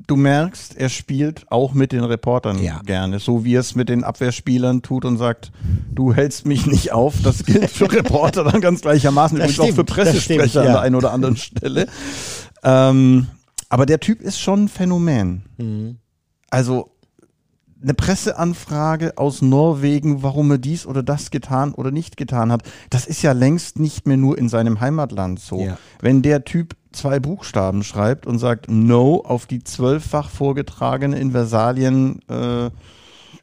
du 0.08 0.16
merkst, 0.16 0.76
er 0.78 0.90
spielt 0.90 1.46
auch 1.52 1.74
mit 1.74 1.92
den 1.92 2.04
Reportern 2.04 2.62
Ja. 2.62 2.82
gerne, 2.86 3.20
so 3.20 3.46
wie 3.46 3.56
er 3.56 3.60
es 3.60 3.76
mit 3.76 3.90
den 3.90 4.04
Abwehrspielern 4.04 4.82
tut 4.82 5.06
und 5.06 5.18
sagt, 5.18 5.52
du 5.94 6.14
hältst 6.14 6.46
mich 6.46 6.66
nicht 6.66 6.92
auf. 6.92 7.16
Das 7.24 7.46
gilt 7.46 7.70
für 7.70 7.92
Reporter 7.92 8.44
dann 8.44 8.60
ganz 8.62 8.82
gleichermaßen, 8.82 9.38
Das 9.38 9.54
übrigens 9.54 9.74
auch 9.74 9.76
für 9.76 9.84
Pressesprecher 9.84 10.48
stimmt, 10.48 10.58
an 10.58 10.66
ja. 10.66 10.72
der 10.74 10.82
einen 10.82 10.96
oder 10.96 11.12
anderen 11.12 11.38
Stelle. 11.38 11.88
Ähm, 12.64 13.28
aber 13.70 13.86
der 13.86 14.00
Typ 14.00 14.22
ist 14.22 14.40
schon 14.40 14.66
ein 14.66 14.68
Phänomen. 14.68 15.44
Mhm. 15.58 15.98
Also 16.50 16.93
eine 17.84 17.94
Presseanfrage 17.94 19.18
aus 19.18 19.42
Norwegen, 19.42 20.24
warum 20.24 20.52
er 20.52 20.58
dies 20.58 20.86
oder 20.86 21.04
das 21.04 21.32
getan 21.32 21.74
oder 21.74 21.92
nicht 21.92 22.18
getan 22.18 22.52
hat, 22.52 22.64
das 22.90 23.06
ist 23.06 23.22
ja 23.22 23.34
längst 23.34 23.78
nicht 23.78 24.08
mehr 24.08 24.18
nur 24.18 24.38
in 24.38 24.50
seinem 24.50 24.80
Heimatland 24.80 25.40
so. 25.40 25.60
Ja. 25.60 25.78
Wenn 26.02 26.22
der 26.22 26.46
Typ 26.46 26.76
zwei 26.94 27.20
Buchstaben 27.20 27.84
schreibt 27.84 28.26
und 28.26 28.40
sagt 28.40 28.70
No 28.70 29.22
auf 29.26 29.46
die 29.46 29.64
zwölffach 29.64 30.30
vorgetragene 30.30 31.20
in 31.20 31.32
Versalien, 31.32 32.20
äh, 32.30 32.70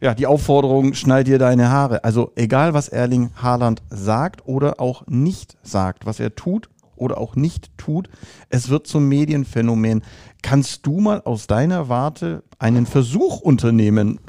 ja, 0.03 0.15
die 0.15 0.27
Aufforderung, 0.27 0.95
schneid 0.95 1.27
dir 1.27 1.39
deine 1.39 1.69
Haare. 1.71 2.05
Also 2.05 2.33
egal, 2.35 2.73
was 2.73 2.89
Erling 2.89 3.31
Haaland 3.37 3.83
sagt 3.91 4.47
oder 4.47 4.81
auch 4.81 5.07
nicht 5.07 5.59
sagt, 5.63 6.07
was 6.07 6.21
er 6.21 6.35
tut 6.35 6.71
oder 6.97 7.19
auch 7.19 7.37
nicht 7.37 7.77
tut, 7.77 8.09
es 8.49 8.71
wird 8.71 8.87
zum 8.87 9.09
Medienphänomen. 9.09 10.03
Kannst 10.43 10.87
du 10.87 11.01
mal 11.01 11.21
aus 11.23 11.47
deiner 11.47 11.91
Warte 11.91 12.45
einen 12.59 12.87
Versuch 12.87 13.41
unternehmen? 13.41 14.21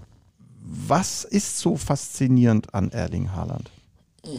Was 0.73 1.25
ist 1.25 1.57
so 1.57 1.75
faszinierend 1.75 2.73
an 2.73 2.91
Erling 2.91 3.33
Haaland? 3.33 3.69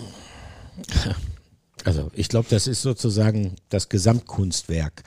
Also 1.84 2.12
ich 2.14 2.28
glaube, 2.28 2.46
das 2.48 2.68
ist 2.68 2.80
sozusagen 2.80 3.56
das 3.68 3.88
Gesamtkunstwerk. 3.88 5.02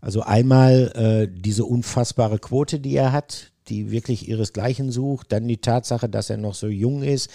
Also 0.00 0.22
einmal 0.22 0.92
äh, 0.96 1.32
diese 1.32 1.64
unfassbare 1.64 2.40
Quote, 2.40 2.80
die 2.80 2.96
er 2.96 3.12
hat, 3.12 3.52
die 3.68 3.92
wirklich 3.92 4.28
ihresgleichen 4.28 4.90
sucht. 4.90 5.32
Dann 5.32 5.46
die 5.46 5.58
Tatsache, 5.58 6.08
dass 6.08 6.28
er 6.28 6.36
noch 6.36 6.54
so 6.54 6.66
jung 6.66 7.04
ist, 7.04 7.30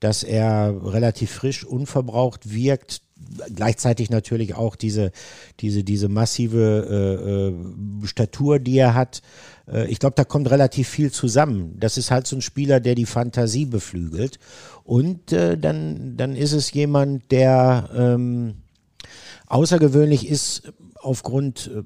dass 0.00 0.22
er 0.22 0.74
relativ 0.82 1.30
frisch, 1.30 1.64
unverbraucht 1.64 2.52
wirkt. 2.52 3.02
Gleichzeitig 3.54 4.10
natürlich 4.10 4.54
auch 4.54 4.76
diese, 4.76 5.12
diese, 5.60 5.84
diese 5.84 6.08
massive 6.08 7.52
äh, 8.02 8.04
äh, 8.04 8.06
Statur, 8.06 8.58
die 8.58 8.78
er 8.78 8.94
hat. 8.94 9.22
Äh, 9.66 9.90
ich 9.90 9.98
glaube, 9.98 10.14
da 10.16 10.24
kommt 10.24 10.50
relativ 10.50 10.88
viel 10.88 11.10
zusammen. 11.10 11.76
Das 11.78 11.96
ist 11.96 12.10
halt 12.10 12.26
so 12.26 12.36
ein 12.36 12.42
Spieler, 12.42 12.80
der 12.80 12.94
die 12.94 13.06
Fantasie 13.06 13.66
beflügelt. 13.66 14.38
Und 14.84 15.32
äh, 15.32 15.56
dann, 15.58 16.16
dann 16.16 16.36
ist 16.36 16.52
es 16.52 16.72
jemand, 16.72 17.30
der 17.30 17.88
ähm, 17.94 18.54
außergewöhnlich 19.46 20.28
ist 20.28 20.72
aufgrund 20.96 21.70
äh, 21.74 21.82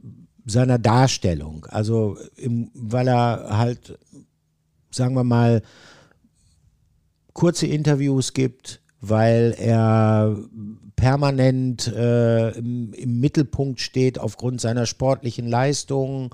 seiner 0.47 0.79
Darstellung. 0.79 1.67
Also 1.71 2.17
im, 2.37 2.71
weil 2.75 3.09
er 3.09 3.59
halt, 3.59 3.99
sagen 4.91 5.15
wir 5.15 5.25
mal, 5.25 5.62
kurze 7.33 7.67
Interviews 7.67 8.33
gibt, 8.33 8.81
weil 9.01 9.55
er 9.59 10.37
permanent 10.97 11.89
äh, 11.89 12.51
im, 12.53 12.95
im 12.95 13.21
Mittelpunkt 13.21 13.81
steht 13.81 14.19
aufgrund 14.19 14.61
seiner 14.61 14.87
sportlichen 14.87 15.47
Leistungen. 15.47 16.31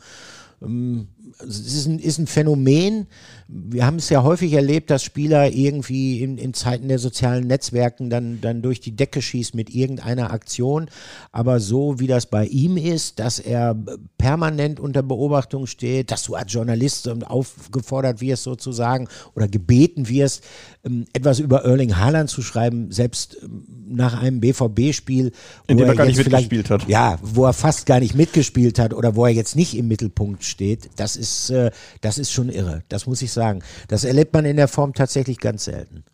Ähm, 0.63 1.09
es 1.49 1.75
ist 1.75 1.87
ein, 1.87 1.99
ist 1.99 2.19
ein 2.19 2.27
Phänomen. 2.27 3.07
Wir 3.55 3.85
haben 3.85 3.97
es 3.97 4.09
ja 4.09 4.23
häufig 4.23 4.55
erlebt, 4.55 4.89
dass 4.91 5.03
Spieler 5.03 5.51
irgendwie 5.53 6.23
in, 6.23 6.39
in 6.39 6.55
Zeiten 6.55 6.89
der 6.89 6.99
sozialen 6.99 7.47
Netzwerken 7.47 8.09
dann, 8.09 8.41
dann 8.41 8.63
durch 8.63 8.81
die 8.81 8.97
Decke 8.97 9.21
schießen 9.21 9.55
mit 9.57 9.75
irgendeiner 9.75 10.31
Aktion. 10.33 10.89
Aber 11.33 11.61
so 11.61 12.01
wie 12.01 12.07
das 12.07 12.25
bei 12.27 12.47
ihm 12.47 12.79
ist, 12.79 13.19
dass 13.19 13.39
er 13.39 13.77
permanent 14.17 14.81
unter 14.81 15.03
Beobachtung 15.03 15.67
steht, 15.67 16.11
dass 16.11 16.23
du 16.23 16.35
als 16.35 16.53
Journalist 16.53 17.09
aufgefordert 17.25 18.21
wirst 18.23 18.45
sozusagen 18.45 19.09
oder 19.35 19.49
gebeten 19.49 20.09
wirst, 20.09 20.45
ähm, 20.85 21.05
etwas 21.13 21.39
über 21.39 21.65
Erling 21.65 21.97
Haaland 21.97 22.31
zu 22.31 22.41
schreiben, 22.41 22.91
selbst 22.91 23.37
ähm, 23.43 23.65
nach 23.89 24.21
einem 24.21 24.41
BVB-Spiel, 24.41 25.33
In 25.67 25.77
wo 25.77 25.81
dem 25.81 25.89
er 25.89 25.95
gar 25.95 26.07
jetzt 26.07 26.17
nicht 26.17 26.31
mitgespielt 26.31 26.71
hat. 26.71 26.89
Ja, 26.89 27.19
wo 27.23 27.45
er 27.45 27.53
fast 27.53 27.87
gar 27.87 28.01
nicht 28.01 28.15
mitgespielt 28.15 28.79
hat 28.79 28.95
oder 28.95 29.15
wo 29.15 29.27
er 29.27 29.33
jetzt 29.33 29.57
nicht 29.57 29.77
im 29.77 29.89
Mittelpunkt 29.89 30.45
steht, 30.45 30.89
das 30.97 31.17
ist, 31.17 31.51
äh, 31.51 31.71
das 32.01 32.19
ist 32.19 32.33
schon 32.33 32.49
irre. 32.49 32.83
Das 32.89 33.07
muss 33.07 33.21
ich 33.23 33.31
sagen. 33.31 33.42
Das 33.89 34.05
erlebt 34.05 34.33
man 34.33 34.45
in 34.45 34.57
der 34.57 34.69
Form 34.69 34.95
tatsächlich 34.95 35.39
ganz 35.39 35.65
selten. 35.65 36.05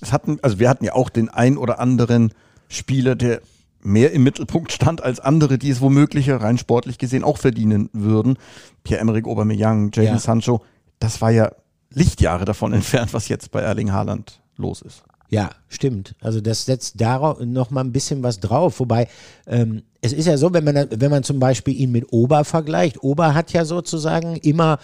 Es 0.00 0.12
hatten, 0.12 0.38
also 0.42 0.58
wir 0.58 0.68
hatten 0.68 0.84
ja 0.84 0.94
auch 0.94 1.10
den 1.10 1.28
ein 1.28 1.56
oder 1.56 1.80
anderen 1.80 2.32
Spieler, 2.68 3.16
der 3.16 3.40
mehr 3.82 4.12
im 4.12 4.22
Mittelpunkt 4.22 4.72
stand 4.72 5.02
als 5.02 5.20
andere, 5.20 5.58
die 5.58 5.70
es 5.70 5.80
womöglich 5.80 6.30
rein 6.30 6.58
sportlich 6.58 6.98
gesehen 6.98 7.24
auch 7.24 7.38
verdienen 7.38 7.90
würden. 7.92 8.36
Pierre-Emerick 8.84 9.26
Aubameyang, 9.26 9.90
Jadon 9.92 10.14
Ja. 10.14 10.18
Sancho, 10.18 10.62
das 10.98 11.20
war 11.20 11.30
ja 11.30 11.52
Lichtjahre 11.90 12.44
davon 12.44 12.72
entfernt, 12.74 13.14
was 13.14 13.28
jetzt 13.28 13.50
bei 13.50 13.60
Erling 13.60 13.92
Haaland 13.92 14.40
los 14.56 14.82
ist. 14.82 15.04
Ja, 15.30 15.50
stimmt. 15.68 16.14
Also 16.20 16.40
das 16.40 16.64
setzt 16.64 17.00
darauf 17.00 17.38
noch 17.40 17.70
mal 17.70 17.82
ein 17.82 17.92
bisschen 17.92 18.22
was 18.22 18.40
drauf. 18.40 18.80
Wobei 18.80 19.08
ähm, 19.46 19.82
es 20.00 20.14
ist 20.14 20.26
ja 20.26 20.38
so, 20.38 20.54
wenn 20.54 20.64
man 20.64 20.86
wenn 20.90 21.10
man 21.10 21.22
zum 21.22 21.38
Beispiel 21.38 21.74
ihn 21.78 21.92
mit 21.92 22.06
Ober 22.12 22.44
vergleicht. 22.44 23.02
Ober 23.02 23.34
hat 23.34 23.52
ja 23.52 23.66
sozusagen 23.66 24.36
immer, 24.36 24.78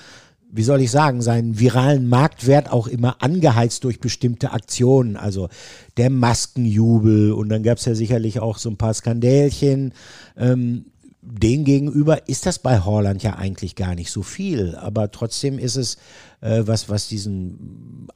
wie 0.57 0.62
soll 0.62 0.81
ich 0.81 0.93
sagen, 0.93 1.21
seinen 1.21 1.59
viralen 1.59 2.09
Marktwert 2.09 2.71
auch 2.71 2.87
immer 2.87 3.21
angeheizt 3.21 3.83
durch 3.83 3.99
bestimmte 3.99 4.53
Aktionen. 4.53 5.17
Also 5.17 5.49
der 5.97 6.11
Maskenjubel 6.11 7.33
und 7.33 7.49
dann 7.49 7.64
gab 7.64 7.79
es 7.79 7.87
ja 7.87 7.97
sicherlich 7.97 8.38
auch 8.38 8.59
so 8.59 8.71
ein 8.71 8.77
paar 8.77 8.95
Skandälchen. 8.95 9.93
Ähm, 10.37 10.87
den 11.23 11.64
gegenüber 11.64 12.29
ist 12.29 12.47
das 12.47 12.61
bei 12.61 12.81
Holland 12.81 13.25
ja 13.25 13.35
eigentlich 13.35 13.75
gar 13.75 13.97
nicht 13.97 14.12
so 14.12 14.23
viel, 14.23 14.77
aber 14.77 15.11
trotzdem 15.11 15.59
ist 15.59 15.75
es, 15.75 15.97
äh, 16.40 16.62
was, 16.67 16.88
was 16.88 17.09
diesen 17.09 18.07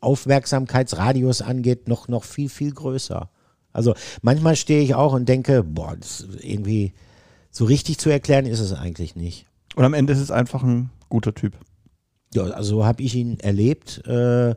Aufmerksamkeitsradius 0.00 1.42
angeht, 1.42 1.88
noch, 1.88 2.06
noch 2.06 2.22
viel, 2.22 2.48
viel 2.48 2.72
größer. 2.72 3.28
Also 3.72 3.94
manchmal 4.22 4.54
stehe 4.54 4.82
ich 4.82 4.94
auch 4.94 5.14
und 5.14 5.28
denke, 5.28 5.64
boah, 5.64 5.96
irgendwie 6.40 6.92
so 7.50 7.64
richtig 7.64 7.98
zu 7.98 8.08
erklären 8.08 8.46
ist 8.46 8.60
es 8.60 8.72
eigentlich 8.72 9.16
nicht. 9.16 9.46
Und 9.74 9.84
am 9.84 9.94
Ende 9.94 10.12
ist 10.12 10.20
es 10.20 10.30
einfach 10.30 10.62
ein 10.62 10.90
guter 11.08 11.34
Typ. 11.34 11.58
Ja, 12.34 12.44
also 12.44 12.76
so 12.76 12.84
habe 12.84 13.02
ich 13.02 13.14
ihn 13.14 13.38
erlebt, 13.40 14.06
äh, 14.06 14.54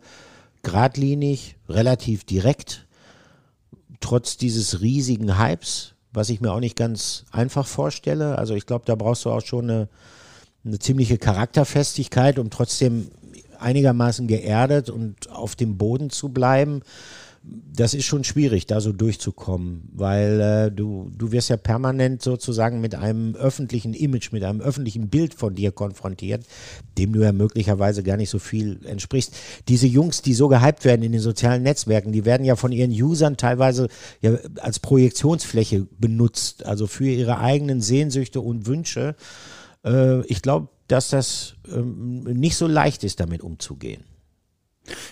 geradlinig, 0.64 1.56
relativ 1.68 2.24
direkt, 2.24 2.88
trotz 4.00 4.38
dieses 4.38 4.82
riesigen 4.82 5.40
Hypes, 5.40 5.94
was 6.12 6.30
ich 6.30 6.42
mir 6.42 6.52
auch 6.52 6.60
nicht 6.60 6.76
ganz 6.76 7.26
einfach 7.32 7.68
vorstelle. 7.68 8.38
Also 8.38 8.56
ich 8.56 8.66
glaube, 8.66 8.86
da 8.86 8.96
brauchst 8.96 9.26
du 9.26 9.30
auch 9.30 9.46
schon 9.46 9.70
eine, 9.70 9.90
eine 10.66 10.80
ziemliche 10.80 11.18
Charakterfestigkeit, 11.18 12.40
um 12.40 12.50
trotzdem 12.50 13.12
einigermaßen 13.60 14.28
geerdet 14.28 14.90
und 14.90 15.30
auf 15.30 15.56
dem 15.56 15.78
Boden 15.78 16.10
zu 16.10 16.30
bleiben. 16.30 16.82
Das 17.42 17.94
ist 17.94 18.06
schon 18.06 18.24
schwierig, 18.24 18.68
da 18.68 18.82
so 18.82 18.92
durchzukommen, 18.92 19.90
weil 19.94 20.42
äh, 20.42 20.72
du, 20.72 21.10
du 21.18 21.32
wirst 21.32 21.50
ja 21.50 21.58
permanent 21.58 22.22
sozusagen 22.22 22.82
mit 22.82 22.96
einem 22.96 23.36
öffentlichen 23.36 23.94
Image, 23.94 24.32
mit 24.32 24.44
einem 24.44 24.60
öffentlichen 24.60 25.10
Bild 25.10 25.34
von 25.34 25.56
dir 25.56 25.72
konfrontiert, 25.72 26.46
dem 26.98 27.14
du 27.14 27.22
ja 27.22 27.32
möglicherweise 27.32 28.04
gar 28.04 28.18
nicht 28.18 28.30
so 28.30 28.40
viel 28.40 28.86
entsprichst. 28.86 29.34
Diese 29.70 29.88
Jungs, 29.88 30.22
die 30.22 30.34
so 30.34 30.50
gehypt 30.50 30.84
werden 30.84 31.02
in 31.02 31.14
den 31.14 31.22
sozialen 31.22 31.64
Netzwerken, 31.64 32.12
die 32.12 32.26
werden 32.26 32.46
ja 32.46 32.56
von 32.56 32.74
ihren 32.74 32.92
Usern 32.92 33.38
teilweise 33.38 33.88
ja 34.22 34.38
als 34.60 34.80
Projektionsfläche 34.80 35.88
benutzt, 35.98 36.66
also 36.66 36.88
für 36.88 37.08
ihre 37.08 37.40
eigenen 37.40 37.82
Sehnsüchte 37.82 38.42
und 38.42 38.66
Wünsche. 38.66 39.16
Äh, 39.86 40.26
ich 40.26 40.42
glaube, 40.42 40.68
dass 40.90 41.10
das 41.10 41.56
ähm, 41.72 42.24
nicht 42.24 42.58
so 42.58 42.68
leicht 42.68 43.04
ist, 43.04 43.20
damit 43.20 43.42
umzugehen. 43.42 44.04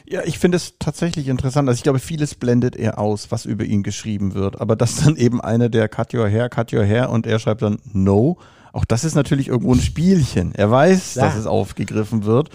Ja, 0.05 0.21
ich 0.23 0.39
finde 0.39 0.57
es 0.57 0.75
tatsächlich 0.79 1.27
interessant. 1.27 1.67
Also 1.67 1.77
ich 1.77 1.83
glaube, 1.83 1.99
vieles 1.99 2.35
blendet 2.35 2.75
er 2.75 2.99
aus, 2.99 3.31
was 3.31 3.45
über 3.45 3.65
ihn 3.65 3.83
geschrieben 3.83 4.33
wird. 4.33 4.59
Aber 4.61 4.75
dass 4.75 4.95
dann 4.97 5.15
eben 5.15 5.41
einer 5.41 5.69
der 5.69 5.89
Cut 5.89 6.13
Your 6.13 6.29
Hair, 6.29 6.49
Cut 6.49 6.73
Your 6.73 6.85
Hair 6.85 7.09
und 7.09 7.27
er 7.27 7.39
schreibt 7.39 7.61
dann 7.61 7.79
No. 7.91 8.37
Auch 8.73 8.85
das 8.85 9.03
ist 9.03 9.15
natürlich 9.15 9.47
irgendwo 9.47 9.73
ein 9.73 9.81
Spielchen. 9.81 10.53
Er 10.53 10.69
weiß, 10.69 11.15
ja. 11.15 11.25
dass 11.25 11.35
es 11.35 11.47
aufgegriffen 11.47 12.25
wird. 12.25 12.49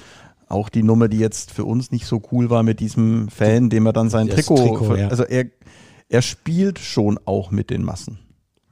Auch 0.48 0.68
die 0.68 0.82
Nummer, 0.82 1.08
die 1.08 1.18
jetzt 1.18 1.50
für 1.50 1.64
uns 1.64 1.90
nicht 1.90 2.06
so 2.06 2.22
cool 2.30 2.50
war 2.50 2.62
mit 2.62 2.78
diesem 2.78 3.28
Fan, 3.28 3.70
dem 3.70 3.86
er 3.86 3.92
dann 3.92 4.10
sein 4.10 4.26
das 4.26 4.36
Trikot, 4.36 4.56
Trikot 4.56 4.96
ja. 4.96 5.08
also 5.08 5.24
er, 5.24 5.46
er 6.08 6.22
spielt 6.22 6.78
schon 6.78 7.18
auch 7.24 7.50
mit 7.50 7.70
den 7.70 7.82
Massen. 7.82 8.18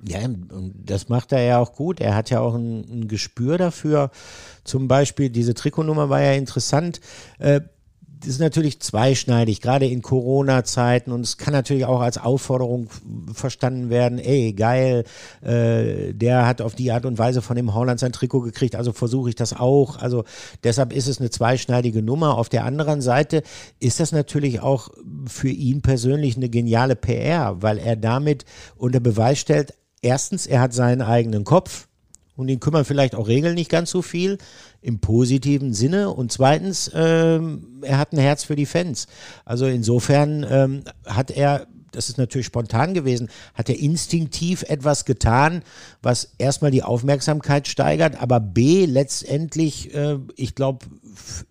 Ja, 0.06 0.20
und 0.24 0.74
das 0.84 1.08
macht 1.08 1.32
er 1.32 1.42
ja 1.42 1.58
auch 1.58 1.74
gut. 1.74 2.00
Er 2.00 2.14
hat 2.14 2.30
ja 2.30 2.40
auch 2.40 2.54
ein, 2.54 2.84
ein 2.88 3.08
Gespür 3.08 3.58
dafür. 3.58 4.10
Zum 4.64 4.88
Beispiel, 4.88 5.28
diese 5.28 5.54
Trikotnummer 5.54 6.08
war 6.08 6.22
ja 6.22 6.32
interessant. 6.32 7.00
Äh, 7.38 7.60
ist 8.26 8.40
natürlich 8.40 8.80
zweischneidig, 8.80 9.60
gerade 9.60 9.86
in 9.86 10.02
Corona-Zeiten 10.02 11.12
und 11.12 11.22
es 11.22 11.36
kann 11.36 11.52
natürlich 11.52 11.84
auch 11.84 12.00
als 12.00 12.18
Aufforderung 12.18 12.88
verstanden 13.32 13.90
werden, 13.90 14.18
ey, 14.18 14.52
geil, 14.52 15.04
äh, 15.42 16.12
der 16.12 16.46
hat 16.46 16.60
auf 16.60 16.74
die 16.74 16.92
Art 16.92 17.06
und 17.06 17.18
Weise 17.18 17.42
von 17.42 17.56
dem 17.56 17.74
Holland 17.74 18.00
sein 18.00 18.12
Trikot 18.12 18.40
gekriegt, 18.40 18.76
also 18.76 18.92
versuche 18.92 19.30
ich 19.30 19.34
das 19.34 19.52
auch. 19.52 19.98
Also 19.98 20.24
deshalb 20.64 20.92
ist 20.92 21.08
es 21.08 21.20
eine 21.20 21.30
zweischneidige 21.30 22.02
Nummer. 22.02 22.36
Auf 22.36 22.48
der 22.48 22.64
anderen 22.64 23.00
Seite 23.00 23.42
ist 23.78 24.00
das 24.00 24.12
natürlich 24.12 24.60
auch 24.60 24.90
für 25.26 25.48
ihn 25.48 25.82
persönlich 25.82 26.36
eine 26.36 26.48
geniale 26.48 26.96
PR, 26.96 27.62
weil 27.62 27.78
er 27.78 27.96
damit 27.96 28.44
unter 28.76 29.00
Beweis 29.00 29.38
stellt, 29.38 29.74
erstens, 30.02 30.46
er 30.46 30.60
hat 30.60 30.72
seinen 30.72 31.02
eigenen 31.02 31.44
Kopf, 31.44 31.88
und 32.40 32.48
ihn 32.48 32.60
kümmern 32.60 32.84
vielleicht 32.84 33.14
auch 33.14 33.28
Regeln 33.28 33.54
nicht 33.54 33.70
ganz 33.70 33.90
so 33.90 34.02
viel 34.02 34.38
im 34.80 34.98
positiven 34.98 35.74
Sinne. 35.74 36.10
Und 36.10 36.32
zweitens, 36.32 36.90
ähm, 36.94 37.80
er 37.82 37.98
hat 37.98 38.12
ein 38.12 38.18
Herz 38.18 38.44
für 38.44 38.56
die 38.56 38.66
Fans. 38.66 39.06
Also 39.44 39.66
insofern 39.66 40.46
ähm, 40.48 40.84
hat 41.06 41.30
er 41.30 41.66
das 41.92 42.08
ist 42.08 42.18
natürlich 42.18 42.46
spontan 42.46 42.94
gewesen, 42.94 43.28
hat 43.54 43.68
er 43.68 43.76
instinktiv 43.76 44.62
etwas 44.68 45.04
getan, 45.04 45.62
was 46.02 46.34
erstmal 46.38 46.70
die 46.70 46.84
Aufmerksamkeit 46.84 47.66
steigert, 47.66 48.22
aber 48.22 48.38
B 48.38 48.86
letztendlich, 48.86 49.92
äh, 49.92 50.18
ich 50.36 50.54
glaube, 50.54 50.86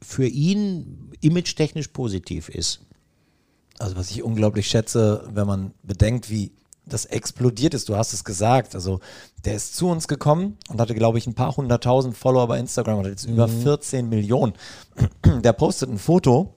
für 0.02 0.26
ihn 0.26 1.12
image-technisch 1.20 1.90
positiv 1.90 2.48
ist. 2.48 2.80
Also 3.80 3.98
was 3.98 4.12
ich 4.12 4.24
unglaublich 4.24 4.68
schätze, 4.68 5.28
wenn 5.34 5.46
man 5.48 5.74
bedenkt, 5.84 6.30
wie 6.30 6.52
das 6.94 7.06
explodiert 7.06 7.74
ist. 7.74 7.90
Du 7.90 7.96
hast 7.96 8.14
es 8.14 8.24
gesagt. 8.24 8.76
Also 8.76 9.00
der 9.46 9.56
ist 9.56 9.76
zu 9.76 9.88
uns 9.88 10.08
gekommen 10.08 10.58
und 10.70 10.80
hatte, 10.80 10.96
glaube 10.96 11.18
ich, 11.18 11.28
ein 11.28 11.36
paar 11.36 11.56
hunderttausend 11.56 12.18
Follower 12.18 12.48
bei 12.48 12.60
Instagram 12.60 13.00
und 13.00 13.06
hat 13.06 13.12
jetzt 13.12 13.28
mhm. 13.28 13.34
über 13.34 13.48
14 13.48 14.10
Millionen. 14.10 14.54
Der 15.44 15.54
postet 15.54 15.90
ein 15.90 15.98
Foto. 15.98 16.56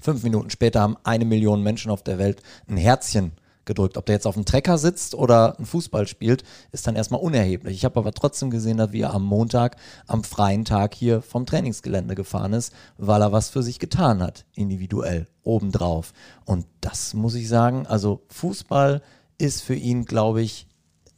Fünf 0.00 0.22
Minuten 0.22 0.50
später 0.50 0.80
haben 0.80 0.96
eine 1.04 1.24
Million 1.24 1.62
Menschen 1.62 1.90
auf 1.90 2.02
der 2.02 2.18
Welt 2.18 2.42
ein 2.68 2.76
Herzchen 2.76 3.32
gedrückt. 3.66 3.98
Ob 3.98 4.06
der 4.06 4.14
jetzt 4.14 4.26
auf 4.26 4.34
dem 4.34 4.46
Trecker 4.46 4.78
sitzt 4.78 5.14
oder 5.14 5.58
ein 5.58 5.66
Fußball 5.66 6.06
spielt, 6.06 6.44
ist 6.72 6.86
dann 6.86 6.96
erstmal 6.96 7.20
unerheblich. 7.20 7.76
Ich 7.76 7.84
habe 7.84 7.98
aber 8.00 8.12
trotzdem 8.12 8.48
gesehen, 8.50 8.78
dass 8.78 8.94
er 8.94 9.12
am 9.12 9.24
Montag, 9.24 9.76
am 10.06 10.24
freien 10.24 10.64
Tag 10.64 10.94
hier 10.94 11.20
vom 11.20 11.44
Trainingsgelände 11.44 12.14
gefahren 12.14 12.54
ist, 12.54 12.72
weil 12.96 13.20
er 13.20 13.32
was 13.32 13.50
für 13.50 13.62
sich 13.62 13.78
getan 13.78 14.22
hat, 14.22 14.46
individuell, 14.54 15.26
obendrauf. 15.42 16.12
Und 16.44 16.66
das 16.80 17.12
muss 17.12 17.34
ich 17.34 17.48
sagen, 17.48 17.86
also 17.86 18.22
Fußball 18.28 19.02
ist 19.38 19.62
für 19.62 19.74
ihn, 19.74 20.04
glaube 20.04 20.42
ich, 20.42 20.66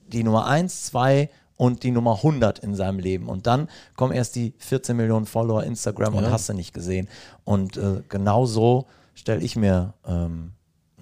die 0.07 0.25
Nummer 0.25 0.47
1, 0.47 0.87
2 0.87 1.29
und 1.57 1.83
die 1.83 1.91
Nummer 1.91 2.17
100 2.17 2.61
in 2.61 2.75
seinem 2.75 2.99
Leben. 2.99 3.29
Und 3.29 3.47
dann 3.47 3.69
kommen 3.97 4.13
erst 4.13 4.37
die 4.37 4.55
14 4.59 4.97
Millionen 4.97 5.27
Follower 5.27 5.63
Instagram 5.65 6.15
ja. 6.15 6.21
und 6.21 6.31
hast 6.31 6.49
du 6.49 6.55
nicht 6.55 6.73
gesehen. 6.73 7.09
Und 7.45 7.77
äh, 7.77 8.03
genau 8.09 8.47
so 8.47 8.87
stelle 9.15 9.43
ich 9.43 9.57
mir 9.57 9.95
ähm, 10.07 10.53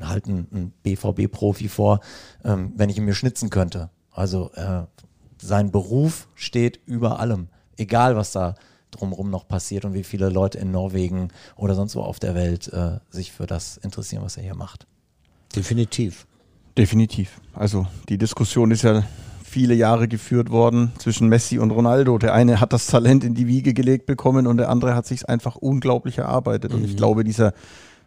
halt 0.00 0.26
einen, 0.26 0.72
BVB-Profi 0.82 1.68
vor, 1.68 2.00
ähm, 2.44 2.72
wenn 2.76 2.90
ich 2.90 2.96
ihn 2.96 3.04
mir 3.04 3.14
schnitzen 3.14 3.50
könnte. 3.50 3.90
Also 4.10 4.50
äh, 4.54 4.82
sein 5.40 5.70
Beruf 5.70 6.28
steht 6.34 6.80
über 6.86 7.20
allem, 7.20 7.48
egal 7.76 8.16
was 8.16 8.32
da 8.32 8.54
drumherum 8.90 9.30
noch 9.30 9.46
passiert 9.46 9.84
und 9.84 9.92
wie 9.92 10.04
viele 10.04 10.30
Leute 10.30 10.58
in 10.58 10.70
Norwegen 10.70 11.28
oder 11.56 11.74
sonst 11.74 11.96
wo 11.96 12.00
auf 12.00 12.18
der 12.18 12.34
Welt 12.34 12.72
äh, 12.72 12.98
sich 13.10 13.32
für 13.32 13.46
das 13.46 13.76
interessieren, 13.76 14.22
was 14.24 14.38
er 14.38 14.42
hier 14.42 14.54
macht. 14.54 14.86
Definitiv. 15.54 16.26
Definitiv. 16.76 17.40
Also 17.54 17.86
die 18.08 18.18
Diskussion 18.18 18.70
ist 18.70 18.82
ja 18.82 19.02
viele 19.42 19.74
Jahre 19.74 20.08
geführt 20.08 20.50
worden 20.50 20.92
zwischen 20.98 21.28
Messi 21.28 21.58
und 21.58 21.70
Ronaldo. 21.70 22.18
Der 22.18 22.34
eine 22.34 22.60
hat 22.60 22.72
das 22.72 22.86
Talent 22.88 23.24
in 23.24 23.34
die 23.34 23.46
Wiege 23.46 23.72
gelegt 23.72 24.04
bekommen 24.04 24.46
und 24.46 24.58
der 24.58 24.68
andere 24.68 24.94
hat 24.94 25.06
sich 25.06 25.28
einfach 25.28 25.56
unglaublich 25.56 26.18
erarbeitet. 26.18 26.74
Und 26.74 26.84
ich 26.84 26.92
mhm. 26.92 26.96
glaube, 26.96 27.24
dieser 27.24 27.54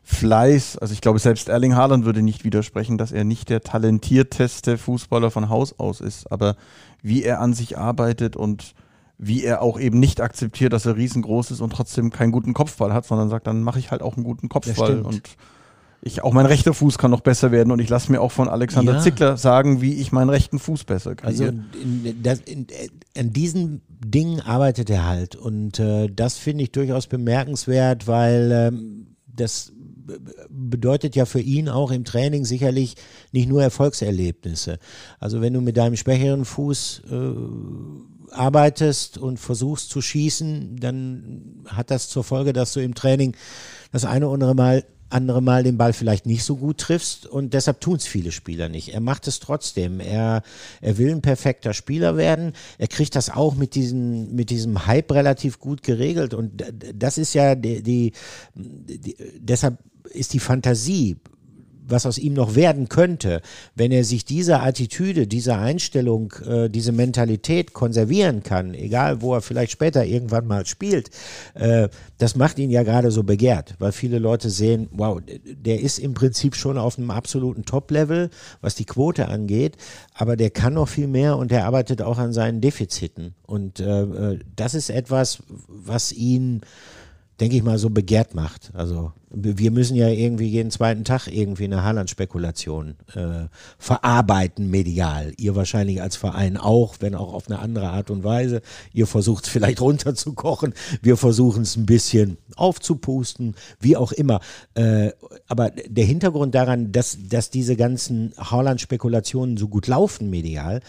Fleiß, 0.03 0.77
also 0.77 0.93
ich 0.93 1.01
glaube, 1.01 1.19
selbst 1.19 1.49
Erling 1.49 1.75
Haaland 1.75 2.05
würde 2.05 2.21
nicht 2.21 2.43
widersprechen, 2.43 2.97
dass 2.97 3.11
er 3.11 3.23
nicht 3.23 3.49
der 3.49 3.61
talentierteste 3.61 4.77
Fußballer 4.77 5.31
von 5.31 5.49
Haus 5.49 5.79
aus 5.79 6.01
ist. 6.01 6.31
Aber 6.31 6.55
wie 7.01 7.23
er 7.23 7.41
an 7.41 7.53
sich 7.53 7.77
arbeitet 7.77 8.35
und 8.35 8.75
wie 9.17 9.43
er 9.43 9.61
auch 9.61 9.79
eben 9.79 9.99
nicht 9.99 10.21
akzeptiert, 10.21 10.73
dass 10.73 10.85
er 10.85 10.95
riesengroß 10.95 11.51
ist 11.51 11.61
und 11.61 11.71
trotzdem 11.71 12.09
keinen 12.11 12.31
guten 12.31 12.53
Kopfball 12.53 12.93
hat, 12.93 13.05
sondern 13.05 13.29
sagt, 13.29 13.47
dann 13.47 13.63
mache 13.63 13.79
ich 13.79 13.91
halt 13.91 14.01
auch 14.01 14.15
einen 14.15 14.23
guten 14.23 14.49
Kopfball. 14.49 15.01
Und 15.01 15.23
ich 16.01 16.23
auch 16.23 16.33
mein 16.33 16.45
rechter 16.45 16.73
Fuß 16.73 16.97
kann 16.97 17.11
noch 17.11 17.21
besser 17.21 17.51
werden 17.51 17.71
und 17.71 17.79
ich 17.79 17.89
lasse 17.89 18.11
mir 18.11 18.21
auch 18.21 18.31
von 18.31 18.47
Alexander 18.47 18.93
ja. 18.93 18.99
Zickler 18.99 19.37
sagen, 19.37 19.81
wie 19.81 19.95
ich 19.95 20.11
meinen 20.11 20.29
rechten 20.29 20.59
Fuß 20.59 20.85
besser 20.85 21.15
kriege. 21.15 21.27
Also 21.27 21.45
in, 21.45 22.23
das, 22.23 22.39
in, 22.39 22.67
in 23.13 23.33
diesen 23.33 23.81
Dingen 23.89 24.39
arbeitet 24.41 24.89
er 24.89 25.05
halt 25.05 25.35
und 25.35 25.79
äh, 25.79 26.07
das 26.07 26.37
finde 26.37 26.63
ich 26.63 26.71
durchaus 26.71 27.07
bemerkenswert, 27.07 28.07
weil 28.07 28.51
ähm, 28.51 29.15
das 29.27 29.73
bedeutet 30.49 31.15
ja 31.15 31.25
für 31.25 31.41
ihn 31.41 31.69
auch 31.69 31.91
im 31.91 32.05
Training 32.05 32.45
sicherlich 32.45 32.95
nicht 33.31 33.49
nur 33.49 33.61
Erfolgserlebnisse. 33.61 34.79
Also 35.19 35.41
wenn 35.41 35.53
du 35.53 35.61
mit 35.61 35.77
deinem 35.77 35.97
schwächeren 35.97 36.45
Fuß 36.45 37.03
äh, 37.11 38.33
arbeitest 38.33 39.17
und 39.17 39.37
versuchst 39.37 39.89
zu 39.89 40.01
schießen, 40.01 40.77
dann 40.79 41.63
hat 41.67 41.91
das 41.91 42.09
zur 42.09 42.23
Folge, 42.23 42.53
dass 42.53 42.73
du 42.73 42.79
im 42.79 42.95
Training 42.95 43.35
das 43.91 44.05
eine 44.05 44.27
oder 44.27 44.33
andere 44.33 44.55
Mal 44.55 44.83
andere 45.09 45.41
Mal 45.41 45.63
den 45.63 45.77
Ball 45.77 45.93
vielleicht 45.93 46.25
nicht 46.25 46.43
so 46.43 46.55
gut 46.55 46.77
triffst 46.77 47.25
und 47.25 47.53
deshalb 47.53 47.81
tun 47.81 47.95
es 47.95 48.05
viele 48.05 48.31
Spieler 48.31 48.69
nicht. 48.69 48.93
Er 48.93 48.99
macht 48.99 49.27
es 49.27 49.39
trotzdem. 49.39 49.99
Er, 49.99 50.43
er 50.81 50.97
will 50.97 51.11
ein 51.11 51.21
perfekter 51.21 51.73
Spieler 51.73 52.17
werden. 52.17 52.53
Er 52.77 52.87
kriegt 52.87 53.15
das 53.15 53.29
auch 53.29 53.55
mit, 53.55 53.75
diesen, 53.75 54.35
mit 54.35 54.49
diesem 54.49 54.85
Hype 54.85 55.11
relativ 55.11 55.59
gut 55.59 55.83
geregelt 55.83 56.33
und 56.33 56.63
das 56.93 57.17
ist 57.17 57.33
ja 57.33 57.55
die, 57.55 57.81
die, 57.81 58.13
die 58.55 59.17
deshalb 59.39 59.77
ist 60.11 60.33
die 60.33 60.39
Fantasie 60.39 61.17
was 61.91 62.05
aus 62.05 62.17
ihm 62.17 62.33
noch 62.33 62.55
werden 62.55 62.89
könnte, 62.89 63.41
wenn 63.75 63.91
er 63.91 64.03
sich 64.03 64.25
diese 64.25 64.59
Attitüde, 64.59 65.27
diese 65.27 65.55
Einstellung, 65.57 66.33
äh, 66.45 66.69
diese 66.69 66.91
Mentalität 66.91 67.73
konservieren 67.73 68.43
kann, 68.43 68.73
egal 68.73 69.21
wo 69.21 69.33
er 69.33 69.41
vielleicht 69.41 69.71
später 69.71 70.05
irgendwann 70.05 70.47
mal 70.47 70.65
spielt, 70.65 71.09
äh, 71.55 71.89
das 72.17 72.35
macht 72.35 72.59
ihn 72.59 72.69
ja 72.69 72.83
gerade 72.83 73.11
so 73.11 73.23
begehrt, 73.23 73.75
weil 73.79 73.91
viele 73.91 74.19
Leute 74.19 74.49
sehen, 74.49 74.89
wow, 74.91 75.21
der 75.45 75.79
ist 75.79 75.99
im 75.99 76.13
Prinzip 76.13 76.55
schon 76.55 76.77
auf 76.77 76.97
einem 76.97 77.11
absoluten 77.11 77.65
Top-Level, 77.65 78.29
was 78.61 78.75
die 78.75 78.85
Quote 78.85 79.27
angeht, 79.27 79.77
aber 80.13 80.35
der 80.35 80.49
kann 80.49 80.73
noch 80.73 80.87
viel 80.87 81.07
mehr 81.07 81.37
und 81.37 81.51
er 81.51 81.65
arbeitet 81.65 82.01
auch 82.01 82.17
an 82.17 82.33
seinen 82.33 82.61
Defiziten. 82.61 83.35
Und 83.45 83.79
äh, 83.79 84.01
äh 84.01 84.39
das 84.55 84.73
ist 84.73 84.89
etwas, 84.89 85.39
was 85.67 86.11
ihn 86.11 86.61
denke 87.39 87.55
ich 87.55 87.63
mal, 87.63 87.77
so 87.77 87.89
begehrt 87.89 88.35
macht. 88.35 88.71
Also 88.73 89.13
wir 89.31 89.71
müssen 89.71 89.95
ja 89.95 90.07
irgendwie 90.07 90.47
jeden 90.47 90.71
zweiten 90.71 91.03
Tag 91.03 91.27
irgendwie 91.27 91.65
eine 91.65 91.83
Haaland-Spekulation 91.83 92.95
äh, 93.13 93.45
verarbeiten 93.77 94.69
medial. 94.69 95.33
Ihr 95.37 95.55
wahrscheinlich 95.55 96.01
als 96.01 96.15
Verein 96.15 96.57
auch, 96.57 96.95
wenn 96.99 97.13
auch 97.13 97.33
auf 97.33 97.47
eine 97.47 97.59
andere 97.59 97.89
Art 97.89 98.09
und 98.09 98.23
Weise. 98.23 98.61
Ihr 98.91 99.05
versucht 99.07 99.45
es 99.45 99.51
vielleicht 99.51 99.81
runterzukochen, 99.81 100.73
wir 101.01 101.15
versuchen 101.15 101.61
es 101.61 101.75
ein 101.75 101.85
bisschen 101.85 102.37
aufzupusten, 102.55 103.55
wie 103.79 103.95
auch 103.95 104.11
immer. 104.11 104.39
Äh, 104.73 105.11
aber 105.47 105.69
der 105.69 106.05
Hintergrund 106.05 106.55
daran, 106.55 106.91
dass, 106.91 107.17
dass 107.29 107.51
diese 107.51 107.75
ganzen 107.75 108.33
Haaland-Spekulationen 108.37 109.57
so 109.57 109.67
gut 109.67 109.87
laufen 109.87 110.29
medial, 110.29 110.81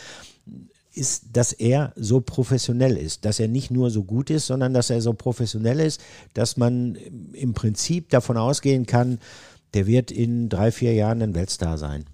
ist, 1.01 1.25
dass 1.33 1.53
er 1.53 1.93
so 1.97 2.21
professionell 2.21 2.97
ist, 2.97 3.25
dass 3.25 3.41
er 3.41 3.49
nicht 3.49 3.71
nur 3.71 3.91
so 3.91 4.05
gut 4.05 4.31
ist, 4.31 4.47
sondern 4.47 4.75
dass 4.75 4.91
er 4.91 5.01
so 5.01 5.15
professionell 5.15 5.81
ist, 5.81 6.01
dass 6.35 6.57
man 6.57 6.97
im 7.33 7.55
Prinzip 7.55 8.11
davon 8.11 8.37
ausgehen 8.37 8.87
kann, 8.87 9.19
der 9.75 9.87
wird 9.87 10.11
in 10.11 10.49
drei, 10.49 10.71
vier 10.71 10.93
Jahren 10.95 11.23
ein 11.23 11.35
Weltstar 11.35 11.79
sein. 11.79 12.05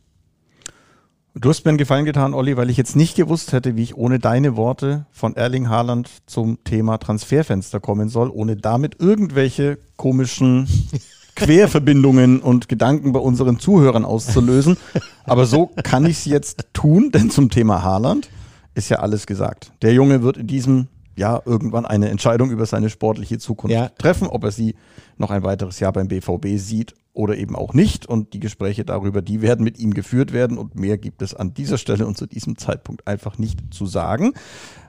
Du 1.35 1.51
hast 1.51 1.67
mir 1.67 1.71
einen 1.71 1.79
Gefallen 1.79 2.07
getan, 2.07 2.33
Olli, 2.33 2.57
weil 2.57 2.71
ich 2.71 2.79
jetzt 2.79 2.97
nicht 2.97 3.15
gewusst 3.15 3.53
hätte, 3.53 3.77
wie 3.77 3.83
ich 3.83 3.97
ohne 3.97 4.19
deine 4.19 4.57
Worte 4.57 5.05
von 5.13 5.37
Erling 5.37 5.69
Haaland 5.69 6.09
zum 6.25 6.65
Thema 6.65 6.97
Transferfenster 6.97 7.79
kommen 7.79 8.09
soll, 8.09 8.31
ohne 8.31 8.57
damit 8.57 9.01
irgendwelche 9.01 9.77
komischen 9.97 10.67
Querverbindungen 11.35 12.41
und 12.41 12.71
Gedanken 12.71 13.13
bei 13.13 13.21
unseren 13.21 13.59
Zuhörern 13.59 14.07
auszulösen. 14.07 14.79
Aber 15.25 15.45
so 15.45 15.71
kann 15.83 16.07
ich 16.07 16.19
es 16.19 16.25
jetzt 16.25 16.69
tun, 16.73 17.11
denn 17.11 17.31
zum 17.31 17.51
Thema 17.51 17.83
Haaland 17.83 18.31
ist 18.77 18.89
ja 18.91 18.99
alles 18.99 19.27
gesagt. 19.27 19.73
Der 19.83 19.93
Junge 19.93 20.23
wird 20.23 20.37
in 20.37 20.47
diesem 20.47 20.89
ja 21.17 21.41
irgendwann 21.47 21.87
eine 21.87 22.11
Entscheidung 22.11 22.51
über 22.51 22.67
seine 22.67 22.91
sportliche 22.91 23.39
Zukunft 23.39 23.75
Ja. 23.75 23.89
treffen, 23.89 24.29
ob 24.29 24.45
er 24.45 24.51
sie 24.51 24.75
noch 25.17 25.31
ein 25.31 25.43
weiteres 25.43 25.81
Jahr 25.81 25.93
beim 25.93 26.09
BVB 26.09 26.59
sieht 26.59 26.95
oder 27.15 27.39
eben 27.39 27.57
auch 27.57 27.73
nicht. 27.73 28.05
Und 28.05 28.35
die 28.35 28.41
Gespräche 28.41 28.85
darüber, 28.85 29.23
die 29.23 29.41
werden 29.41 29.65
mit 29.65 29.79
ihm 29.79 29.95
geführt 29.95 30.35
werden. 30.35 30.59
Und 30.59 30.75
mehr 30.75 30.99
gibt 30.99 31.23
es 31.23 31.33
an 31.35 31.55
dieser 31.55 31.79
Stelle 31.79 32.07
und 32.07 32.19
zu 32.19 32.27
diesem 32.27 32.59
Zeitpunkt 32.59 33.07
einfach 33.07 33.39
nicht 33.39 33.61
zu 33.73 33.87
sagen. 33.87 34.35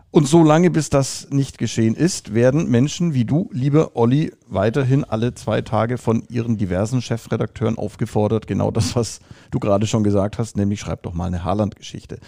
Und 0.09 0.25
solange 0.25 0.71
bis 0.71 0.89
das 0.89 1.27
nicht 1.31 1.57
geschehen 1.57 1.93
ist, 1.93 2.33
werden 2.33 2.69
Menschen 2.69 3.13
wie 3.13 3.25
du, 3.25 3.49
lieber 3.51 3.95
Olli, 3.95 4.31
weiterhin 4.47 5.03
alle 5.03 5.33
zwei 5.35 5.61
Tage 5.61 5.97
von 5.97 6.23
ihren 6.29 6.57
diversen 6.57 7.01
Chefredakteuren 7.01 7.77
aufgefordert, 7.77 8.47
genau 8.47 8.71
das, 8.71 8.95
was 8.95 9.19
du 9.51 9.59
gerade 9.59 9.85
schon 9.85 10.03
gesagt 10.03 10.37
hast, 10.37 10.55
nämlich 10.55 10.79
schreib 10.79 11.03
doch 11.03 11.13
mal 11.13 11.25
eine 11.25 11.43
Haaland-Geschichte. 11.43 12.19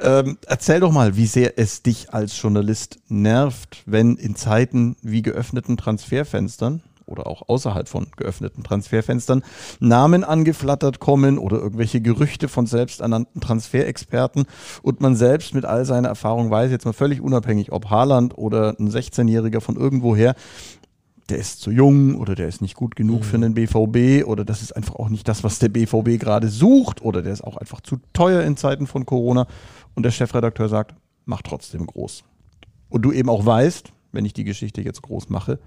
Ähm, 0.00 0.38
erzähl 0.46 0.78
doch 0.78 0.92
mal, 0.92 1.16
wie 1.16 1.26
sehr 1.26 1.58
es 1.58 1.82
dich 1.82 2.14
als 2.14 2.40
Journalist 2.40 3.00
nervt, 3.08 3.82
wenn 3.84 4.16
in 4.16 4.36
Zeiten 4.36 4.96
wie 5.02 5.22
geöffneten 5.22 5.76
Transferfenstern 5.76 6.82
oder 7.08 7.26
auch 7.26 7.48
außerhalb 7.48 7.88
von 7.88 8.06
geöffneten 8.16 8.62
Transferfenstern 8.62 9.42
Namen 9.80 10.24
angeflattert 10.24 11.00
kommen 11.00 11.38
oder 11.38 11.58
irgendwelche 11.58 12.00
Gerüchte 12.00 12.48
von 12.48 12.66
selbsternannten 12.66 13.40
Transferexperten. 13.40 14.46
Und 14.82 15.00
man 15.00 15.16
selbst 15.16 15.54
mit 15.54 15.64
all 15.64 15.84
seiner 15.84 16.08
Erfahrung 16.08 16.50
weiß, 16.50 16.70
jetzt 16.70 16.84
mal 16.84 16.92
völlig 16.92 17.20
unabhängig, 17.20 17.72
ob 17.72 17.90
Haaland 17.90 18.36
oder 18.36 18.76
ein 18.78 18.90
16-Jähriger 18.90 19.60
von 19.60 19.76
irgendwoher, 19.76 20.34
der 21.28 21.38
ist 21.38 21.60
zu 21.60 21.70
jung 21.70 22.16
oder 22.16 22.34
der 22.34 22.48
ist 22.48 22.62
nicht 22.62 22.74
gut 22.74 22.96
genug 22.96 23.24
für 23.24 23.38
den 23.38 23.52
BVB 23.54 24.26
oder 24.26 24.44
das 24.44 24.62
ist 24.62 24.72
einfach 24.74 24.94
auch 24.94 25.10
nicht 25.10 25.28
das, 25.28 25.44
was 25.44 25.58
der 25.58 25.68
BVB 25.68 26.18
gerade 26.18 26.48
sucht 26.48 27.02
oder 27.02 27.22
der 27.22 27.32
ist 27.32 27.44
auch 27.44 27.58
einfach 27.58 27.82
zu 27.82 27.98
teuer 28.12 28.42
in 28.42 28.56
Zeiten 28.56 28.86
von 28.86 29.04
Corona. 29.04 29.46
Und 29.94 30.04
der 30.04 30.10
Chefredakteur 30.10 30.68
sagt, 30.68 30.94
mach 31.26 31.42
trotzdem 31.42 31.86
groß. 31.86 32.24
Und 32.88 33.02
du 33.02 33.12
eben 33.12 33.28
auch 33.28 33.44
weißt, 33.44 33.92
wenn 34.12 34.24
ich 34.24 34.32
die 34.32 34.44
Geschichte 34.44 34.80
jetzt 34.80 35.02
groß 35.02 35.28
mache, 35.28 35.58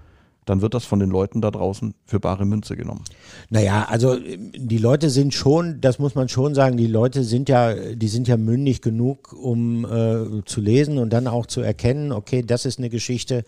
dann 0.44 0.60
wird 0.60 0.74
das 0.74 0.84
von 0.84 0.98
den 0.98 1.10
Leuten 1.10 1.40
da 1.40 1.50
draußen 1.50 1.94
für 2.04 2.18
bare 2.18 2.44
Münze 2.44 2.76
genommen. 2.76 3.04
Naja, 3.50 3.86
also 3.88 4.16
äh, 4.16 4.38
die 4.56 4.78
Leute 4.78 5.10
sind 5.10 5.34
schon, 5.34 5.80
das 5.80 5.98
muss 5.98 6.14
man 6.14 6.28
schon 6.28 6.54
sagen, 6.54 6.76
die 6.76 6.86
Leute 6.86 7.22
sind 7.22 7.48
ja, 7.48 7.74
die 7.74 8.08
sind 8.08 8.28
ja 8.28 8.36
mündig 8.36 8.82
genug, 8.82 9.32
um 9.32 9.84
äh, 9.84 10.44
zu 10.44 10.60
lesen 10.60 10.98
und 10.98 11.12
dann 11.12 11.26
auch 11.26 11.46
zu 11.46 11.60
erkennen, 11.60 12.12
okay, 12.12 12.42
das 12.42 12.64
ist 12.64 12.78
eine 12.78 12.90
Geschichte, 12.90 13.44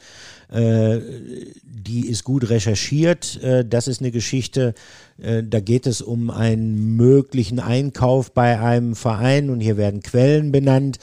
äh, 0.50 1.00
die 1.64 2.08
ist 2.08 2.24
gut 2.24 2.48
recherchiert, 2.48 3.42
äh, 3.42 3.64
das 3.64 3.88
ist 3.88 4.00
eine 4.00 4.12
Geschichte, 4.12 4.74
äh, 5.18 5.42
da 5.42 5.60
geht 5.60 5.86
es 5.86 6.00
um 6.00 6.30
einen 6.30 6.96
möglichen 6.96 7.58
Einkauf 7.58 8.32
bei 8.32 8.60
einem 8.60 8.94
Verein 8.94 9.50
und 9.50 9.60
hier 9.60 9.76
werden 9.76 10.00
Quellen 10.00 10.52
benannt. 10.52 10.98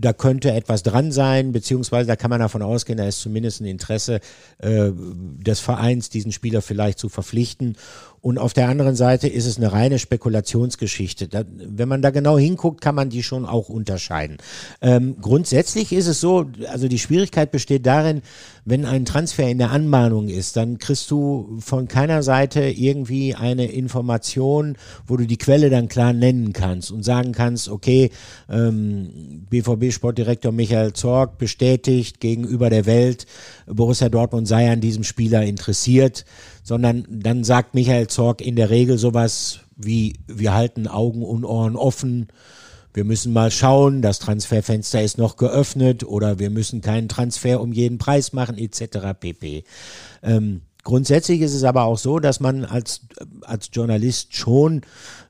Da 0.00 0.12
könnte 0.12 0.52
etwas 0.52 0.82
dran 0.82 1.10
sein, 1.10 1.52
beziehungsweise 1.52 2.06
da 2.06 2.16
kann 2.16 2.30
man 2.30 2.40
davon 2.40 2.62
ausgehen, 2.62 2.98
da 2.98 3.06
ist 3.06 3.20
zumindest 3.20 3.60
ein 3.60 3.66
Interesse 3.66 4.20
äh, 4.58 4.90
des 4.92 5.60
Vereins, 5.60 6.08
diesen 6.08 6.30
Spieler 6.30 6.62
vielleicht 6.62 6.98
zu 6.98 7.08
verpflichten. 7.08 7.76
Und 8.20 8.38
auf 8.38 8.52
der 8.52 8.68
anderen 8.68 8.96
Seite 8.96 9.28
ist 9.28 9.46
es 9.46 9.58
eine 9.58 9.72
reine 9.72 9.98
Spekulationsgeschichte. 9.98 11.28
Da, 11.28 11.44
wenn 11.46 11.88
man 11.88 12.02
da 12.02 12.10
genau 12.10 12.36
hinguckt, 12.36 12.80
kann 12.80 12.94
man 12.94 13.10
die 13.10 13.22
schon 13.22 13.46
auch 13.46 13.68
unterscheiden. 13.68 14.38
Ähm, 14.82 15.16
grundsätzlich 15.20 15.92
ist 15.92 16.08
es 16.08 16.20
so, 16.20 16.46
also 16.68 16.88
die 16.88 16.98
Schwierigkeit 16.98 17.50
besteht 17.50 17.86
darin, 17.86 18.22
wenn 18.64 18.84
ein 18.84 19.04
Transfer 19.04 19.48
in 19.48 19.58
der 19.58 19.70
Anmahnung 19.70 20.28
ist, 20.28 20.56
dann 20.56 20.78
kriegst 20.78 21.10
du 21.10 21.58
von 21.60 21.88
keiner 21.88 22.22
Seite 22.22 22.68
irgendwie 22.68 23.34
eine 23.34 23.70
Information, 23.70 24.76
wo 25.06 25.16
du 25.16 25.26
die 25.26 25.38
Quelle 25.38 25.70
dann 25.70 25.88
klar 25.88 26.12
nennen 26.12 26.52
kannst 26.52 26.90
und 26.90 27.04
sagen 27.04 27.32
kannst, 27.32 27.68
okay, 27.68 28.10
ähm, 28.50 29.46
BVB-Sportdirektor 29.88 30.52
Michael 30.52 30.92
Zorg 30.92 31.38
bestätigt 31.38 32.20
gegenüber 32.20 32.70
der 32.70 32.86
Welt, 32.86 33.26
Borussia 33.66 34.08
Dortmund 34.08 34.46
sei 34.46 34.70
an 34.70 34.80
diesem 34.80 35.04
Spieler 35.04 35.42
interessiert, 35.42 36.24
sondern 36.62 37.06
dann 37.08 37.44
sagt 37.44 37.74
Michael 37.74 38.08
Zorg 38.08 38.40
in 38.40 38.56
der 38.56 38.70
Regel 38.70 38.98
sowas 38.98 39.60
wie, 39.76 40.14
wir 40.26 40.54
halten 40.54 40.86
Augen 40.86 41.22
und 41.22 41.44
Ohren 41.44 41.76
offen, 41.76 42.28
wir 42.94 43.04
müssen 43.04 43.32
mal 43.32 43.50
schauen, 43.50 44.02
das 44.02 44.18
Transferfenster 44.18 45.02
ist 45.02 45.18
noch 45.18 45.36
geöffnet 45.36 46.04
oder 46.04 46.38
wir 46.38 46.50
müssen 46.50 46.80
keinen 46.80 47.08
Transfer 47.08 47.60
um 47.60 47.72
jeden 47.72 47.98
Preis 47.98 48.32
machen, 48.32 48.58
etc. 48.58 49.14
pp. 49.18 49.64
Ähm, 50.22 50.62
grundsätzlich 50.88 51.42
ist 51.42 51.52
es 51.52 51.64
aber 51.64 51.84
auch 51.84 51.98
so, 51.98 52.18
dass 52.18 52.40
man 52.40 52.64
als, 52.64 53.02
als 53.42 53.68
Journalist 53.70 54.34
schon, 54.34 54.80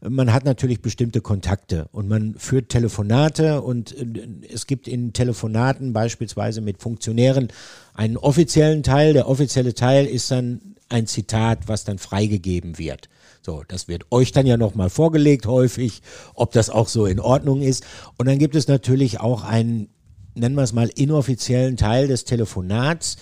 man 0.00 0.32
hat 0.32 0.44
natürlich 0.44 0.82
bestimmte 0.82 1.20
Kontakte 1.20 1.88
und 1.90 2.06
man 2.06 2.36
führt 2.36 2.68
Telefonate 2.68 3.61
und 3.61 3.92
äh, 3.98 4.28
es 4.48 4.68
gibt 4.68 4.86
in 4.86 5.12
Telefonaten 5.12 5.92
beispielsweise 5.92 6.61
mit 6.61 6.80
Funktionären 6.80 7.48
einen 7.92 8.16
offiziellen 8.16 8.84
Teil. 8.84 9.14
Der 9.14 9.28
offizielle 9.28 9.74
Teil 9.74 10.06
ist 10.06 10.30
dann 10.30 10.76
ein 10.90 11.09
Zitat, 11.09 11.66
was 11.66 11.82
dann 11.82 11.98
freigegeben 11.98 12.78
wird. 12.78 13.09
So, 13.42 13.64
das 13.66 13.88
wird 13.88 14.06
euch 14.12 14.30
dann 14.30 14.46
ja 14.46 14.56
nochmal 14.56 14.90
vorgelegt 14.90 15.46
häufig, 15.46 16.02
ob 16.34 16.52
das 16.52 16.70
auch 16.70 16.86
so 16.86 17.04
in 17.04 17.18
Ordnung 17.18 17.62
ist. 17.62 17.84
Und 18.16 18.28
dann 18.28 18.38
gibt 18.38 18.54
es 18.54 18.68
natürlich 18.68 19.18
auch 19.18 19.42
einen, 19.42 19.88
nennen 20.35 20.55
wir 20.55 20.62
es 20.62 20.72
mal, 20.72 20.91
inoffiziellen 20.95 21.76
Teil 21.76 22.09
des 22.09 22.24
Telefonats. 22.24 23.16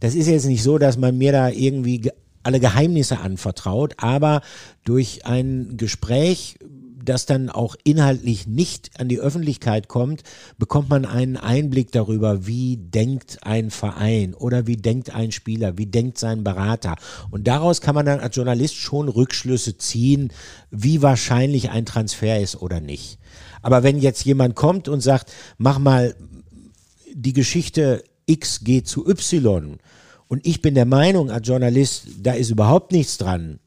Das 0.00 0.14
ist 0.14 0.28
jetzt 0.28 0.46
nicht 0.46 0.62
so, 0.62 0.78
dass 0.78 0.96
man 0.96 1.16
mir 1.18 1.32
da 1.32 1.48
irgendwie 1.48 2.00
ge 2.00 2.12
alle 2.42 2.58
Geheimnisse 2.58 3.18
anvertraut, 3.18 3.94
aber 3.98 4.40
durch 4.84 5.26
ein 5.26 5.76
Gespräch, 5.76 6.58
das 7.04 7.26
dann 7.26 7.50
auch 7.50 7.76
inhaltlich 7.84 8.46
nicht 8.46 8.98
an 8.98 9.08
die 9.08 9.18
Öffentlichkeit 9.18 9.88
kommt, 9.88 10.22
bekommt 10.58 10.88
man 10.88 11.04
einen 11.04 11.36
Einblick 11.36 11.92
darüber, 11.92 12.46
wie 12.46 12.78
denkt 12.78 13.38
ein 13.42 13.70
Verein 13.70 14.34
oder 14.34 14.66
wie 14.66 14.76
denkt 14.76 15.14
ein 15.14 15.32
Spieler, 15.32 15.76
wie 15.76 15.86
denkt 15.86 16.18
sein 16.18 16.44
Berater. 16.44 16.96
Und 17.30 17.46
daraus 17.46 17.80
kann 17.80 17.94
man 17.94 18.06
dann 18.06 18.20
als 18.20 18.36
Journalist 18.36 18.76
schon 18.76 19.08
Rückschlüsse 19.08 19.76
ziehen, 19.76 20.32
wie 20.70 21.02
wahrscheinlich 21.02 21.70
ein 21.70 21.84
Transfer 21.86 22.40
ist 22.40 22.60
oder 22.60 22.80
nicht. 22.80 23.18
Aber 23.62 23.82
wenn 23.82 23.98
jetzt 23.98 24.24
jemand 24.24 24.54
kommt 24.54 24.88
und 24.88 25.00
sagt, 25.00 25.32
mach 25.58 25.78
mal 25.78 26.14
die 27.12 27.32
Geschichte 27.32 28.04
X 28.26 28.64
geht 28.64 28.86
zu 28.86 29.08
Y 29.08 29.78
und 30.28 30.46
ich 30.46 30.62
bin 30.62 30.74
der 30.74 30.86
Meinung 30.86 31.30
als 31.30 31.48
Journalist, 31.48 32.04
da 32.22 32.32
ist 32.32 32.50
überhaupt 32.50 32.92
nichts 32.92 33.18
dran, 33.18 33.58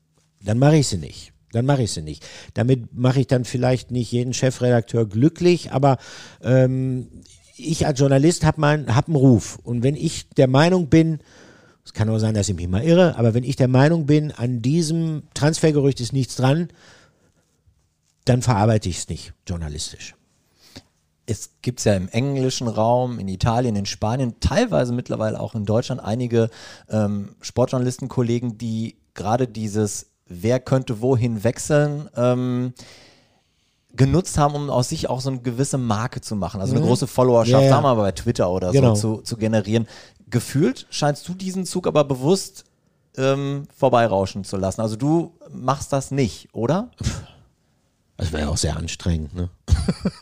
dann 0.42 0.60
mache 0.60 0.78
ich 0.78 0.88
sie 0.88 0.98
nicht. 0.98 1.34
Dann 1.52 1.66
mache 1.66 1.84
ich 1.84 1.92
sie 1.92 2.02
nicht. 2.02 2.26
Damit 2.54 2.96
mache 2.96 3.20
ich 3.20 3.28
dann 3.28 3.46
vielleicht 3.46 3.92
nicht 3.92 4.12
jeden 4.12 4.34
Chefredakteur 4.34 5.08
glücklich, 5.08 5.72
aber 5.72 5.98
ähm, 6.42 7.10
ich 7.58 7.86
als 7.86 8.00
Journalist 8.00 8.44
habe 8.44 8.86
hab 8.88 9.08
einen 9.08 9.16
Ruf. 9.16 9.60
Und 9.62 9.84
wenn 9.84 9.96
ich 9.96 10.30
der 10.30 10.48
Meinung 10.48 10.88
bin, 10.88 11.20
es 11.86 11.94
kann 11.94 12.10
auch 12.10 12.18
sein, 12.18 12.34
dass 12.34 12.50
ich 12.50 12.56
mich 12.56 12.68
mal 12.68 12.84
irre, 12.84 13.18
aber 13.18 13.34
wenn 13.34 13.44
ich 13.44 13.56
der 13.56 13.68
Meinung 13.68 14.06
bin, 14.06 14.32
an 14.32 14.62
diesem 14.62 15.24
Transfergerücht 15.34 16.00
ist 16.00 16.14
nichts 16.14 16.36
dran, 16.36 16.70
dann 18.26 18.42
verarbeite 18.42 18.90
ich 18.90 19.00
es 19.00 19.10
nicht 19.10 19.34
journalistisch 19.46 20.16
es 21.26 21.52
gibt 21.62 21.84
ja 21.86 21.94
im 21.94 22.10
englischen 22.10 22.68
Raum, 22.68 23.18
in 23.20 23.28
Italien, 23.28 23.76
in 23.76 23.86
Spanien, 23.86 24.40
teilweise 24.40 24.94
mittlerweile 24.94 25.40
auch 25.40 25.56
in 25.56 25.66
Deutschland 25.66 26.02
einige 26.04 26.50
ähm, 26.90 27.36
Sportjournalistenkollegen, 27.42 28.58
die 28.58 28.98
gerade 29.14 29.48
dieses 29.48 30.08
Wer 30.26 30.60
könnte 30.60 31.02
wohin 31.02 31.44
wechseln, 31.44 32.10
ähm, 32.16 32.74
genutzt 33.96 34.38
haben, 34.38 34.56
um 34.56 34.70
aus 34.70 34.90
sich 34.90 35.10
auch 35.10 35.22
so 35.22 35.30
eine 35.30 35.42
gewisse 35.42 35.78
Marke 35.78 36.20
zu 36.22 36.36
machen, 36.36 36.60
also 36.62 36.74
eine 36.74 36.82
Mhm. 36.84 36.88
große 36.88 37.08
Followerschaft, 37.08 37.62
Ja, 37.62 37.62
ja. 37.62 37.70
sagen 37.70 37.84
wir 37.84 37.94
mal 37.96 38.02
bei 38.02 38.12
Twitter 38.12 38.50
oder 38.50 38.72
Genau. 38.72 38.96
so, 38.96 39.18
zu, 39.18 39.22
zu 39.22 39.38
generieren. 39.38 39.88
Gefühlt 40.30 40.88
scheinst 40.90 41.28
du 41.28 41.34
diesen 41.36 41.66
Zug 41.66 41.86
aber 41.88 42.04
bewusst 42.04 42.64
ähm, 43.18 43.68
vorbeirauschen 43.76 44.44
zu 44.44 44.58
lassen. 44.58 44.82
Also 44.82 44.96
du 44.96 45.34
machst 45.52 45.94
das 45.94 46.10
nicht, 46.10 46.50
oder? 46.54 46.90
Das 48.18 48.32
wäre 48.32 48.44
ja 48.44 48.50
auch 48.50 48.58
sehr 48.58 48.78
anstrengend, 48.78 49.34
ne? 49.34 49.50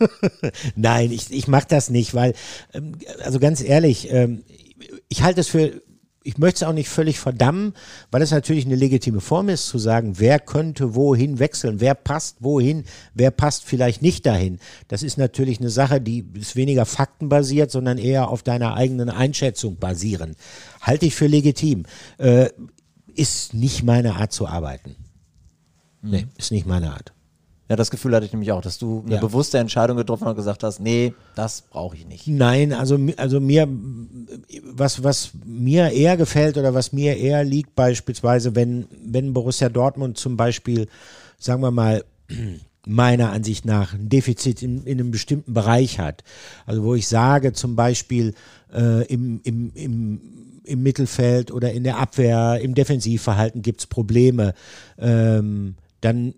Nein, 0.75 1.11
ich, 1.11 1.31
ich 1.31 1.47
mache 1.47 1.67
das 1.67 1.89
nicht, 1.89 2.13
weil, 2.13 2.33
ähm, 2.73 2.93
also 3.23 3.39
ganz 3.39 3.61
ehrlich, 3.61 4.11
ähm, 4.11 4.43
ich 5.09 5.23
halte 5.23 5.41
es 5.41 5.49
für, 5.49 5.81
ich 6.23 6.37
möchte 6.37 6.63
es 6.63 6.69
auch 6.69 6.73
nicht 6.73 6.87
völlig 6.87 7.19
verdammen, 7.19 7.73
weil 8.09 8.21
es 8.21 8.31
natürlich 8.31 8.65
eine 8.65 8.75
legitime 8.75 9.19
Form 9.21 9.49
ist, 9.49 9.67
zu 9.67 9.77
sagen, 9.77 10.19
wer 10.19 10.39
könnte 10.39 10.95
wohin 10.95 11.39
wechseln, 11.39 11.81
wer 11.81 11.95
passt 11.95 12.37
wohin, 12.39 12.85
wer 13.13 13.31
passt 13.31 13.65
vielleicht 13.65 14.01
nicht 14.01 14.25
dahin. 14.25 14.59
Das 14.87 15.03
ist 15.03 15.17
natürlich 15.17 15.59
eine 15.59 15.69
Sache, 15.69 15.99
die 15.99 16.25
ist 16.33 16.55
weniger 16.55 16.85
faktenbasiert, 16.85 17.71
sondern 17.71 17.97
eher 17.97 18.29
auf 18.29 18.41
deiner 18.43 18.75
eigenen 18.75 19.09
Einschätzung 19.09 19.77
basieren. 19.77 20.35
Halte 20.79 21.07
ich 21.07 21.15
für 21.15 21.27
legitim. 21.27 21.83
Äh, 22.17 22.49
ist 23.13 23.53
nicht 23.53 23.83
meine 23.83 24.15
Art 24.15 24.31
zu 24.31 24.47
arbeiten. 24.47 24.95
Nee, 26.01 26.27
ist 26.37 26.51
nicht 26.51 26.65
meine 26.65 26.93
Art. 26.93 27.13
Ja, 27.71 27.77
das 27.77 27.89
Gefühl 27.89 28.13
hatte 28.13 28.25
ich 28.25 28.33
nämlich 28.33 28.51
auch, 28.51 28.59
dass 28.59 28.77
du 28.79 29.01
eine 29.05 29.15
Ja. 29.15 29.21
bewusste 29.21 29.57
Entscheidung 29.57 29.95
getroffen 29.95 30.25
hast 30.25 30.31
und 30.31 30.35
gesagt 30.35 30.61
hast, 30.61 30.81
nee, 30.81 31.13
das 31.35 31.61
brauche 31.61 31.95
ich 31.95 32.05
nicht. 32.05 32.27
Nein, 32.27 32.73
also, 32.73 32.99
also 33.15 33.39
mir, 33.39 33.65
was, 34.73 35.05
was 35.05 35.29
mir 35.45 35.89
eher 35.91 36.17
gefällt 36.17 36.57
oder 36.57 36.73
was 36.73 36.91
mir 36.91 37.15
eher 37.15 37.45
liegt, 37.45 37.73
beispielsweise, 37.73 38.55
wenn, 38.55 38.87
wenn 39.05 39.31
Borussia 39.31 39.69
Dortmund 39.69 40.17
zum 40.17 40.35
Beispiel, 40.35 40.89
sagen 41.39 41.61
wir 41.61 41.71
mal, 41.71 42.03
meiner 42.85 43.31
Ansicht 43.31 43.63
nach 43.63 43.93
ein 43.93 44.09
Defizit 44.09 44.61
in, 44.61 44.83
in 44.83 44.99
einem 44.99 45.11
bestimmten 45.11 45.53
Bereich 45.53 45.97
hat. 45.97 46.25
Also 46.65 46.83
wo 46.83 46.93
ich 46.93 47.07
sage 47.07 47.53
zum 47.53 47.77
Beispiel 47.77 48.33
äh, 48.73 49.05
im, 49.05 49.39
im, 49.45 49.71
im, 49.75 50.21
im 50.65 50.83
Mittelfeld 50.83 51.51
oder 51.51 51.71
in 51.71 51.85
der 51.85 51.99
Abwehr, 51.99 52.59
im 52.61 52.75
Defensivverhalten 52.75 53.61
gibt's 53.61 53.87
Probleme, 53.87 54.55
ähm, 54.99 55.75
dann 56.01 56.33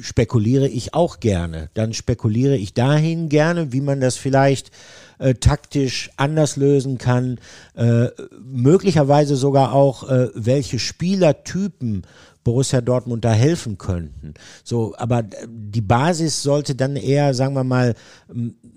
spekuliere 0.00 0.68
ich 0.68 0.94
auch 0.94 1.20
gerne. 1.20 1.70
Dann 1.74 1.92
spekuliere 1.92 2.56
ich 2.56 2.74
dahin 2.74 3.28
gerne, 3.28 3.72
wie 3.72 3.80
man 3.80 4.00
das 4.00 4.16
vielleicht 4.16 4.70
äh, 5.18 5.34
taktisch 5.34 6.10
anders 6.16 6.56
lösen 6.56 6.98
kann, 6.98 7.38
äh, 7.76 8.08
möglicherweise 8.42 9.36
sogar 9.36 9.72
auch, 9.72 10.08
äh, 10.08 10.28
welche 10.34 10.78
Spielertypen 10.78 12.02
Borussia 12.44 12.82
Dortmund 12.82 13.24
da 13.24 13.32
helfen 13.32 13.78
könnten. 13.78 14.34
So, 14.62 14.94
aber 14.96 15.24
die 15.48 15.80
Basis 15.80 16.42
sollte 16.42 16.74
dann 16.74 16.96
eher, 16.96 17.34
sagen 17.34 17.54
wir 17.54 17.64
mal, 17.64 17.94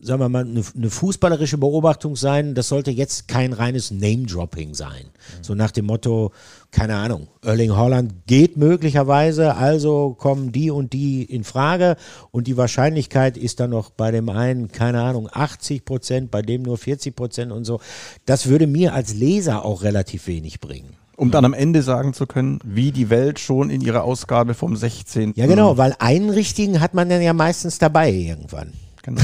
sagen 0.02 0.22
wir 0.22 0.30
mal, 0.30 0.46
eine, 0.46 0.64
eine 0.76 0.90
fußballerische 0.90 1.58
Beobachtung 1.58 2.16
sein. 2.16 2.56
Das 2.56 2.70
sollte 2.70 2.92
jetzt 2.92 3.28
kein 3.28 3.54
reines 3.54 3.92
Name-Dropping 3.92 4.74
sein. 4.74 5.04
Mhm. 5.04 5.44
So 5.44 5.54
nach 5.54 5.72
dem 5.72 5.86
Motto, 5.86 6.32
keine 6.72 6.96
Ahnung, 6.96 7.28
Erling 7.44 7.76
Holland 7.76 8.26
geht 8.26 8.56
möglicherweise, 8.58 9.56
also 9.56 10.16
kommen 10.18 10.52
die 10.52 10.72
und 10.72 10.94
die 10.94 11.24
in 11.24 11.44
Frage 11.44 11.98
und 12.32 12.48
die 12.48 12.58
Wahrscheinlichkeit 12.58 13.38
ist 13.38 13.60
dann 13.60 13.72
noch 13.72 13.90
bei 13.90 14.12
dem 14.12 14.30
einen, 14.30 14.72
keine 14.72 15.02
Ahnung, 15.02 15.30
80 15.32 15.86
Prozent, 15.86 16.32
bei 16.32 16.42
dem 16.42 16.64
nur 16.64 16.78
40 16.78 17.16
Prozent 17.16 17.52
und 17.52 17.66
so. 17.66 17.80
Das 18.26 18.48
würde 18.48 18.68
mir 18.68 18.94
als 18.94 19.14
Leser 19.14 19.66
auch 19.66 19.84
relativ 19.84 20.28
wenig 20.28 20.60
bringen. 20.60 20.96
Um 21.18 21.32
dann 21.32 21.46
am 21.46 21.54
Ende 21.56 21.82
sagen 21.82 22.14
zu 22.14 22.28
können, 22.28 22.60
wie 22.64 22.92
die 22.92 23.10
Welt 23.10 23.40
schon 23.40 23.72
in 23.72 23.82
ihrer 23.82 24.04
Ausgabe 24.04 24.54
vom 24.54 24.76
16. 24.76 25.34
Ja, 25.36 25.48
genau, 25.48 25.76
weil 25.76 25.96
einen 25.98 26.30
richtigen 26.30 26.80
hat 26.80 26.94
man 26.94 27.10
dann 27.10 27.24
ja 27.24 27.34
meistens 27.34 27.80
dabei 27.80 28.12
irgendwann. 28.12 28.74
Genau. 29.02 29.24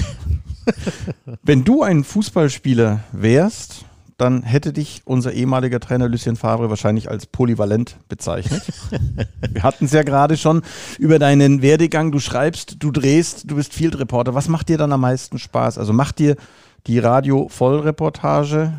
Wenn 1.43 1.63
du 1.63 1.83
ein 1.83 2.03
Fußballspieler 2.03 3.01
wärst, 3.11 3.85
dann 4.17 4.41
hätte 4.41 4.73
dich 4.73 5.03
unser 5.05 5.33
ehemaliger 5.33 5.79
Trainer 5.79 6.09
Lucien 6.09 6.35
Favre 6.35 6.69
wahrscheinlich 6.69 7.11
als 7.11 7.27
polyvalent 7.27 7.97
bezeichnet. 8.09 8.63
Wir 9.51 9.61
hatten 9.61 9.85
es 9.85 9.91
ja 9.91 10.01
gerade 10.01 10.35
schon 10.35 10.63
über 10.97 11.19
deinen 11.19 11.61
Werdegang. 11.61 12.11
Du 12.11 12.19
schreibst, 12.19 12.77
du 12.79 12.89
drehst, 12.89 13.51
du 13.51 13.55
bist 13.55 13.73
Field 13.73 13.99
Reporter. 13.99 14.33
Was 14.33 14.47
macht 14.47 14.69
dir 14.69 14.79
dann 14.79 14.91
am 14.93 15.01
meisten 15.01 15.37
Spaß? 15.37 15.77
Also 15.77 15.93
macht 15.93 16.17
dir 16.17 16.37
die 16.87 16.97
Radio-Vollreportage 16.99 18.73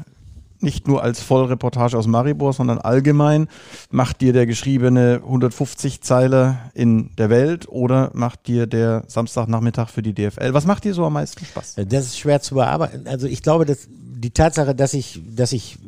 nicht 0.64 0.88
nur 0.88 1.02
als 1.02 1.20
Vollreportage 1.20 1.96
aus 1.96 2.08
Maribor, 2.08 2.52
sondern 2.52 2.78
allgemein. 2.78 3.46
Macht 3.90 4.20
dir 4.20 4.32
der 4.32 4.46
geschriebene 4.46 5.20
150-Zeiler 5.24 6.70
in 6.74 7.14
der 7.16 7.30
Welt 7.30 7.68
oder 7.68 8.10
macht 8.14 8.48
dir 8.48 8.66
der 8.66 9.04
Samstagnachmittag 9.06 9.88
für 9.90 10.02
die 10.02 10.14
DFL? 10.14 10.52
Was 10.52 10.66
macht 10.66 10.84
dir 10.84 10.94
so 10.94 11.04
am 11.04 11.12
meisten 11.12 11.44
Spaß? 11.44 11.76
Das 11.86 12.06
ist 12.06 12.18
schwer 12.18 12.40
zu 12.40 12.56
bearbeiten. 12.56 13.06
Also 13.06 13.28
ich 13.28 13.42
glaube, 13.42 13.64
dass 13.64 13.86
die 13.88 14.30
Tatsache, 14.30 14.74
dass 14.74 14.94
ich, 14.94 15.20
dass 15.36 15.52
ich 15.52 15.78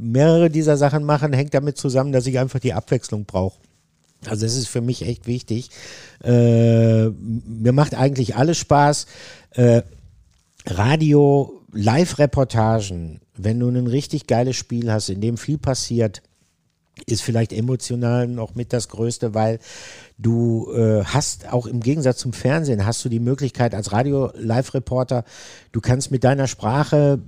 mehrere 0.00 0.50
dieser 0.50 0.76
Sachen 0.76 1.04
mache, 1.04 1.30
hängt 1.30 1.54
damit 1.54 1.78
zusammen, 1.78 2.12
dass 2.12 2.26
ich 2.26 2.38
einfach 2.38 2.58
die 2.58 2.74
Abwechslung 2.74 3.24
brauche. 3.24 3.58
Also 4.24 4.44
das 4.44 4.56
ist 4.56 4.68
für 4.68 4.80
mich 4.80 5.02
echt 5.02 5.26
wichtig. 5.26 5.70
Äh, 6.24 7.08
mir 7.08 7.72
macht 7.72 7.94
eigentlich 7.94 8.36
alles 8.36 8.58
Spaß. 8.58 9.06
Äh, 9.52 9.82
Radio, 10.66 11.62
Live-Reportagen, 11.72 13.20
wenn 13.36 13.60
du 13.60 13.68
ein 13.68 13.86
richtig 13.86 14.26
geiles 14.26 14.56
Spiel 14.56 14.90
hast, 14.92 15.08
in 15.08 15.20
dem 15.20 15.36
viel 15.36 15.58
passiert, 15.58 16.22
ist 17.04 17.22
vielleicht 17.22 17.52
emotional 17.52 18.26
noch 18.26 18.54
mit 18.54 18.72
das 18.72 18.88
Größte, 18.88 19.34
weil 19.34 19.58
du 20.16 20.72
äh, 20.72 21.04
hast 21.04 21.52
auch 21.52 21.66
im 21.66 21.80
Gegensatz 21.80 22.18
zum 22.18 22.32
Fernsehen 22.32 22.86
hast 22.86 23.04
du 23.04 23.10
die 23.10 23.20
Möglichkeit 23.20 23.74
als 23.74 23.92
Radio-Live-Reporter, 23.92 25.24
du 25.72 25.80
kannst 25.80 26.10
mit 26.10 26.24
deiner 26.24 26.46
Sprache 26.46 27.20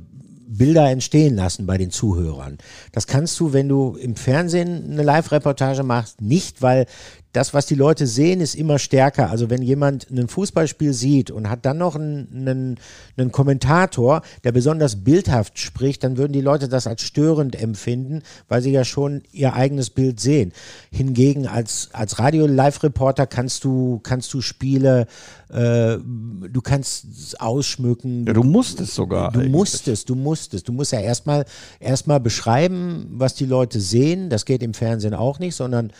Bilder 0.50 0.90
entstehen 0.90 1.36
lassen 1.36 1.66
bei 1.66 1.76
den 1.76 1.90
Zuhörern. 1.90 2.56
Das 2.92 3.06
kannst 3.06 3.38
du, 3.38 3.52
wenn 3.52 3.68
du 3.68 3.96
im 3.96 4.16
Fernsehen 4.16 4.90
eine 4.90 5.02
Live-Reportage 5.02 5.82
machst, 5.82 6.22
nicht, 6.22 6.62
weil 6.62 6.86
das, 7.32 7.52
was 7.52 7.66
die 7.66 7.74
Leute 7.74 8.06
sehen, 8.06 8.40
ist 8.40 8.54
immer 8.54 8.78
stärker. 8.78 9.30
Also 9.30 9.50
wenn 9.50 9.60
jemand 9.60 10.10
ein 10.10 10.28
Fußballspiel 10.28 10.94
sieht 10.94 11.30
und 11.30 11.50
hat 11.50 11.66
dann 11.66 11.76
noch 11.76 11.94
einen, 11.94 12.28
einen, 12.32 12.80
einen, 13.16 13.32
Kommentator, 13.32 14.22
der 14.44 14.52
besonders 14.52 15.04
bildhaft 15.04 15.58
spricht, 15.58 16.04
dann 16.04 16.16
würden 16.16 16.32
die 16.32 16.40
Leute 16.40 16.68
das 16.68 16.86
als 16.86 17.02
störend 17.02 17.60
empfinden, 17.60 18.22
weil 18.48 18.62
sie 18.62 18.72
ja 18.72 18.84
schon 18.84 19.22
ihr 19.30 19.52
eigenes 19.52 19.90
Bild 19.90 20.20
sehen. 20.20 20.52
Hingegen 20.90 21.46
als, 21.46 21.90
als 21.92 22.18
Radio-Live-Reporter 22.18 23.26
kannst 23.26 23.62
du, 23.64 24.00
kannst 24.02 24.32
du 24.32 24.40
Spiele, 24.40 25.06
äh, 25.50 25.98
du 25.98 26.60
kannst 26.62 27.40
ausschmücken. 27.40 28.26
Ja, 28.26 28.32
du 28.32 28.42
musst 28.42 28.80
es 28.80 28.94
sogar. 28.94 29.32
Du 29.32 29.40
eigentlich. 29.40 29.52
musst 29.52 29.86
es, 29.88 30.06
du 30.06 30.14
musst 30.14 30.54
es. 30.54 30.62
Du 30.62 30.72
musst 30.72 30.92
ja 30.92 31.00
erstmal 31.00 31.44
erstmal 31.78 32.20
beschreiben, 32.20 33.06
was 33.10 33.34
die 33.34 33.46
Leute 33.46 33.80
sehen. 33.80 34.30
Das 34.30 34.46
geht 34.46 34.62
im 34.62 34.72
Fernsehen 34.72 35.12
auch 35.14 35.38
nicht, 35.38 35.54
sondern 35.54 35.92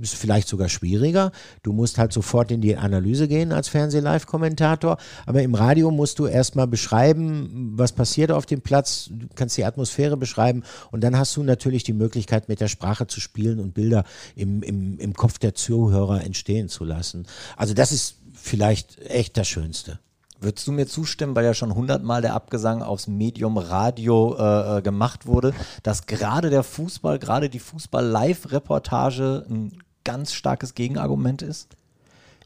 ist 0.00 0.14
vielleicht 0.14 0.48
sogar 0.48 0.68
schwieriger. 0.68 1.32
Du 1.62 1.72
musst 1.72 1.98
halt 1.98 2.12
sofort 2.12 2.50
in 2.50 2.60
die 2.60 2.76
Analyse 2.76 3.28
gehen 3.28 3.52
als 3.52 3.68
Fernseh-Live-Kommentator. 3.68 4.96
Aber 5.26 5.42
im 5.42 5.54
Radio 5.54 5.90
musst 5.90 6.18
du 6.18 6.26
erstmal 6.26 6.66
beschreiben, 6.66 7.72
was 7.74 7.92
passiert 7.92 8.32
auf 8.32 8.46
dem 8.46 8.62
Platz. 8.62 9.08
Du 9.10 9.26
kannst 9.34 9.56
die 9.56 9.64
Atmosphäre 9.64 10.16
beschreiben. 10.16 10.62
Und 10.90 11.02
dann 11.02 11.16
hast 11.16 11.36
du 11.36 11.42
natürlich 11.42 11.82
die 11.82 11.92
Möglichkeit, 11.92 12.48
mit 12.48 12.60
der 12.60 12.68
Sprache 12.68 13.06
zu 13.06 13.20
spielen 13.20 13.60
und 13.60 13.74
Bilder 13.74 14.04
im, 14.34 14.62
im, 14.62 14.98
im 14.98 15.14
Kopf 15.14 15.38
der 15.38 15.54
Zuhörer 15.54 16.24
entstehen 16.24 16.68
zu 16.68 16.84
lassen. 16.84 17.26
Also 17.56 17.74
das 17.74 17.92
ist 17.92 18.16
vielleicht 18.34 18.98
echt 19.02 19.36
das 19.36 19.48
Schönste. 19.48 19.98
Würdest 20.42 20.66
du 20.66 20.72
mir 20.72 20.86
zustimmen, 20.86 21.36
weil 21.36 21.44
ja 21.44 21.52
schon 21.52 21.74
hundertmal 21.74 22.22
der 22.22 22.32
Abgesang 22.34 22.82
aufs 22.82 23.06
Medium 23.06 23.58
Radio 23.58 24.36
äh, 24.38 24.78
äh 24.78 24.82
gemacht 24.82 25.26
wurde, 25.26 25.52
dass 25.82 26.06
gerade 26.06 26.48
der 26.48 26.62
Fußball, 26.62 27.18
gerade 27.18 27.50
die 27.50 27.58
Fußball-Live-Reportage 27.58 29.44
ein 29.50 29.78
ganz 30.04 30.32
starkes 30.32 30.74
Gegenargument 30.74 31.42
ist? 31.42 31.68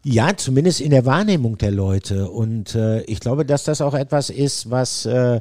Ja, 0.07 0.37
zumindest 0.37 0.83
in 0.83 0.91
der 0.91 1.07
Wahrnehmung 1.07 1.57
der 1.57 1.71
Leute. 1.71 2.31
Und 2.31 2.75
äh, 2.75 3.03
ich 3.05 3.21
glaube, 3.21 3.47
dass 3.47 3.65
das 3.65 3.81
auch 3.81 3.95
etwas 3.95 4.29
ist, 4.29 4.71
was, 4.71 5.07
äh, 5.07 5.41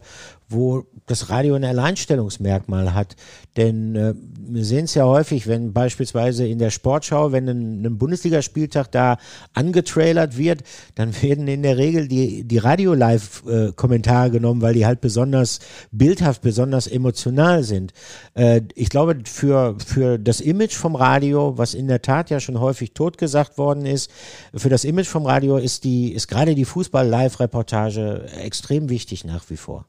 wo 0.54 0.86
das 1.06 1.30
Radio 1.30 1.56
ein 1.56 1.66
Alleinstellungsmerkmal 1.66 2.94
hat. 2.94 3.16
Denn 3.58 3.96
äh, 3.96 4.14
wir 4.16 4.64
sehen 4.64 4.86
es 4.86 4.94
ja 4.94 5.06
häufig, 5.06 5.48
wenn 5.48 5.74
beispielsweise 5.74 6.48
in 6.48 6.60
der 6.60 6.70
Sportschau, 6.70 7.32
wenn 7.32 7.48
ein, 7.48 7.86
ein 7.86 7.98
Bundesligaspieltag 7.98 8.92
da 8.92 9.18
angetrailert 9.54 10.38
wird, 10.38 10.64
dann 10.96 11.14
werden 11.22 11.48
in 11.48 11.64
der 11.64 11.78
Regel 11.78 12.08
die, 12.08 12.44
die 12.44 12.58
Radio-Live-Kommentare 12.58 14.32
genommen, 14.32 14.62
weil 14.62 14.74
die 14.74 14.86
halt 14.86 15.02
besonders 15.02 15.60
bildhaft, 15.92 16.42
besonders 16.42 16.88
emotional 16.88 17.64
sind. 17.64 17.94
Äh, 18.34 18.62
ich 18.76 18.90
glaube, 18.90 19.18
für, 19.26 19.76
für 19.86 20.18
das 20.18 20.40
Image 20.40 20.74
vom 20.74 20.96
Radio, 20.96 21.58
was 21.58 21.74
in 21.74 21.88
der 21.88 22.02
Tat 22.02 22.30
ja 22.30 22.40
schon 22.40 22.60
häufig 22.60 22.94
totgesagt 22.94 23.58
worden 23.58 23.86
ist, 23.86 24.10
für 24.56 24.70
das 24.70 24.86
Image 24.86 25.08
vom 25.08 25.26
Radio 25.26 25.58
ist 25.58 25.84
ist 25.84 26.28
gerade 26.28 26.56
die 26.56 26.66
Fußball-Live-Reportage 26.66 28.26
extrem 28.38 28.90
wichtig 28.90 29.26
nach 29.26 29.50
wie 29.50 29.58
vor. 29.58 29.86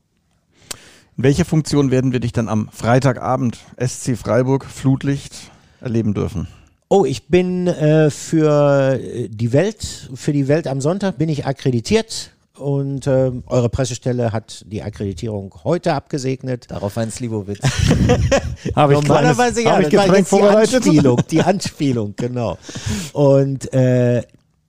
In 1.16 1.22
welcher 1.22 1.44
Funktion 1.44 1.92
werden 1.92 2.10
wir 2.12 2.18
dich 2.18 2.32
dann 2.32 2.48
am 2.48 2.68
Freitagabend 2.72 3.58
SC 3.78 4.16
Freiburg 4.16 4.64
Flutlicht 4.64 5.52
erleben 5.80 6.12
dürfen? 6.12 6.48
Oh, 6.88 7.04
ich 7.04 7.28
bin 7.28 7.68
äh, 7.68 8.10
für 8.10 8.98
die 9.28 9.52
Welt, 9.52 10.10
für 10.12 10.32
die 10.32 10.48
Welt 10.48 10.66
am 10.66 10.80
Sonntag 10.80 11.16
bin 11.16 11.28
ich 11.28 11.46
akkreditiert 11.46 12.32
und 12.58 13.06
äh, 13.06 13.30
eure 13.46 13.68
Pressestelle 13.68 14.32
hat 14.32 14.64
die 14.66 14.82
Akkreditierung 14.82 15.54
heute 15.62 15.94
abgesegnet. 15.94 16.70
Darauf 16.72 16.98
ein 16.98 17.12
Slivovitz. 17.12 17.60
Habe 18.74 18.94
ich 18.94 19.00
Normalerweise 19.00 19.62
ja, 19.62 19.76
hab 19.76 20.18
ich 20.18 20.26
vorbereitet. 20.26 20.84
Die 20.84 20.90
Anspielung, 20.90 21.22
die 21.30 21.42
Anspielung, 21.42 22.14
genau. 22.16 22.58
Und 23.12 23.72
äh, 23.72 24.22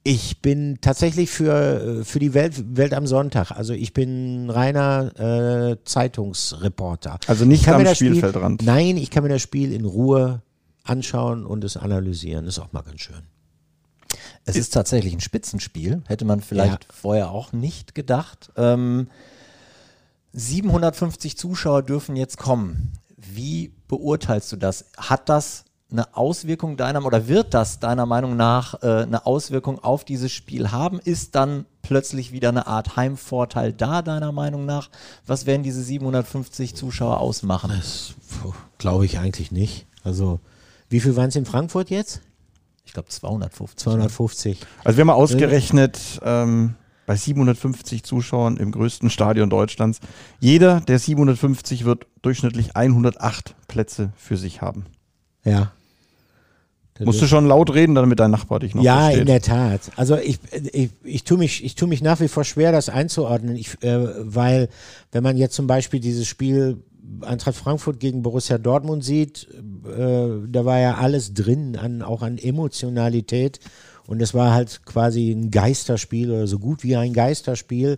ich 0.08 0.40
bin 0.40 0.78
tatsächlich 0.82 1.32
für, 1.32 2.06
für 2.06 2.20
die 2.20 2.36
Welt, 2.36 2.78
Welt 2.78 2.94
am 2.94 3.08
Sonntag. 3.08 3.50
Also 3.50 3.74
ich 3.74 3.92
bin 3.92 4.52
reiner 4.52 5.12
äh, 5.20 5.84
Zeitungsreporter. 5.84 7.18
Also 7.26 7.44
nicht 7.44 7.68
am 7.68 7.84
Spielfeldrand. 7.88 8.62
Spiel, 8.62 8.72
nein, 8.72 8.98
ich 8.98 9.10
kann 9.10 9.24
mir 9.24 9.30
das 9.30 9.42
Spiel 9.42 9.74
in 9.74 9.84
Ruhe 9.84 10.44
anschauen 10.84 11.44
und 11.44 11.64
es 11.64 11.76
analysieren. 11.76 12.46
Ist 12.46 12.60
auch 12.60 12.72
mal 12.72 12.84
ganz 12.84 13.02
schön. 13.02 13.24
Es 14.46 14.56
ist 14.56 14.76
tatsächlich 14.76 15.12
ein 15.12 15.22
Spitzenspiel. 15.22 16.04
Hätte 16.06 16.24
man 16.24 16.40
vielleicht 16.40 16.84
ja. 16.84 16.90
vorher 16.94 17.32
auch 17.32 17.52
nicht 17.52 17.96
gedacht. 17.96 18.52
Ähm, 18.58 19.08
750 20.34 21.36
Zuschauer 21.36 21.82
dürfen 21.82 22.16
jetzt 22.16 22.38
kommen. 22.38 22.94
Wie 23.18 23.74
beurteilst 23.88 24.52
du 24.52 24.58
das? 24.58 24.86
Hat 24.98 25.30
das 25.30 25.65
eine 25.92 26.16
Auswirkung 26.16 26.78
deiner 26.78 27.06
oder 27.06 27.28
wird 27.28 27.54
das 27.54 27.80
deiner 27.80 28.06
Meinung 28.06 28.36
nach 28.36 28.82
äh, 28.82 29.04
eine 29.04 29.26
Auswirkung 29.26 29.84
auf 29.84 30.04
dieses 30.04 30.32
Spiel 30.32 30.72
haben? 30.72 31.00
Ist 31.00 31.36
dann 31.36 31.66
plötzlich 31.82 32.32
wieder 32.32 32.50
eine 32.50 32.68
Art 32.68 32.96
Heimvorteil 32.96 33.72
da, 33.72 34.02
deiner 34.02 34.32
Meinung 34.32 34.66
nach? 34.66 34.90
Was 35.26 35.46
werden 35.46 35.64
diese 35.64 35.84
750 35.84 36.76
Zuschauer 36.76 37.20
ausmachen? 37.20 37.72
Das 37.76 38.16
glaube 38.78 39.06
ich 39.06 39.20
eigentlich 39.20 39.52
nicht. 39.52 39.86
Also, 40.04 40.40
wie 40.90 41.00
viel 41.00 41.16
waren 41.16 41.30
es 41.30 41.36
in 41.36 41.46
Frankfurt 41.46 41.90
jetzt? 41.90 42.22
Ich 42.86 42.94
glaube 42.94 43.10
250. 43.10 43.78
250. 43.78 44.60
Also 44.84 44.98
wir 44.98 45.02
haben 45.02 45.08
mal 45.08 45.14
ausgerechnet, 45.14 46.00
ähm, 46.24 46.76
bei 47.06 47.16
750 47.16 48.04
Zuschauern 48.04 48.58
im 48.58 48.72
größten 48.72 49.10
Stadion 49.10 49.50
Deutschlands, 49.50 50.00
jeder 50.40 50.82
der 50.82 51.00
750 51.00 51.86
wird 51.86 52.08
durchschnittlich 52.22 52.76
108 52.76 53.56
Plätze 53.68 54.12
für 54.16 54.38
sich 54.38 54.62
haben. 54.62 54.86
Ja. 55.46 55.72
Musst 57.00 57.22
du 57.22 57.28
schon 57.28 57.46
laut 57.46 57.74
reden, 57.74 57.94
damit 57.94 58.20
dein 58.20 58.32
Nachbar 58.32 58.60
dich 58.60 58.74
noch 58.74 58.82
ja, 58.82 59.02
versteht. 59.02 59.22
in 59.22 59.26
der 59.28 59.42
Tat. 59.42 59.82
Also 59.98 60.16
ich, 60.16 60.40
ich, 60.72 60.92
ich 61.04 61.24
tue 61.26 61.38
mich, 61.38 61.64
ich 61.64 61.76
tue 61.76 61.90
mich 61.90 62.02
nach 62.02 62.22
wie 62.22 62.30
vor 62.30 62.46
schwer, 62.46 62.72
das 62.72 62.88
einzuordnen, 62.88 63.58
ich, 63.58 63.84
äh, 63.84 64.08
weil 64.20 64.70
wenn 65.12 65.22
man 65.22 65.36
jetzt 65.36 65.56
zum 65.56 65.68
Beispiel 65.68 66.00
dieses 66.00 66.26
Spiel 66.26 66.78
Eintracht 67.22 67.56
Frankfurt 67.56 68.00
gegen 68.00 68.24
Borussia 68.24 68.58
Dortmund 68.58 69.04
sieht, 69.04 69.48
äh, 69.86 70.28
da 70.48 70.66
war 70.66 70.80
ja 70.80 70.96
alles 70.96 71.34
drin, 71.34 71.76
an, 71.76 72.02
auch 72.02 72.22
an 72.22 72.38
Emotionalität. 72.38 73.60
Und 74.08 74.22
es 74.22 74.34
war 74.34 74.54
halt 74.54 74.86
quasi 74.86 75.32
ein 75.32 75.52
Geisterspiel 75.52 76.32
oder 76.32 76.48
so 76.48 76.60
gut 76.60 76.84
wie 76.84 76.96
ein 76.96 77.14
Geisterspiel. 77.14 77.98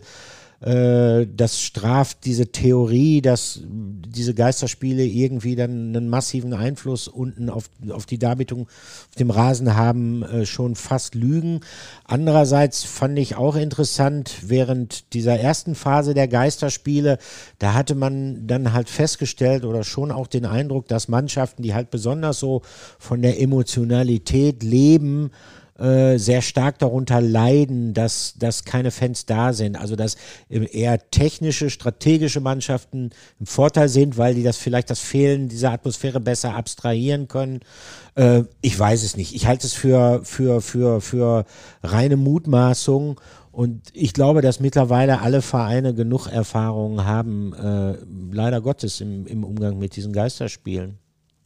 Äh, 0.60 1.26
das 1.36 1.60
straft 1.60 2.24
diese 2.24 2.48
Theorie, 2.48 3.22
dass 3.22 3.60
diese 3.64 4.34
Geisterspiele 4.34 5.04
irgendwie 5.04 5.54
dann 5.54 5.94
einen 5.94 6.08
massiven 6.08 6.52
Einfluss 6.52 7.06
unten 7.06 7.48
auf, 7.48 7.70
auf 7.90 8.06
die 8.06 8.18
Darbietung 8.18 8.62
auf 8.62 9.14
dem 9.18 9.30
Rasen 9.30 9.76
haben, 9.76 10.24
äh, 10.24 10.46
schon 10.46 10.74
fast 10.74 11.14
Lügen. 11.14 11.60
Andererseits 12.04 12.82
fand 12.82 13.18
ich 13.18 13.36
auch 13.36 13.54
interessant, 13.54 14.38
während 14.46 15.12
dieser 15.12 15.38
ersten 15.38 15.76
Phase 15.76 16.12
der 16.14 16.26
Geisterspiele, 16.26 17.18
da 17.60 17.74
hatte 17.74 17.94
man 17.94 18.48
dann 18.48 18.72
halt 18.72 18.88
festgestellt 18.88 19.64
oder 19.64 19.84
schon 19.84 20.10
auch 20.10 20.26
den 20.26 20.44
Eindruck, 20.44 20.88
dass 20.88 21.06
Mannschaften, 21.06 21.62
die 21.62 21.74
halt 21.74 21.90
besonders 21.90 22.40
so 22.40 22.62
von 22.98 23.22
der 23.22 23.40
Emotionalität 23.40 24.64
leben, 24.64 25.30
äh, 25.78 26.18
sehr 26.18 26.42
stark 26.42 26.78
darunter 26.80 27.20
leiden, 27.20 27.94
dass, 27.94 28.34
dass 28.36 28.64
keine 28.64 28.90
Fans 28.90 29.26
da 29.26 29.52
sind. 29.52 29.76
Also 29.76 29.94
dass 29.94 30.16
eher 30.48 31.10
technische, 31.10 31.70
strategische 31.70 32.40
Mannschaften 32.40 33.10
im 33.38 33.46
Vorteil 33.46 33.88
sind, 33.88 34.18
weil 34.18 34.34
die 34.34 34.42
das 34.42 34.56
vielleicht 34.56 34.90
das 34.90 34.98
Fehlen 34.98 35.48
dieser 35.48 35.70
Atmosphäre 35.70 36.20
besser 36.20 36.54
abstrahieren 36.54 37.28
können. 37.28 37.60
Äh, 38.16 38.42
ich 38.60 38.78
weiß 38.78 39.04
es 39.04 39.16
nicht. 39.16 39.34
Ich 39.34 39.46
halte 39.46 39.66
es 39.66 39.74
für, 39.74 40.22
für, 40.24 40.60
für, 40.60 41.00
für 41.00 41.44
reine 41.82 42.16
Mutmaßung. 42.16 43.20
Und 43.52 43.82
ich 43.92 44.12
glaube, 44.12 44.42
dass 44.42 44.60
mittlerweile 44.60 45.20
alle 45.20 45.42
Vereine 45.42 45.94
genug 45.94 46.26
Erfahrungen 46.26 47.04
haben, 47.04 47.52
äh, 47.54 47.96
leider 48.32 48.60
Gottes, 48.60 49.00
im, 49.00 49.26
im 49.26 49.44
Umgang 49.44 49.78
mit 49.78 49.96
diesen 49.96 50.12
Geisterspielen. 50.12 50.98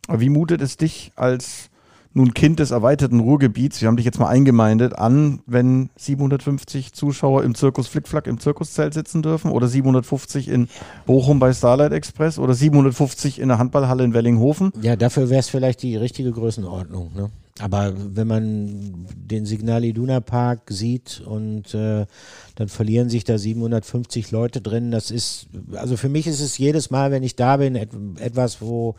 Wie 0.08 0.28
mutet 0.28 0.60
es 0.62 0.76
dich 0.76 1.12
als 1.16 1.70
nun 2.14 2.34
Kind 2.34 2.58
des 2.58 2.70
erweiterten 2.70 3.20
Ruhrgebiets, 3.20 3.80
wir 3.80 3.88
haben 3.88 3.96
dich 3.96 4.04
jetzt 4.04 4.18
mal 4.18 4.28
eingemeindet, 4.28 4.98
an, 4.98 5.40
wenn 5.46 5.90
750 5.96 6.92
Zuschauer 6.92 7.44
im 7.44 7.54
Zirkus 7.54 7.88
Flickflack 7.88 8.26
im 8.26 8.38
Zirkuszelt 8.38 8.94
sitzen 8.94 9.22
dürfen 9.22 9.50
oder 9.50 9.68
750 9.68 10.48
in 10.48 10.68
Bochum 11.06 11.38
bei 11.38 11.52
Starlight 11.52 11.92
Express 11.92 12.38
oder 12.38 12.54
750 12.54 13.40
in 13.40 13.48
der 13.48 13.58
Handballhalle 13.58 14.04
in 14.04 14.14
Wellinghofen? 14.14 14.72
Ja, 14.82 14.96
dafür 14.96 15.30
wäre 15.30 15.40
es 15.40 15.48
vielleicht 15.48 15.82
die 15.82 15.96
richtige 15.96 16.32
Größenordnung. 16.32 17.12
Ne? 17.14 17.30
Aber 17.60 17.92
wenn 17.96 18.26
man 18.26 19.06
den 19.14 19.46
Signal 19.46 19.84
Iduna 19.84 20.20
Park 20.20 20.62
sieht 20.70 21.22
und 21.24 21.74
äh, 21.74 22.06
dann 22.54 22.68
verlieren 22.68 23.08
sich 23.08 23.24
da 23.24 23.38
750 23.38 24.30
Leute 24.30 24.60
drin, 24.60 24.90
das 24.90 25.10
ist, 25.10 25.48
also 25.74 25.96
für 25.96 26.08
mich 26.08 26.26
ist 26.26 26.40
es 26.40 26.58
jedes 26.58 26.90
Mal, 26.90 27.10
wenn 27.10 27.22
ich 27.22 27.36
da 27.36 27.58
bin, 27.58 27.76
et 27.76 27.90
etwas, 28.20 28.60
wo 28.60 28.96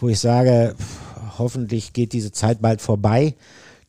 wo 0.00 0.08
ich 0.08 0.18
sage, 0.18 0.74
hoffentlich 1.38 1.92
geht 1.92 2.12
diese 2.12 2.32
Zeit 2.32 2.60
bald 2.60 2.80
vorbei, 2.80 3.34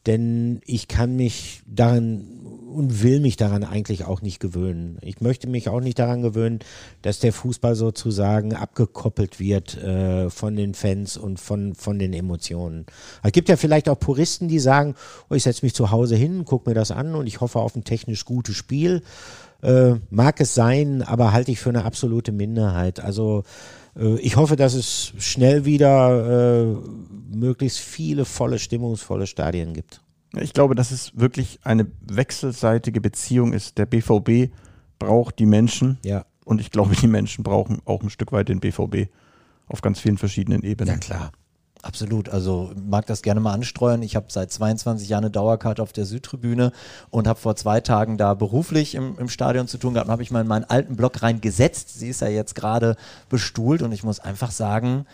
denn 0.06 0.62
ich 0.66 0.88
kann 0.88 1.16
mich 1.16 1.62
daran 1.66 2.26
und 2.76 3.02
will 3.02 3.22
mich 3.22 3.38
daran 3.38 3.64
eigentlich 3.64 4.06
auch 4.06 4.22
nicht 4.22 4.40
gewöhnen. 4.40 4.98
Ich 5.02 5.22
möchte 5.22 5.48
mich 5.48 5.70
auch 5.70 5.80
nicht 5.80 5.98
daran 5.98 6.22
gewöhnen, 6.22 6.60
dass 7.02 7.20
der 7.20 7.32
Fußball 7.32 7.76
sozusagen 7.76 8.54
abgekoppelt 8.54 9.40
wird 9.40 9.78
äh, 9.78 10.30
von 10.30 10.56
den 10.56 10.74
Fans 10.74 11.16
und 11.16 11.40
von, 11.40 11.74
von 11.74 11.98
den 11.98 12.14
Emotionen. 12.14 12.86
Es 13.24 13.32
gibt 13.32 13.50
ja 13.50 13.56
vielleicht 13.56 13.88
auch 13.88 13.98
Puristen, 13.98 14.48
die 14.50 14.60
sagen, 14.60 14.96
oh, 15.30 15.36
ich 15.36 15.44
setze 15.44 15.66
mich 15.66 15.74
zu 15.74 15.90
Hause 15.90 16.16
hin, 16.16 16.44
gucke 16.46 16.70
mir 16.70 16.76
das 16.76 16.92
an 16.92 17.16
und 17.16 17.28
ich 17.28 17.40
hoffe 17.40 17.60
auf 17.60 17.76
ein 17.76 17.86
technisch 17.86 18.26
gutes 18.26 18.56
Spiel. 18.56 19.02
Äh, 19.62 19.96
mag 20.10 20.42
es 20.42 20.54
sein, 20.54 21.02
aber 21.02 21.32
halte 21.32 21.52
ich 21.52 21.60
für 21.60 21.70
eine 21.70 21.86
absolute 21.86 22.32
Minderheit. 22.32 23.00
Also 23.00 23.44
ich 23.96 24.36
hoffe, 24.36 24.56
dass 24.56 24.74
es 24.74 25.14
schnell 25.18 25.66
wieder 25.66 26.64
äh, 26.64 26.76
möglichst 27.34 27.80
viele 27.80 28.26
volle, 28.26 28.60
stimmungsvolle 28.60 29.28
Stadien 29.28 29.74
gibt. 29.74 30.02
Ich 30.40 30.54
glaube, 30.54 30.76
dass 30.76 30.92
es 30.92 31.18
wirklich 31.18 31.60
eine 31.64 31.88
wechselseitige 32.02 33.00
Beziehung 33.00 33.54
ist. 33.54 33.78
Der 33.78 33.86
BVB 33.86 34.52
braucht 35.00 35.40
die 35.40 35.46
Menschen. 35.46 35.98
Ja. 36.04 36.26
Und 36.44 36.60
ich 36.60 36.72
glaube, 36.72 36.96
die 36.96 37.08
Menschen 37.08 37.44
brauchen 37.44 37.82
auch 37.86 38.04
ein 38.04 38.10
Stück 38.10 38.32
weit 38.32 38.50
den 38.50 38.60
BVB 38.60 39.10
auf 39.68 39.82
ganz 39.82 40.00
vielen 40.00 40.18
verschiedenen 40.18 40.64
Ebenen. 40.64 40.96
Ja, 40.96 41.00
klar. 41.00 41.32
Absolut. 41.86 42.30
Also 42.30 42.72
mag 42.84 43.06
das 43.06 43.22
gerne 43.22 43.40
mal 43.40 43.54
anstreuen. 43.54 44.02
Ich 44.02 44.16
habe 44.16 44.26
seit 44.30 44.52
22 44.52 45.08
Jahren 45.08 45.26
eine 45.26 45.30
Dauerkarte 45.30 45.84
auf 45.84 45.94
der 45.94 46.06
Südtribüne 46.06 46.72
und 47.12 47.28
habe 47.28 47.40
vor 47.40 47.56
zwei 47.56 47.80
Tagen 47.80 48.18
da 48.18 48.34
beruflich 48.34 48.96
im, 48.96 49.16
im 49.20 49.30
Stadion 49.30 49.68
zu 49.68 49.78
tun 49.78 49.94
gehabt. 49.94 50.10
habe 50.10 50.24
ich 50.24 50.32
mal 50.32 50.42
in 50.42 50.48
meinen 50.48 50.64
alten 50.64 50.96
Block 50.96 51.22
reingesetzt. 51.22 52.00
Sie 52.00 52.10
ist 52.10 52.22
ja 52.22 52.28
jetzt 52.28 52.56
gerade 52.56 52.96
bestuhlt 53.30 53.84
und 53.84 53.92
ich 53.92 54.04
muss 54.04 54.20
einfach 54.20 54.50
sagen, 54.50 55.06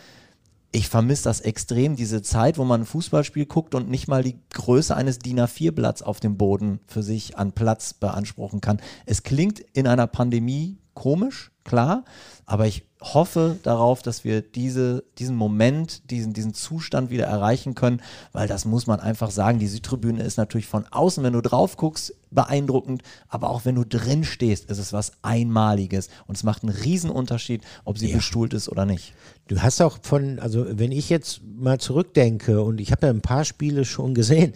ich 0.72 0.88
vermisse 0.88 1.26
das 1.26 1.42
extrem, 1.42 1.98
diese 1.98 2.22
Zeit, 2.22 2.58
wo 2.58 2.64
man 2.64 2.84
ein 2.84 2.86
Fußballspiel 2.86 3.48
guckt 3.48 3.76
und 3.76 3.90
nicht 3.90 4.08
mal 4.08 4.24
die 4.24 4.40
Größe 4.54 4.96
eines 4.96 5.20
DIN 5.20 5.42
A4-Blatts 5.42 6.02
auf 6.02 6.22
dem 6.22 6.38
Boden 6.38 6.80
für 6.88 7.04
sich 7.04 7.38
an 7.38 7.52
Platz 7.52 7.94
beanspruchen 7.94 8.62
kann. 8.62 8.80
Es 9.06 9.24
klingt 9.24 9.60
in 9.60 9.88
einer 9.88 10.08
Pandemie 10.08 10.78
komisch, 10.94 11.52
klar, 11.66 12.06
aber 12.46 12.66
ich 12.66 12.86
hoffe 13.02 13.58
darauf, 13.64 14.02
dass 14.02 14.24
wir 14.24 14.42
diese, 14.42 15.04
diesen 15.18 15.36
Moment, 15.36 16.10
diesen, 16.12 16.34
diesen 16.34 16.54
Zustand 16.54 17.10
wieder 17.10 17.26
erreichen 17.26 17.74
können, 17.74 18.02
weil 18.32 18.48
das 18.48 18.66
muss 18.66 18.88
man 18.88 19.00
einfach 19.00 19.32
sagen. 19.32 19.60
Die 19.60 19.68
Südtribüne 19.68 20.22
ist 20.22 20.38
natürlich 20.38 20.68
von 20.68 20.86
außen, 20.90 21.24
wenn 21.24 21.34
du 21.34 21.42
drauf 21.42 21.78
guckst, 21.78 22.14
beeindruckend, 22.30 23.02
aber 23.28 23.50
auch 23.50 23.66
wenn 23.66 23.76
du 23.76 23.84
drin 23.84 24.24
stehst, 24.24 24.70
ist 24.70 24.78
es 24.78 24.94
was 24.94 25.14
Einmaliges 25.22 26.10
und 26.28 26.38
es 26.38 26.44
macht 26.44 26.64
einen 26.64 26.76
Riesenunterschied, 26.76 27.62
ob 27.84 27.98
sie 27.98 28.10
ja. 28.10 28.16
bestuhlt 28.16 28.54
ist 28.54 28.70
oder 28.70 28.86
nicht. 28.86 29.14
Du 29.48 29.62
hast 29.62 29.82
auch 29.82 29.98
von, 30.02 30.40
also 30.40 30.66
wenn 30.70 30.92
ich 30.92 31.10
jetzt 31.10 31.42
mal 31.44 31.80
zurückdenke 31.80 32.62
und 32.62 32.80
ich 32.80 32.92
habe 32.92 33.08
ja 33.08 33.12
ein 33.12 33.22
paar 33.22 33.44
Spiele 33.44 33.84
schon 33.84 34.14
gesehen, 34.14 34.54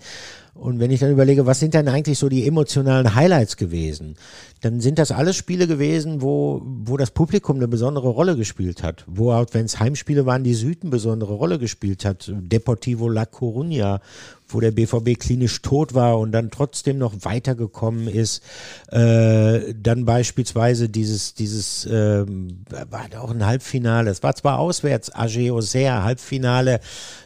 und 0.56 0.80
wenn 0.80 0.90
ich 0.90 1.02
dann 1.02 1.12
überlege, 1.12 1.46
was 1.46 1.60
sind 1.60 1.74
denn 1.74 1.90
eigentlich 1.90 2.18
so 2.18 2.30
die 2.30 2.48
emotionalen 2.48 3.14
Highlights 3.14 3.58
gewesen, 3.58 4.16
dann 4.62 4.80
sind 4.80 5.00
das 5.00 5.12
alles 5.12 5.36
Spiele 5.36 5.68
gewesen, 5.68 6.22
wo, 6.22 6.62
wo 6.64 6.96
das 6.96 7.12
Publikum 7.12 7.58
eine 7.58 7.68
besondere 7.68 8.08
Rolle 8.08 8.35
gespielt 8.36 8.84
hat. 8.84 9.04
Wo 9.08 9.32
auch, 9.32 9.48
wenn 9.52 9.66
es 9.66 9.80
Heimspiele 9.80 10.26
waren, 10.26 10.44
die 10.44 10.54
Süd 10.54 10.82
eine 10.82 10.92
besondere 10.92 11.34
Rolle 11.34 11.60
gespielt 11.60 12.06
hat. 12.06 12.32
Deportivo 12.34 13.10
La 13.10 13.24
Coruña, 13.24 14.00
wo 14.48 14.60
der 14.60 14.72
BVB 14.72 15.20
klinisch 15.20 15.62
tot 15.62 15.94
war 15.94 16.20
und 16.20 16.32
dann 16.32 16.52
trotzdem 16.52 16.98
noch 16.98 17.14
weitergekommen 17.22 18.08
ist. 18.08 18.44
Äh, 18.92 19.74
dann 19.76 20.06
beispielsweise 20.06 20.90
dieses, 20.90 21.34
dieses, 21.34 21.86
äh, 21.86 22.26
war 22.26 23.06
auch 23.22 23.32
ein 23.32 23.46
Halbfinale. 23.46 24.12
Es 24.12 24.24
war 24.24 24.36
zwar 24.36 24.60
auswärts, 24.60 25.14
AG 25.14 25.52
Auxerre, 25.52 26.04
Halbfinale, 26.04 26.80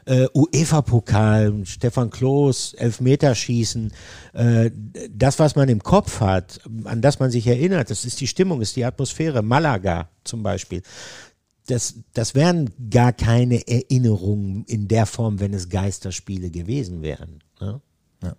äh, 0.05 0.27
UEFA-Pokal, 0.33 1.65
Stefan 1.65 2.09
Kloß, 2.09 2.75
Elfmeterschießen. 2.75 3.91
Äh, 4.33 4.71
das, 5.09 5.39
was 5.39 5.55
man 5.55 5.69
im 5.69 5.83
Kopf 5.83 6.21
hat, 6.21 6.61
an 6.85 7.01
das 7.01 7.19
man 7.19 7.31
sich 7.31 7.47
erinnert, 7.47 7.89
das 7.89 8.05
ist 8.05 8.21
die 8.21 8.27
Stimmung, 8.27 8.61
ist 8.61 8.75
die 8.75 8.85
Atmosphäre. 8.85 9.41
Malaga 9.41 10.09
zum 10.23 10.43
Beispiel 10.43 10.81
das, 11.69 11.95
das 12.13 12.33
wären 12.33 12.71
gar 12.89 13.13
keine 13.13 13.67
Erinnerungen 13.67 14.63
in 14.65 14.87
der 14.87 15.05
Form, 15.05 15.39
wenn 15.39 15.53
es 15.53 15.69
Geisterspiele 15.69 16.49
gewesen 16.49 17.01
wären. 17.01 17.43
Ne? 17.61 17.81
Ja. 18.23 18.35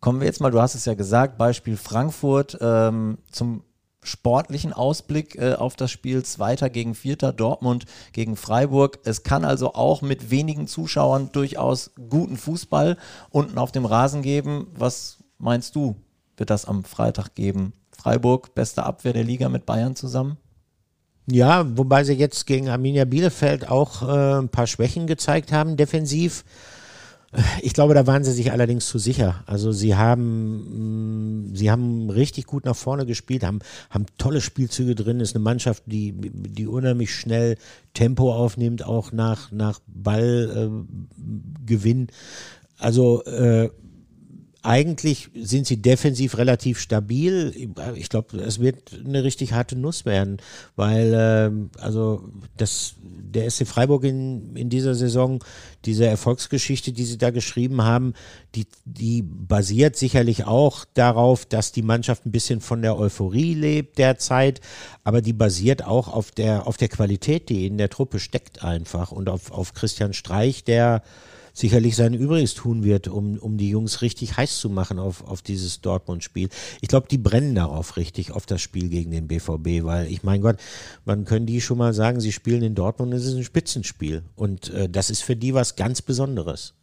Kommen 0.00 0.20
wir 0.20 0.26
jetzt 0.26 0.40
mal, 0.40 0.50
du 0.50 0.60
hast 0.60 0.74
es 0.74 0.84
ja 0.84 0.94
gesagt, 0.94 1.38
Beispiel 1.38 1.76
Frankfurt 1.76 2.58
ähm, 2.60 3.18
zum 3.30 3.64
sportlichen 4.02 4.72
Ausblick 4.72 5.36
äh, 5.36 5.54
auf 5.54 5.74
das 5.74 5.90
Spiel 5.90 6.22
Zweiter 6.22 6.70
gegen 6.70 6.94
Vierter, 6.94 7.32
Dortmund 7.32 7.86
gegen 8.12 8.36
Freiburg. 8.36 9.00
Es 9.04 9.22
kann 9.22 9.44
also 9.44 9.74
auch 9.74 10.02
mit 10.02 10.30
wenigen 10.30 10.66
Zuschauern 10.66 11.30
durchaus 11.32 11.92
guten 12.08 12.36
Fußball 12.36 12.96
unten 13.30 13.58
auf 13.58 13.72
dem 13.72 13.86
Rasen 13.86 14.22
geben. 14.22 14.68
Was 14.74 15.18
meinst 15.38 15.74
du, 15.76 15.96
wird 16.36 16.50
das 16.50 16.66
am 16.66 16.84
Freitag 16.84 17.34
geben? 17.34 17.72
Freiburg, 17.90 18.54
beste 18.54 18.84
Abwehr 18.84 19.12
der 19.12 19.24
Liga 19.24 19.48
mit 19.48 19.66
Bayern 19.66 19.96
zusammen? 19.96 20.36
Ja, 21.30 21.66
wobei 21.76 22.04
sie 22.04 22.14
jetzt 22.14 22.46
gegen 22.46 22.68
Arminia 22.70 23.04
Bielefeld 23.04 23.68
auch 23.68 24.02
äh, 24.02 24.38
ein 24.40 24.48
paar 24.48 24.66
Schwächen 24.66 25.06
gezeigt 25.06 25.52
haben, 25.52 25.76
defensiv. 25.76 26.44
Ich 27.60 27.74
glaube, 27.74 27.92
da 27.92 28.06
waren 28.06 28.24
sie 28.24 28.32
sich 28.32 28.52
allerdings 28.52 28.86
zu 28.88 28.98
sicher. 28.98 29.42
Also 29.44 29.70
sie 29.70 29.94
haben, 29.94 31.50
mm, 31.50 31.54
sie 31.54 31.70
haben 31.70 32.08
richtig 32.08 32.46
gut 32.46 32.64
nach 32.64 32.76
vorne 32.76 33.04
gespielt, 33.04 33.44
haben, 33.44 33.58
haben 33.90 34.06
tolle 34.16 34.40
Spielzüge 34.40 34.94
drin. 34.94 35.20
Ist 35.20 35.36
eine 35.36 35.44
Mannschaft, 35.44 35.82
die, 35.84 36.14
die 36.14 36.66
unheimlich 36.66 37.14
schnell 37.14 37.58
Tempo 37.92 38.32
aufnimmt, 38.32 38.82
auch 38.82 39.12
nach, 39.12 39.52
nach 39.52 39.80
Ballgewinn. 39.86 40.86
Äh, 42.08 42.12
Also 42.78 43.22
äh, 43.24 43.68
eigentlich 44.62 45.30
sind 45.34 45.66
sie 45.66 45.80
defensiv 45.80 46.36
relativ 46.36 46.80
stabil. 46.80 47.54
Ich 47.94 48.08
glaube, 48.08 48.38
es 48.38 48.58
wird 48.58 48.92
eine 49.04 49.22
richtig 49.22 49.52
harte 49.52 49.76
Nuss 49.76 50.04
werden, 50.04 50.38
weil 50.74 51.12
ähm, 51.16 51.70
also 51.78 52.28
das 52.56 52.94
der 53.00 53.48
SC 53.50 53.66
Freiburg 53.66 54.04
in, 54.04 54.56
in 54.56 54.68
dieser 54.68 54.94
Saison, 54.94 55.44
diese 55.84 56.06
Erfolgsgeschichte, 56.06 56.92
die 56.92 57.04
sie 57.04 57.18
da 57.18 57.30
geschrieben 57.30 57.82
haben, 57.82 58.14
die, 58.54 58.66
die 58.84 59.22
basiert 59.22 59.96
sicherlich 59.96 60.44
auch 60.44 60.84
darauf, 60.94 61.44
dass 61.44 61.72
die 61.72 61.82
Mannschaft 61.82 62.26
ein 62.26 62.32
bisschen 62.32 62.60
von 62.60 62.82
der 62.82 62.98
Euphorie 62.98 63.54
lebt 63.54 63.98
derzeit, 63.98 64.60
aber 65.04 65.20
die 65.20 65.34
basiert 65.34 65.84
auch 65.84 66.08
auf 66.08 66.30
der, 66.30 66.66
auf 66.66 66.76
der 66.76 66.88
Qualität, 66.88 67.48
die 67.48 67.66
in 67.66 67.78
der 67.78 67.90
Truppe 67.90 68.18
steckt 68.18 68.64
einfach 68.64 69.12
und 69.12 69.28
auf, 69.28 69.52
auf 69.52 69.74
Christian 69.74 70.14
Streich, 70.14 70.64
der 70.64 71.02
sicherlich 71.58 71.96
sein 71.96 72.14
Übriges 72.14 72.54
tun 72.54 72.84
wird, 72.84 73.08
um, 73.08 73.38
um 73.38 73.56
die 73.56 73.70
Jungs 73.70 74.02
richtig 74.02 74.36
heiß 74.36 74.58
zu 74.58 74.70
machen 74.70 74.98
auf, 74.98 75.26
auf 75.26 75.42
dieses 75.42 75.80
Dortmund-Spiel. 75.80 76.48
Ich 76.80 76.88
glaube, 76.88 77.08
die 77.10 77.18
brennen 77.18 77.54
darauf 77.54 77.96
richtig, 77.96 78.32
auf 78.32 78.46
das 78.46 78.62
Spiel 78.62 78.88
gegen 78.88 79.10
den 79.10 79.28
BVB, 79.28 79.84
weil 79.84 80.06
ich 80.06 80.22
mein 80.22 80.40
Gott, 80.40 80.56
man 81.04 81.24
können 81.24 81.46
die 81.46 81.60
schon 81.60 81.78
mal 81.78 81.92
sagen, 81.92 82.20
sie 82.20 82.32
spielen 82.32 82.62
in 82.62 82.74
Dortmund, 82.74 83.12
es 83.12 83.24
ist 83.24 83.34
ein 83.34 83.44
Spitzenspiel 83.44 84.22
und 84.36 84.70
äh, 84.70 84.88
das 84.88 85.10
ist 85.10 85.22
für 85.22 85.36
die 85.36 85.54
was 85.54 85.76
ganz 85.76 86.02
Besonderes. 86.02 86.74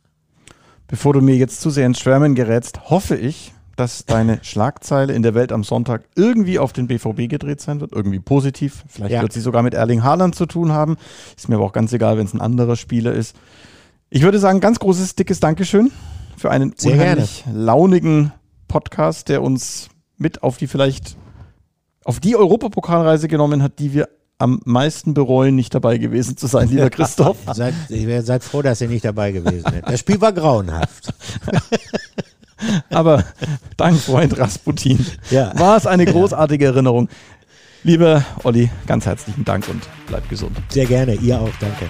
Bevor 0.88 1.14
du 1.14 1.22
mir 1.22 1.36
jetzt 1.36 1.62
zu 1.62 1.70
sehr 1.70 1.88
ins 1.88 2.00
Schwärmen 2.00 2.36
gerätst, 2.36 2.90
hoffe 2.90 3.16
ich, 3.16 3.54
dass 3.76 4.06
deine 4.06 4.40
Schlagzeile 4.44 5.14
in 5.14 5.24
der 5.24 5.34
Welt 5.34 5.52
am 5.52 5.64
Sonntag 5.64 6.04
irgendwie 6.16 6.60
auf 6.60 6.74
den 6.74 6.88
BVB 6.88 7.30
gedreht 7.30 7.62
sein 7.62 7.80
wird, 7.82 7.92
irgendwie 7.92 8.20
positiv. 8.20 8.84
Vielleicht 8.88 9.14
ja. 9.14 9.22
wird 9.22 9.34
sie 9.34 9.42
sogar 9.42 9.64
mit 9.64 9.74
Erling 9.74 10.04
Haaland 10.04 10.36
zu 10.36 10.46
tun 10.46 10.72
haben. 10.72 10.98
Ist 11.36 11.50
mir 11.50 11.56
aber 11.56 11.66
auch 11.66 11.74
ganz 11.74 11.92
egal, 11.94 12.18
wenn 12.18 12.26
es 12.26 12.34
ein 12.34 12.42
anderer 12.42 12.76
Spieler 12.76 13.14
ist. 13.14 13.36
Ich 14.16 14.22
würde 14.22 14.40
sagen, 14.40 14.62
ganz 14.62 14.80
großes, 14.80 15.16
dickes 15.16 15.42
Dankeschön 15.42 15.92
für 16.38 16.50
einen 16.50 16.74
Sehr 16.78 16.94
unheimlich 16.94 17.44
gerne. 17.44 17.60
launigen 17.60 18.32
Podcast, 18.70 19.28
der 19.28 19.42
uns 19.42 19.90
mit 20.16 20.42
auf 20.42 20.56
die 20.56 20.68
vielleicht 20.68 21.18
auf 22.06 22.22
die 22.22 22.38
Europapokalreise 22.38 23.28
genommen 23.28 23.62
hat, 23.62 23.78
die 23.78 23.92
wir 23.94 24.08
am 24.38 24.62
meisten 24.64 25.14
bereuen, 25.14 25.56
nicht 25.56 25.76
dabei 25.76 25.98
gewesen 25.98 26.38
zu 26.38 26.48
sein, 26.48 26.70
lieber 26.70 26.90
Christoph. 26.92 27.36
seid, 27.52 27.74
seid 28.22 28.44
froh, 28.46 28.62
dass 28.62 28.80
ihr 28.80 28.88
nicht 28.88 29.04
dabei 29.04 29.34
gewesen 29.34 29.64
seid. 29.64 29.86
Das 29.86 30.00
Spiel 30.00 30.22
war 30.22 30.32
grauenhaft. 30.32 31.14
Aber 32.92 33.26
dank 33.76 34.00
Freund 34.00 34.38
Rasputin 34.38 35.06
ja. 35.30 35.52
war 35.60 35.76
es 35.76 35.86
eine 35.86 36.06
großartige 36.06 36.68
Erinnerung. 36.68 37.10
Lieber 37.84 38.24
Olli, 38.46 38.70
ganz 38.88 39.06
herzlichen 39.08 39.44
Dank 39.44 39.68
und 39.68 39.84
bleib 40.08 40.30
gesund. 40.30 40.56
Sehr 40.70 40.86
gerne, 40.86 41.16
ihr 41.16 41.38
auch, 41.38 41.52
danke. 41.60 41.90